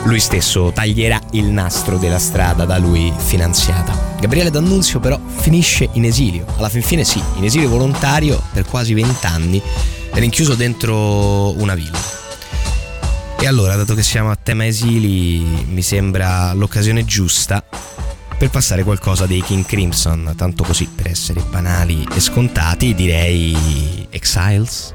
Lui 0.05 0.19
stesso 0.19 0.71
taglierà 0.73 1.19
il 1.31 1.45
nastro 1.45 1.97
della 1.97 2.19
strada 2.19 2.65
da 2.65 2.77
lui 2.77 3.11
finanziata. 3.15 4.15
Gabriele 4.19 4.51
D'Annunzio 4.51 4.99
però 4.99 5.19
finisce 5.37 5.89
in 5.93 6.03
esilio, 6.05 6.45
alla 6.57 6.69
fin 6.69 6.81
fine 6.81 7.03
sì, 7.03 7.21
in 7.37 7.43
esilio 7.45 7.69
volontario 7.69 8.41
per 8.51 8.65
quasi 8.65 8.93
vent'anni, 8.93 9.61
rinchiuso 10.11 10.55
dentro 10.55 11.57
una 11.59 11.73
villa. 11.73 11.99
E 13.39 13.47
allora, 13.47 13.75
dato 13.75 13.93
che 13.95 14.03
siamo 14.03 14.29
a 14.29 14.37
tema 14.41 14.65
esili, 14.65 15.65
mi 15.67 15.81
sembra 15.81 16.53
l'occasione 16.53 17.03
giusta 17.05 17.63
per 18.37 18.49
passare 18.49 18.83
qualcosa 18.83 19.25
dei 19.25 19.41
King 19.41 19.65
Crimson, 19.65 20.33
tanto 20.35 20.63
così 20.63 20.87
per 20.93 21.07
essere 21.07 21.41
banali 21.49 22.05
e 22.13 22.19
scontati, 22.19 22.93
direi 22.93 24.07
Exiles. 24.09 24.93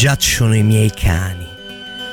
Giacciono 0.00 0.54
i 0.54 0.62
miei 0.62 0.90
cani, 0.90 1.46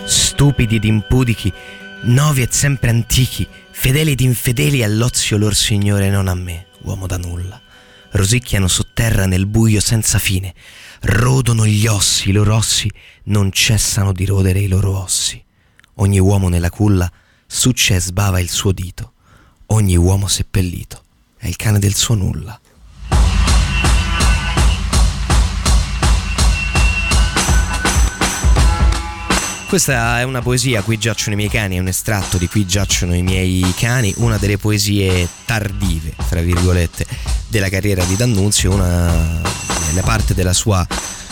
stupidi 0.04 0.76
ed 0.76 0.84
impudichi, 0.84 1.54
novi 2.02 2.42
e 2.42 2.48
sempre 2.52 2.90
antichi, 2.90 3.48
fedeli 3.72 4.12
ed 4.12 4.20
infedeli 4.20 4.84
all'ozio 4.84 5.38
lor 5.38 5.56
signore, 5.56 6.10
non 6.10 6.28
a 6.28 6.34
me, 6.34 6.66
uomo 6.82 7.08
da 7.08 7.16
nulla. 7.16 7.62
Rosicchiano 8.12 8.68
sotterra 8.68 9.26
nel 9.26 9.46
buio 9.46 9.80
senza 9.80 10.20
fine, 10.20 10.54
rodono 11.04 11.66
gli 11.66 11.88
ossi, 11.88 12.28
i 12.28 12.34
loro 12.34 12.58
ossi 12.58 12.92
non 13.26 13.54
cessano 13.54 14.12
di 14.12 14.26
rodere 14.26 14.60
i 14.60 14.68
loro 14.68 15.02
ossi. 15.02 15.42
Ogni 15.94 16.20
uomo 16.20 16.50
nella 16.50 16.70
culla 16.70 17.10
succia 17.46 17.96
e 17.96 18.02
sbava 18.02 18.42
il 18.42 18.50
suo 18.50 18.74
dito, 18.74 19.14
ogni 19.68 19.96
uomo 19.96 20.28
seppellito 20.28 21.04
è 21.38 21.48
il 21.48 21.56
cane 21.56 21.80
del 21.80 21.96
suo 21.96 22.16
nulla. 22.16 22.60
Questa 29.68 30.20
è 30.20 30.24
una 30.24 30.42
poesia, 30.42 30.82
Qui 30.82 30.98
giacciono 30.98 31.34
i 31.34 31.36
miei 31.38 31.50
cani, 31.50 31.76
è 31.76 31.80
un 31.80 31.88
estratto 31.88 32.38
di 32.38 32.48
Qui 32.48 32.66
giacciono 32.66 33.14
i 33.14 33.22
miei 33.22 33.74
cani, 33.76 34.14
una 34.18 34.38
delle 34.38 34.58
poesie 34.58 35.28
tardive, 35.46 36.14
fra 36.18 36.42
virgolette, 36.42 37.06
della 37.48 37.70
carriera 37.70 38.04
di 38.06 38.16
D'Annunzio, 38.16 38.74
una 38.74 39.66
la 39.94 40.02
parte 40.04 40.34
della 40.34 40.54
sua 40.54 40.86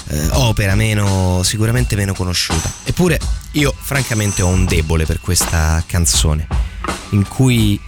eh, 0.07 0.27
opera 0.33 0.75
meno, 0.75 1.41
sicuramente 1.43 1.95
meno 1.95 2.13
conosciuta. 2.13 2.71
Eppure 2.83 3.19
io 3.51 3.73
francamente 3.77 4.41
ho 4.41 4.47
un 4.47 4.65
debole 4.65 5.05
per 5.05 5.19
questa 5.21 5.83
canzone, 5.85 6.47
in 7.11 7.27
cui 7.27 7.79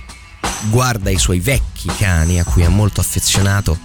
guarda 0.70 1.10
i 1.10 1.18
suoi 1.18 1.40
vecchi 1.40 1.90
cani 1.98 2.40
a 2.40 2.44
cui 2.44 2.64
è 2.64 2.68
molto 2.68 3.02
affezionato 3.02 3.78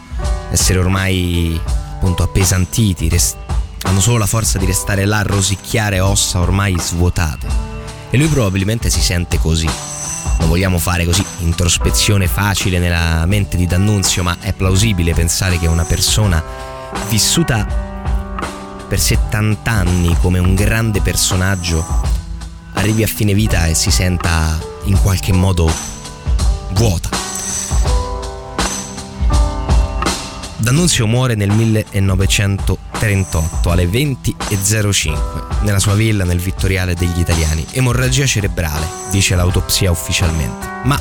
essere 0.51 0.79
ormai 0.79 1.59
appunto 1.65 2.23
appesantiti, 2.23 3.09
rest- 3.09 3.37
hanno 3.85 4.01
solo 4.01 4.19
la 4.19 4.27
forza 4.27 4.59
di 4.59 4.67
restare 4.67 5.05
là 5.05 5.19
a 5.19 5.23
rosicchiare 5.23 6.01
ossa 6.01 6.41
ormai 6.41 6.77
svuotate. 6.79 7.47
E 8.11 8.17
lui 8.17 8.29
probabilmente 8.29 8.91
si 8.91 9.01
sente 9.01 9.39
così. 9.39 9.69
Non 10.39 10.49
vogliamo 10.49 10.79
fare 10.79 11.05
così 11.05 11.25
introspezione 11.41 12.27
facile 12.27 12.79
nella 12.79 13.25
mente 13.27 13.57
di 13.57 13.67
D'Annunzio, 13.67 14.23
ma 14.23 14.37
è 14.41 14.53
plausibile 14.53 15.15
pensare 15.15 15.59
che 15.59 15.67
una 15.67 15.85
persona 15.85 16.43
vissuta 17.09 17.67
per 18.89 19.01
70 19.01 19.71
anni 19.71 20.17
come 20.21 20.39
un 20.39 20.55
grande 20.55 21.01
personaggio 21.01 21.85
arrivi 22.75 23.03
a 23.03 23.07
fine 23.07 23.33
vita 23.35 23.67
e 23.67 23.75
si 23.75 23.91
senta 23.91 24.59
in 24.85 25.01
qualche 25.01 25.33
modo 25.33 25.73
vuota. 26.73 27.09
D'Annunzio 30.57 31.07
muore 31.07 31.35
nel 31.35 31.51
1938 33.03 33.71
alle 33.71 33.87
20.05 33.87 35.63
nella 35.65 35.81
sua 35.81 35.95
villa 35.95 36.25
nel 36.25 36.39
Vittoriale 36.39 36.95
degli 36.95 37.19
Italiani. 37.19 37.67
Emorragia 37.73 38.27
cerebrale, 38.27 38.87
dice 39.11 39.35
l'autopsia 39.35 39.91
ufficialmente. 39.91 40.67
Ma 40.85 41.01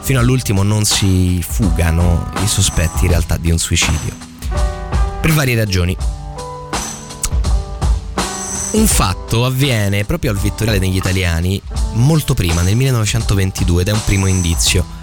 fino 0.00 0.18
all'ultimo 0.18 0.62
non 0.62 0.84
si 0.84 1.44
fugano 1.46 2.30
i 2.42 2.46
sospetti 2.46 3.04
in 3.04 3.10
realtà 3.10 3.36
di 3.36 3.50
un 3.50 3.58
suicidio. 3.58 4.14
Per 5.20 5.32
varie 5.32 5.54
ragioni. 5.54 5.96
Un 8.72 8.86
fatto 8.86 9.44
avviene 9.44 10.04
proprio 10.04 10.30
al 10.30 10.38
Vittoriale 10.38 10.78
degli 10.78 10.96
Italiani 10.96 11.60
molto 11.94 12.34
prima, 12.34 12.62
nel 12.62 12.76
1922, 12.76 13.82
ed 13.82 13.88
è 13.88 13.92
un 13.92 14.04
primo 14.04 14.26
indizio 14.26 14.98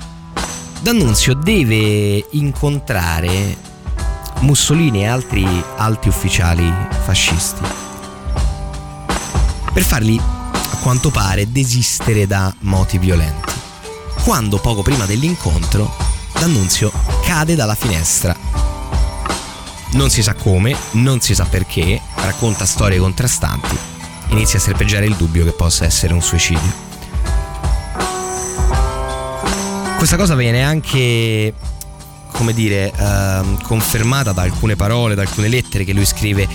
D'Annunzio 0.79 1.33
deve 1.33 2.23
incontrare 2.31 3.57
Mussolini 4.39 5.01
e 5.01 5.07
altri 5.07 5.45
alti 5.77 6.07
ufficiali 6.07 6.71
fascisti 7.03 7.61
per 9.73 9.83
farli, 9.83 10.19
a 10.19 10.77
quanto 10.81 11.11
pare, 11.11 11.51
desistere 11.51 12.25
da 12.25 12.51
moti 12.61 12.97
violenti. 12.97 13.53
Quando 14.23 14.57
poco 14.57 14.81
prima 14.81 15.05
dell'incontro 15.05 16.05
D'Annunzio 16.39 16.91
cade 17.23 17.55
dalla 17.55 17.73
finestra. 17.73 18.35
Non 19.93 20.09
si 20.11 20.21
sa 20.21 20.35
come, 20.35 20.75
non 20.91 21.19
si 21.19 21.33
sa 21.33 21.45
perché, 21.45 21.99
racconta 22.15 22.65
storie 22.65 22.99
contrastanti, 22.99 23.75
inizia 24.29 24.59
a 24.59 24.61
serpeggiare 24.61 25.07
il 25.07 25.15
dubbio 25.15 25.43
che 25.43 25.51
possa 25.51 25.85
essere 25.85 26.13
un 26.13 26.21
suicidio. 26.21 26.85
Questa 29.97 30.15
cosa 30.15 30.35
viene 30.35 30.63
anche, 30.63 31.53
come 32.37 32.53
dire, 32.53 32.93
eh, 32.95 33.41
confermata 33.63 34.31
da 34.31 34.43
alcune 34.43 34.75
parole, 34.75 35.15
da 35.15 35.23
alcune 35.23 35.47
lettere 35.47 35.83
che 35.83 35.91
lui 35.91 36.05
scrive 36.05 36.47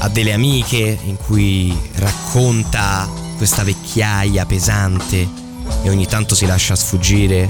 a 0.00 0.08
delle 0.08 0.32
amiche 0.32 0.98
in 1.04 1.16
cui 1.16 1.76
racconta 1.94 3.08
questa 3.36 3.62
vecchiaia 3.62 4.44
pesante 4.44 5.28
e 5.84 5.88
ogni 5.88 6.06
tanto 6.06 6.34
si 6.34 6.46
lascia 6.46 6.74
sfuggire, 6.74 7.48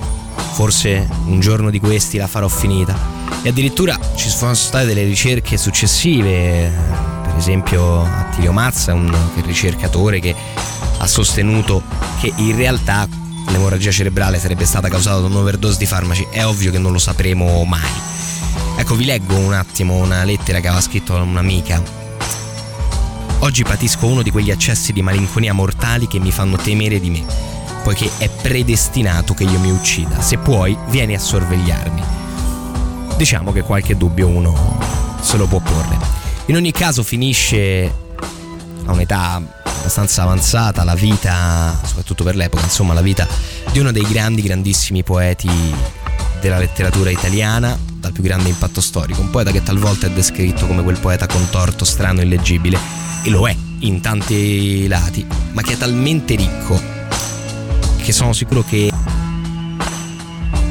forse 0.53 1.09
un 1.25 1.41
giorno 1.41 1.71
di 1.71 1.81
questi 1.81 2.19
la 2.19 2.27
farò 2.27 2.49
finita. 2.49 2.95
E 3.43 3.49
addirittura 3.49 3.99
ci 4.15 4.29
sono 4.29 4.53
state 4.53 4.85
delle 4.85 5.05
ricerche 5.05 5.57
successive, 5.57 6.71
per 7.23 7.35
esempio 7.37 8.03
Attilio 8.03 8.53
Mazza, 8.53 8.93
un 8.93 9.11
ricercatore 9.43 10.21
che 10.21 10.35
ha 10.99 11.07
sostenuto 11.07 11.83
che 12.21 12.31
in 12.37 12.57
realtà 12.57 13.09
l'emorragia 13.49 13.91
cerebrale 13.91 14.39
sarebbe 14.39 14.65
stata 14.65 14.89
causata 14.89 15.21
da 15.21 15.27
un'overdose 15.27 15.79
di 15.79 15.87
farmaci, 15.87 16.27
è 16.31 16.45
ovvio 16.45 16.71
che 16.71 16.79
non 16.79 16.93
lo 16.93 16.99
sapremo 16.99 17.63
mai. 17.65 17.91
Ecco, 18.77 18.95
vi 18.95 19.05
leggo 19.05 19.37
un 19.37 19.53
attimo 19.53 19.97
una 19.97 20.25
lettera 20.25 20.61
che 20.61 20.67
aveva 20.67 20.83
scritto 20.83 21.15
un'amica. 21.15 21.83
Oggi 23.41 23.65
patisco 23.65 24.07
uno 24.07 24.23
di 24.23 24.31
quegli 24.31 24.51
accessi 24.51 24.93
di 24.93 25.03
malinconia 25.03 25.53
mortali 25.53 26.07
che 26.07 26.19
mi 26.21 26.31
fanno 26.31 26.57
temere 26.57 27.01
di 27.01 27.11
me, 27.11 27.25
poiché 27.83 28.11
è 28.19 28.29
predestinato 28.29 29.35
che 29.35 29.45
io 29.45 29.59
mi 29.59 29.71
uccida. 29.71 30.21
Se 30.21 30.39
puoi, 30.39 30.77
vieni 30.89 31.15
a 31.15 31.19
sorvegliarmi. 31.19 32.03
Diciamo 33.17 33.53
che 33.53 33.63
qualche 33.63 33.97
dubbio 33.97 34.29
uno 34.29 34.79
se 35.21 35.37
lo 35.37 35.47
può 35.47 35.61
porre. 35.61 35.99
In 36.47 36.57
ogni 36.57 36.73
caso 36.73 37.03
finisce 37.03 37.95
a 38.85 38.93
un'età 38.93 39.62
abbastanza 39.83 40.23
avanzata 40.23 40.85
la 40.85 40.95
vita, 40.95 41.79
soprattutto 41.85 42.23
per 42.23 42.37
l'epoca, 42.37 42.63
insomma 42.63 42.95
la 42.95 43.03
vita 43.03 43.27
di 43.73 43.81
uno 43.81 43.91
dei 43.91 44.07
grandi, 44.07 44.41
grandissimi 44.41 45.03
poeti 45.03 45.51
della 46.41 46.59
letteratura 46.59 47.11
italiana, 47.11 47.77
dal 47.93 48.13
più 48.13 48.23
grande 48.23 48.49
impatto 48.49 48.81
storico, 48.81 49.21
un 49.21 49.31
poeta 49.31 49.51
che 49.51 49.63
talvolta 49.63 50.07
è 50.07 50.11
descritto 50.11 50.67
come 50.69 50.85
quel 50.85 50.99
poeta 50.99 51.27
contorto, 51.27 51.85
strano, 51.85 52.21
illeggibile, 52.21 52.79
e 53.25 53.31
lo 53.31 53.49
è 53.49 53.57
in 53.81 54.01
tanti 54.01 54.87
lati, 54.87 55.27
ma 55.53 55.63
che 55.63 55.73
è 55.73 55.77
talmente 55.77 56.37
ricco 56.37 56.81
che 57.97 58.13
sono 58.13 58.33
sicuro 58.33 58.65
che 58.65 58.91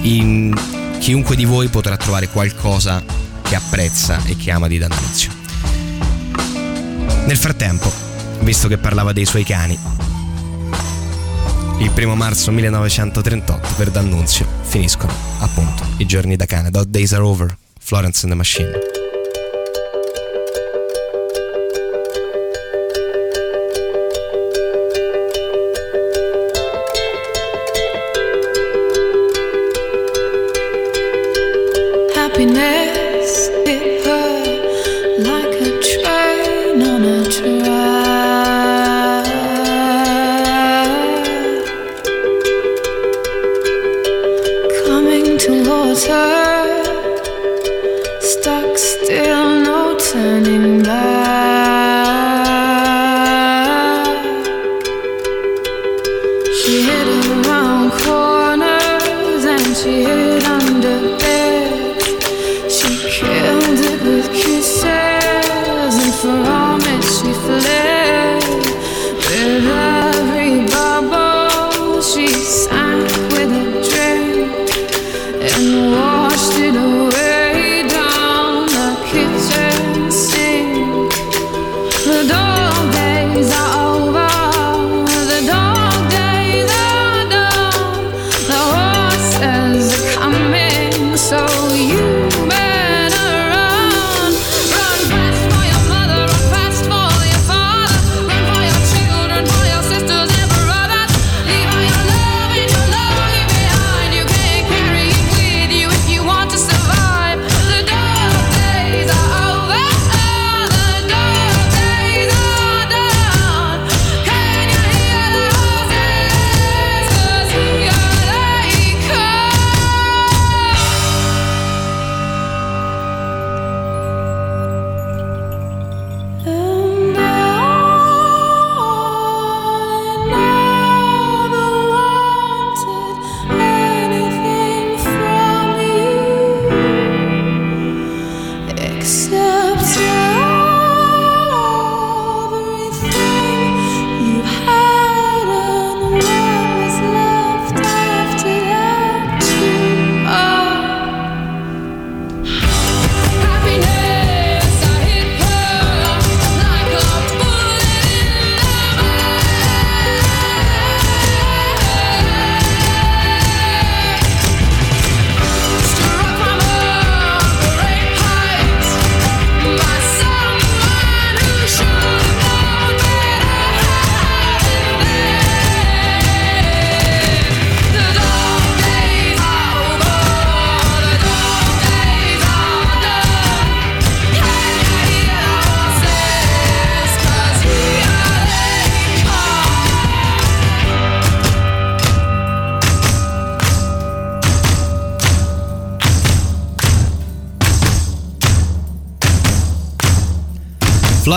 in 0.01 0.57
chiunque 0.99 1.35
di 1.35 1.45
voi 1.45 1.67
potrà 1.67 1.97
trovare 1.97 2.29
qualcosa 2.29 3.03
che 3.41 3.55
apprezza 3.55 4.23
e 4.25 4.37
che 4.37 4.51
ama 4.51 4.67
di 4.67 4.77
D'Annunzio. 4.77 5.31
Nel 7.25 7.37
frattempo, 7.37 8.10
visto 8.41 8.67
che 8.67 8.77
parlava 8.77 9.13
dei 9.13 9.25
suoi 9.25 9.43
cani. 9.43 9.77
Il 11.79 11.89
primo 11.91 12.15
marzo 12.15 12.51
1938 12.51 13.75
per 13.75 13.89
D'Annunzio 13.89 14.45
finiscono 14.61 15.13
appunto 15.39 15.83
i 15.97 16.05
giorni 16.05 16.35
da 16.35 16.45
cane. 16.45 16.69
Dog 16.69 16.85
Days 16.85 17.13
Are 17.13 17.23
Over, 17.23 17.57
Florence 17.79 18.21
and 18.23 18.31
the 18.31 18.37
Machine. 18.37 18.90
And 46.09 46.30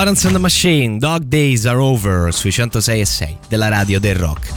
Florence 0.04 0.26
and 0.26 0.36
the 0.36 0.42
Machine, 0.42 0.98
Dog 0.98 1.22
Days 1.22 1.64
Are 1.64 1.78
Over 1.78 2.30
sui 2.34 2.52
106 2.52 3.00
e 3.00 3.06
6 3.06 3.36
della 3.48 3.68
radio 3.68 3.98
del 3.98 4.14
rock. 4.14 4.52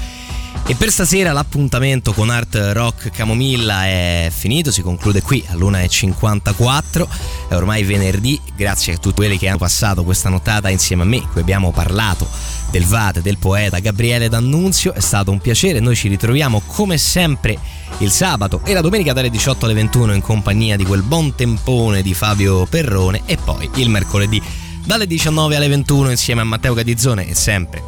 E 0.65 0.75
per 0.75 0.91
stasera 0.91 1.31
l'appuntamento 1.31 2.11
con 2.11 2.29
Art 2.29 2.53
Rock 2.73 3.11
Camomilla 3.11 3.85
è 3.85 4.29
finito, 4.29 4.73
si 4.73 4.81
conclude 4.81 5.21
qui 5.21 5.41
all'1.54, 5.47 7.07
è 7.47 7.55
ormai 7.55 7.83
venerdì, 7.85 8.37
grazie 8.57 8.95
a 8.95 8.97
tutti 8.97 9.15
quelli 9.15 9.37
che 9.37 9.47
hanno 9.47 9.57
passato 9.57 10.03
questa 10.03 10.27
nottata 10.27 10.67
insieme 10.67 11.03
a 11.03 11.05
me, 11.05 11.25
qui 11.31 11.39
abbiamo 11.39 11.71
parlato 11.71 12.27
del 12.69 12.83
Vate, 12.83 13.21
del 13.21 13.37
poeta 13.37 13.79
Gabriele 13.79 14.27
D'Annunzio, 14.27 14.93
è 14.93 14.99
stato 14.99 15.31
un 15.31 15.39
piacere, 15.39 15.79
noi 15.79 15.95
ci 15.95 16.09
ritroviamo 16.09 16.61
come 16.65 16.97
sempre 16.97 17.57
il 17.99 18.11
sabato 18.11 18.59
e 18.65 18.73
la 18.73 18.81
domenica 18.81 19.13
dalle 19.13 19.29
18 19.29 19.63
alle 19.63 19.75
21 19.75 20.13
in 20.13 20.21
compagnia 20.21 20.75
di 20.75 20.83
quel 20.83 21.03
buon 21.03 21.35
tempone 21.35 22.01
di 22.01 22.13
Fabio 22.13 22.65
Perrone 22.65 23.21
e 23.25 23.37
poi 23.37 23.69
il 23.75 23.89
mercoledì 23.89 24.56
dalle 24.87 25.05
19 25.05 25.57
alle 25.57 25.67
21 25.67 26.11
insieme 26.11 26.41
a 26.41 26.45
Matteo 26.45 26.73
Cadizzone 26.73 27.27
e 27.27 27.35
sempre, 27.35 27.83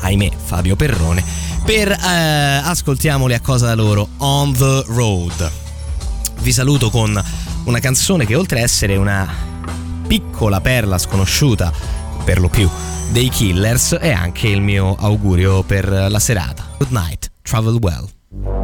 ahimè, 0.00 0.30
Fabio 0.42 0.74
Perrone 0.74 1.22
per 1.62 1.90
eh, 1.90 2.60
ascoltiamoli 2.64 3.34
a 3.34 3.40
cosa 3.40 3.66
da 3.66 3.74
loro 3.74 4.08
On 4.18 4.52
the 4.54 4.84
Road. 4.86 5.52
Vi 6.40 6.50
saluto 6.50 6.88
con 6.88 7.22
una 7.64 7.78
canzone 7.78 8.24
che 8.24 8.34
oltre 8.34 8.60
a 8.60 8.62
essere 8.62 8.96
una 8.96 9.30
piccola 10.06 10.62
perla 10.62 10.96
sconosciuta 10.96 11.70
per 12.24 12.40
lo 12.40 12.48
più 12.48 12.70
dei 13.10 13.28
Killers 13.28 13.94
è 13.94 14.10
anche 14.10 14.48
il 14.48 14.62
mio 14.62 14.96
augurio 14.96 15.62
per 15.62 15.86
la 15.88 16.18
serata. 16.18 16.64
Good 16.78 16.90
night, 16.90 17.30
travel 17.42 17.76
well. 17.80 18.63